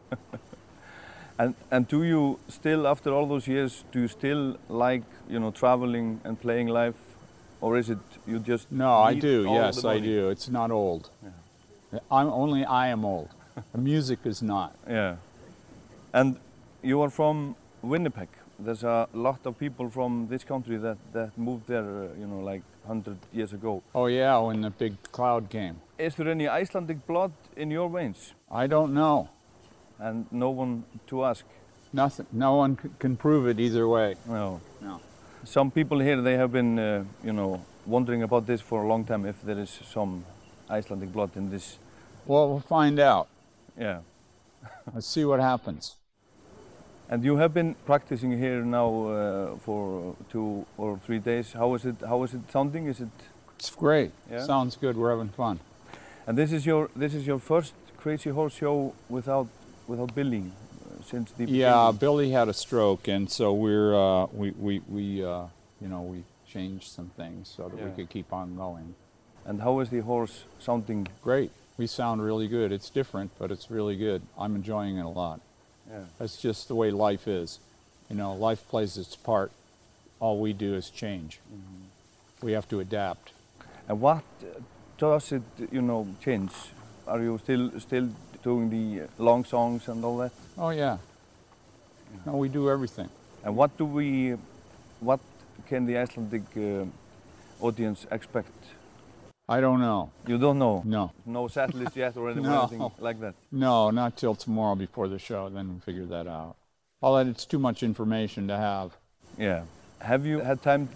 and 1.40 1.54
and 1.72 1.88
do 1.88 2.04
you 2.04 2.38
still, 2.48 2.86
after 2.86 3.10
all 3.12 3.26
those 3.26 3.48
years, 3.48 3.84
do 3.92 3.98
you 4.02 4.08
still 4.08 4.56
like 4.68 5.02
you 5.28 5.40
know 5.40 5.50
traveling 5.50 6.20
and 6.22 6.40
playing 6.40 6.68
live, 6.68 6.94
or 7.60 7.76
is 7.76 7.90
it 7.90 7.98
you 8.24 8.38
just? 8.38 8.70
No, 8.70 8.92
I 9.10 9.14
do. 9.14 9.36
Yes, 9.50 9.84
I 9.84 9.98
do. 9.98 10.30
It's 10.30 10.48
not 10.48 10.70
old. 10.70 11.10
Yeah. 11.24 11.98
I'm 12.18 12.28
only 12.28 12.64
I 12.64 12.86
am 12.92 13.04
old. 13.04 13.28
The 13.72 13.78
music 13.78 14.18
is 14.24 14.42
not. 14.42 14.70
Yeah, 14.88 15.16
and 16.12 16.36
you 16.82 17.00
are 17.02 17.10
from 17.10 17.56
Winnipeg. 17.82 18.28
There's 18.58 18.84
a 18.84 19.08
lot 19.14 19.46
of 19.46 19.58
people 19.58 19.88
from 19.88 20.28
this 20.28 20.44
country 20.44 20.76
that 20.78 20.98
that 21.12 21.36
moved 21.38 21.66
there, 21.66 21.84
uh, 21.84 22.18
you 22.18 22.26
know, 22.26 22.40
like 22.40 22.62
hundred 22.86 23.16
years 23.32 23.52
ago. 23.52 23.82
Oh 23.94 24.06
yeah, 24.06 24.38
when 24.38 24.60
the 24.60 24.70
big 24.70 24.94
cloud 25.12 25.48
came. 25.50 25.76
Is 25.98 26.14
there 26.14 26.28
any 26.28 26.46
Icelandic 26.48 27.06
blood 27.06 27.32
in 27.56 27.70
your 27.70 27.88
veins? 27.88 28.34
I 28.50 28.66
don't 28.66 28.92
know. 28.92 29.28
And 29.98 30.26
no 30.30 30.50
one 30.50 30.84
to 31.06 31.24
ask? 31.24 31.44
Nothing. 31.92 32.26
No 32.32 32.56
one 32.56 32.78
c- 32.82 32.88
can 32.98 33.16
prove 33.16 33.46
it 33.48 33.60
either 33.60 33.86
way. 33.88 34.16
No. 34.26 34.60
No. 34.80 35.00
Some 35.44 35.70
people 35.70 35.98
here, 35.98 36.20
they 36.22 36.36
have 36.36 36.52
been, 36.52 36.78
uh, 36.78 37.04
you 37.24 37.32
know, 37.32 37.60
wondering 37.86 38.22
about 38.22 38.46
this 38.46 38.60
for 38.60 38.82
a 38.82 38.86
long 38.86 39.04
time, 39.04 39.26
if 39.26 39.42
there 39.42 39.58
is 39.58 39.80
some 39.84 40.24
Icelandic 40.70 41.12
blood 41.12 41.36
in 41.36 41.50
this. 41.50 41.78
Well, 42.26 42.48
we'll 42.48 42.60
find 42.60 42.98
out. 42.98 43.28
Yeah. 43.78 44.00
Let's 44.94 45.06
see 45.06 45.24
what 45.24 45.40
happens. 45.40 45.96
And 47.12 47.24
you 47.24 47.38
have 47.38 47.52
been 47.52 47.74
practicing 47.86 48.38
here 48.38 48.62
now 48.64 49.06
uh, 49.08 49.56
for 49.56 50.14
two 50.30 50.64
or 50.78 50.96
three 51.04 51.18
days. 51.18 51.52
How 51.52 51.74
is 51.74 51.84
it? 51.84 51.96
How 52.06 52.22
is 52.22 52.34
it 52.34 52.42
sounding? 52.52 52.86
Is 52.86 53.00
it? 53.00 53.08
It's 53.58 53.70
great. 53.70 54.12
Yeah? 54.30 54.46
Sounds 54.46 54.76
good. 54.76 54.96
We're 54.96 55.10
having 55.10 55.30
fun. 55.30 55.58
And 56.28 56.38
this 56.38 56.52
is 56.52 56.64
your 56.64 56.88
this 56.94 57.12
is 57.12 57.26
your 57.26 57.40
first 57.40 57.74
Crazy 57.96 58.30
Horse 58.30 58.54
show 58.54 58.94
without 59.08 59.48
without 59.88 60.14
Billy 60.14 60.44
uh, 60.44 61.02
since 61.02 61.32
the 61.32 61.46
Yeah, 61.46 61.90
beginning. 61.90 61.96
Billy 61.98 62.30
had 62.30 62.48
a 62.48 62.54
stroke, 62.54 63.08
and 63.08 63.28
so 63.28 63.52
we're 63.54 63.92
uh, 63.92 64.26
we 64.32 64.52
we 64.52 64.80
we 64.88 65.24
uh, 65.24 65.46
you 65.80 65.88
know 65.88 66.02
we 66.02 66.22
changed 66.46 66.92
some 66.92 67.10
things 67.16 67.52
so 67.56 67.68
that 67.68 67.84
we 67.84 67.90
could 67.90 68.08
keep 68.08 68.32
on 68.32 68.54
going. 68.54 68.94
And 69.44 69.60
how 69.62 69.80
is 69.80 69.90
the 69.90 70.00
horse 70.00 70.44
sounding? 70.60 71.08
Great. 71.24 71.50
We 71.76 71.88
sound 71.88 72.22
really 72.22 72.46
good. 72.46 72.70
It's 72.70 72.88
different, 72.88 73.32
but 73.36 73.50
it's 73.50 73.68
really 73.68 73.96
good. 73.96 74.22
I'm 74.38 74.54
enjoying 74.54 74.96
it 74.96 75.04
a 75.04 75.08
lot. 75.08 75.40
Yeah. 75.90 76.04
That's 76.18 76.36
just 76.36 76.68
the 76.68 76.74
way 76.74 76.90
life 76.90 77.26
is. 77.26 77.58
You 78.08 78.16
know, 78.16 78.34
life 78.34 78.66
plays 78.68 78.96
its 78.96 79.16
part. 79.16 79.50
All 80.20 80.38
we 80.40 80.52
do 80.52 80.74
is 80.74 80.90
change. 80.90 81.40
We 82.42 82.52
have 82.52 82.68
to 82.68 82.80
adapt. 82.80 83.32
And 83.88 84.00
what 84.00 84.22
does 84.98 85.32
it, 85.32 85.42
you 85.72 85.82
know, 85.82 86.06
change? 86.22 86.52
Are 87.06 87.20
you 87.20 87.38
still 87.38 87.70
still 87.80 88.08
doing 88.42 88.70
the 88.70 89.08
long 89.18 89.44
songs 89.44 89.88
and 89.88 90.04
all 90.04 90.18
that? 90.18 90.32
Oh 90.56 90.70
yeah. 90.70 90.98
No, 92.26 92.36
we 92.36 92.48
do 92.48 92.68
everything. 92.70 93.08
And 93.44 93.56
what 93.56 93.76
do 93.76 93.84
we, 93.84 94.36
what 95.00 95.20
can 95.68 95.86
the 95.86 95.96
Icelandic 95.98 96.42
uh, 96.56 96.84
audience 97.64 98.06
expect? 98.10 98.52
I 99.56 99.60
don't 99.60 99.80
know. 99.80 100.10
You 100.28 100.38
don't 100.38 100.58
know? 100.58 100.82
No. 100.84 101.10
No 101.26 101.48
set 101.48 101.74
list 101.74 101.96
yet 101.96 102.16
or 102.16 102.30
any- 102.32 102.40
No. 102.40 102.60
anything 102.60 102.90
like 103.00 103.18
that? 103.20 103.34
No, 103.50 103.90
not 103.90 104.16
till 104.16 104.34
tomorrow 104.36 104.76
before 104.76 105.08
the 105.08 105.18
show. 105.18 105.48
Then 105.48 105.68
we'll 105.68 105.80
figure 105.80 106.06
that 106.06 106.26
out. 106.28 106.54
All 107.02 107.16
that 107.16 107.26
it's 107.26 107.44
too 107.44 107.58
much 107.58 107.82
information 107.82 108.46
to 108.48 108.56
have. 108.56 108.96
Yeah. 109.38 109.62
Have 110.00 110.24
you 110.24 110.38
had 110.40 110.62
time 110.62 110.88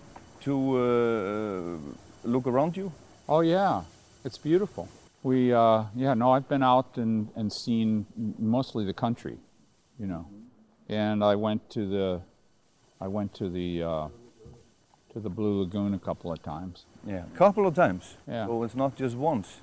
to 0.43 0.53
uh, 0.77 2.29
look 2.35 2.47
around 2.47 2.77
you? 2.77 2.93
Oh 3.29 3.41
yeah, 3.41 3.83
it's 4.25 4.39
beautiful. 4.39 4.89
We 5.23 5.53
uh, 5.53 5.85
yeah 5.97 6.15
no, 6.15 6.33
I've 6.33 6.49
been 6.49 6.63
out 6.63 6.97
and, 6.97 7.29
and 7.37 7.51
seen 7.53 8.07
mostly 8.39 8.85
the 8.85 8.93
country, 8.93 9.37
you 9.99 10.07
know, 10.07 10.27
and 10.89 11.25
I 11.25 11.35
went 11.37 11.71
to 11.71 11.87
the 11.89 12.21
I 13.01 13.09
went 13.09 13.33
to 13.41 13.49
the 13.49 13.83
uh, 13.83 14.09
to 15.15 15.21
the 15.21 15.31
Blue 15.31 15.61
Lagoon 15.61 15.95
a 15.95 15.99
couple 15.99 16.31
of 16.33 16.43
times. 16.43 16.85
Yeah. 17.07 17.25
A 17.33 17.37
couple 17.37 17.67
of 17.67 17.75
times. 17.75 18.17
Yeah. 18.29 18.47
So 18.47 18.63
it's 18.65 18.75
not 18.75 18.97
just 18.97 19.17
once. 19.17 19.57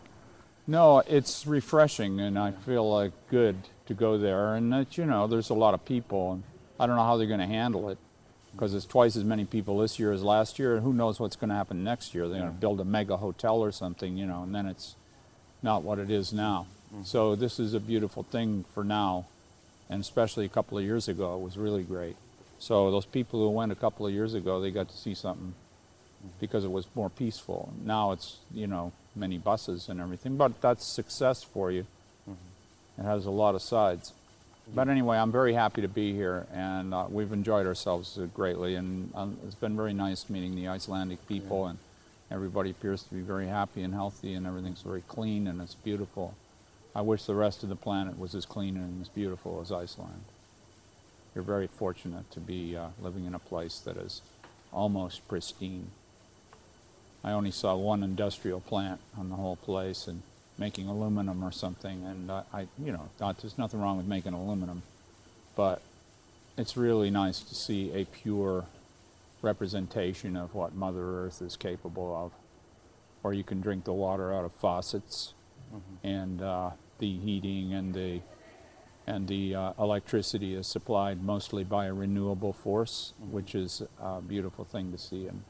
No, 0.67 0.99
it's 0.99 1.45
refreshing, 1.45 2.19
and 2.19 2.39
I 2.39 2.51
feel 2.51 2.89
like 2.89 3.11
good 3.29 3.57
to 3.87 3.93
go 3.93 4.17
there. 4.17 4.55
And 4.55 4.71
that 4.73 4.97
you 4.97 5.05
know, 5.05 5.27
there's 5.27 5.49
a 5.49 5.53
lot 5.53 5.73
of 5.73 5.83
people, 5.85 6.33
and 6.33 6.43
I 6.79 6.87
don't 6.87 6.95
know 6.95 7.03
how 7.03 7.17
they're 7.17 7.27
going 7.27 7.39
to 7.39 7.45
handle 7.45 7.89
it. 7.89 7.97
because 8.53 8.71
there's 8.71 8.85
twice 8.85 9.15
as 9.15 9.23
many 9.23 9.45
people 9.45 9.79
this 9.79 9.99
year 9.99 10.11
as 10.11 10.23
last 10.23 10.59
year, 10.59 10.75
and 10.75 10.83
who 10.83 10.93
knows 10.93 11.19
what's 11.19 11.35
going 11.35 11.49
to 11.49 11.55
happen 11.55 11.83
next 11.83 12.13
year? 12.13 12.27
They're 12.27 12.39
going 12.39 12.51
to 12.51 12.57
build 12.57 12.79
a 12.79 12.85
mega 12.85 13.17
hotel 13.17 13.57
or 13.57 13.71
something, 13.71 14.17
you 14.17 14.25
know, 14.25 14.43
and 14.43 14.53
then 14.53 14.65
it's 14.65 14.95
not 15.61 15.83
what 15.83 15.99
it 15.99 16.09
is 16.09 16.33
now. 16.33 16.67
Mm. 16.93 17.05
So 17.05 17.35
this 17.35 17.59
is 17.59 17.73
a 17.73 17.79
beautiful 17.79 18.23
thing 18.23 18.65
for 18.73 18.83
now, 18.83 19.27
and 19.89 20.01
especially 20.01 20.45
a 20.45 20.49
couple 20.49 20.77
of 20.77 20.83
years 20.83 21.07
ago, 21.07 21.35
it 21.35 21.41
was 21.41 21.57
really 21.57 21.83
great. 21.83 22.15
So 22.61 22.91
those 22.91 23.07
people 23.07 23.39
who 23.39 23.49
went 23.49 23.71
a 23.71 23.75
couple 23.75 24.05
of 24.05 24.13
years 24.13 24.35
ago, 24.35 24.61
they 24.61 24.69
got 24.69 24.88
to 24.88 24.95
see 24.95 25.15
something 25.15 25.55
because 26.39 26.63
it 26.63 26.71
was 26.71 26.85
more 26.93 27.09
peaceful. 27.09 27.73
Now 27.83 28.11
it's 28.11 28.38
you 28.53 28.67
know 28.67 28.91
many 29.15 29.39
buses 29.39 29.89
and 29.89 29.99
everything, 29.99 30.38
but 30.38 30.61
that's 30.61 30.85
success 30.85 31.41
for 31.41 31.71
you. 31.71 31.88
It 32.99 33.03
has 33.03 33.25
a 33.25 33.31
lot 33.31 33.55
of 33.55 33.63
sides. 33.63 34.13
But 34.75 34.89
anyway, 34.89 35.17
I'm 35.17 35.31
very 35.31 35.53
happy 35.53 35.81
to 35.81 35.88
be 35.88 36.13
here, 36.13 36.45
and 36.53 36.93
uh, 36.93 37.07
we've 37.09 37.33
enjoyed 37.33 37.65
ourselves 37.65 38.19
greatly, 38.35 38.75
and 38.75 39.11
um, 39.15 39.39
it's 39.43 39.55
been 39.55 39.75
very 39.75 39.93
nice 39.93 40.29
meeting 40.29 40.53
the 40.53 40.67
Icelandic 40.67 41.27
people, 41.27 41.65
and 41.65 41.79
everybody 42.29 42.69
appears 42.69 43.01
to 43.03 43.15
be 43.15 43.21
very 43.21 43.47
happy 43.47 43.81
and 43.81 43.95
healthy, 43.95 44.35
and 44.35 44.45
everything's 44.45 44.83
very 44.83 45.01
clean 45.07 45.47
and 45.47 45.59
it's 45.61 45.73
beautiful. 45.73 46.35
I 46.95 47.01
wish 47.01 47.23
the 47.23 47.33
rest 47.33 47.63
of 47.63 47.69
the 47.69 47.75
planet 47.75 48.19
was 48.19 48.35
as 48.35 48.45
clean 48.45 48.77
and 48.77 49.01
as 49.01 49.09
beautiful 49.09 49.61
as 49.61 49.71
Iceland. 49.71 50.25
You're 51.33 51.43
very 51.43 51.67
fortunate 51.67 52.29
to 52.31 52.39
be 52.39 52.75
uh, 52.75 52.89
living 53.01 53.25
in 53.25 53.33
a 53.33 53.39
place 53.39 53.79
that 53.79 53.97
is 53.97 54.21
almost 54.73 55.27
pristine. 55.27 55.87
I 57.23 57.31
only 57.31 57.51
saw 57.51 57.75
one 57.75 58.03
industrial 58.03 58.59
plant 58.59 58.99
on 59.17 59.29
the 59.29 59.35
whole 59.35 59.55
place 59.55 60.07
and 60.07 60.23
making 60.57 60.87
aluminum 60.87 61.43
or 61.43 61.51
something, 61.51 62.03
and 62.05 62.31
I, 62.31 62.43
I 62.53 62.67
you 62.83 62.91
know, 62.91 63.09
not, 63.19 63.39
there's 63.39 63.57
nothing 63.57 63.79
wrong 63.79 63.97
with 63.97 64.07
making 64.07 64.33
aluminum, 64.33 64.83
but 65.55 65.81
it's 66.57 66.75
really 66.75 67.09
nice 67.09 67.39
to 67.39 67.55
see 67.55 67.91
a 67.93 68.05
pure 68.05 68.65
representation 69.41 70.35
of 70.35 70.53
what 70.53 70.75
Mother 70.75 71.25
Earth 71.25 71.41
is 71.41 71.55
capable 71.55 72.15
of. 72.15 72.31
Or 73.23 73.33
you 73.33 73.43
can 73.43 73.61
drink 73.61 73.85
the 73.85 73.93
water 73.93 74.33
out 74.33 74.45
of 74.45 74.51
faucets, 74.53 75.33
and 76.03 76.41
uh, 76.41 76.71
the 76.99 77.17
heating 77.17 77.73
and 77.73 77.93
the 77.93 78.21
and 79.07 79.27
the 79.27 79.55
uh, 79.55 79.73
electricity 79.79 80.53
is 80.55 80.67
supplied 80.67 81.23
mostly 81.23 81.63
by 81.63 81.85
a 81.85 81.93
renewable 81.93 82.53
force, 82.53 83.13
which 83.19 83.55
is 83.55 83.81
a 84.01 84.21
beautiful 84.21 84.65
thing 84.65 84.91
to 84.91 84.97
see. 84.97 85.27
And 85.27 85.43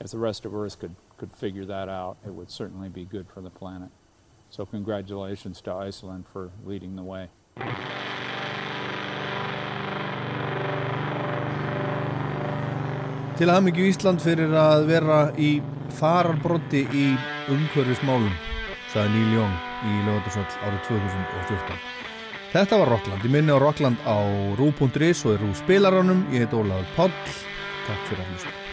if 0.00 0.10
the 0.10 0.18
rest 0.18 0.44
of 0.44 0.54
Earth 0.54 0.78
could, 0.78 0.94
could 1.16 1.32
figure 1.32 1.64
that 1.64 1.88
out, 1.88 2.16
it 2.26 2.34
would 2.34 2.50
certainly 2.50 2.88
be 2.88 3.04
good 3.04 3.26
for 3.32 3.40
the 3.40 3.50
planet. 3.50 3.90
So 4.50 4.64
congratulations 4.64 5.60
to 5.62 5.72
Iceland 5.72 6.24
for 6.32 6.50
leading 6.64 6.96
the 6.96 7.02
way. 7.02 7.28
Til 13.36 13.50
hafmyggju 13.52 13.90
Ísland 13.92 14.22
fyrir 14.24 14.54
að 14.56 14.86
vera 14.88 15.18
í 15.36 15.58
fararbrotti 15.98 16.86
í 16.88 17.04
umhverfismálum, 17.52 18.32
sagði 18.94 19.12
Neil 19.12 19.36
Young 19.36 19.60
í 19.84 20.00
lögatarsvöld 20.08 20.58
árið 20.64 20.82
2014. 20.88 21.95
Þetta 22.56 22.76
var 22.80 22.88
Rockland. 22.88 23.20
Ég 23.20 23.32
minni 23.34 23.52
á 23.52 23.60
Rockland 23.60 24.00
á 24.08 24.16
rú.is 24.56 25.26
og 25.28 25.34
í 25.34 25.40
rú 25.42 25.52
spilaranum. 25.60 26.24
Ég 26.32 26.46
heit 26.46 26.56
Ólaður 26.56 26.88
Páll. 26.96 27.12
Takk 27.84 28.06
fyrir 28.08 28.24
að 28.24 28.30
hlusta. 28.32 28.65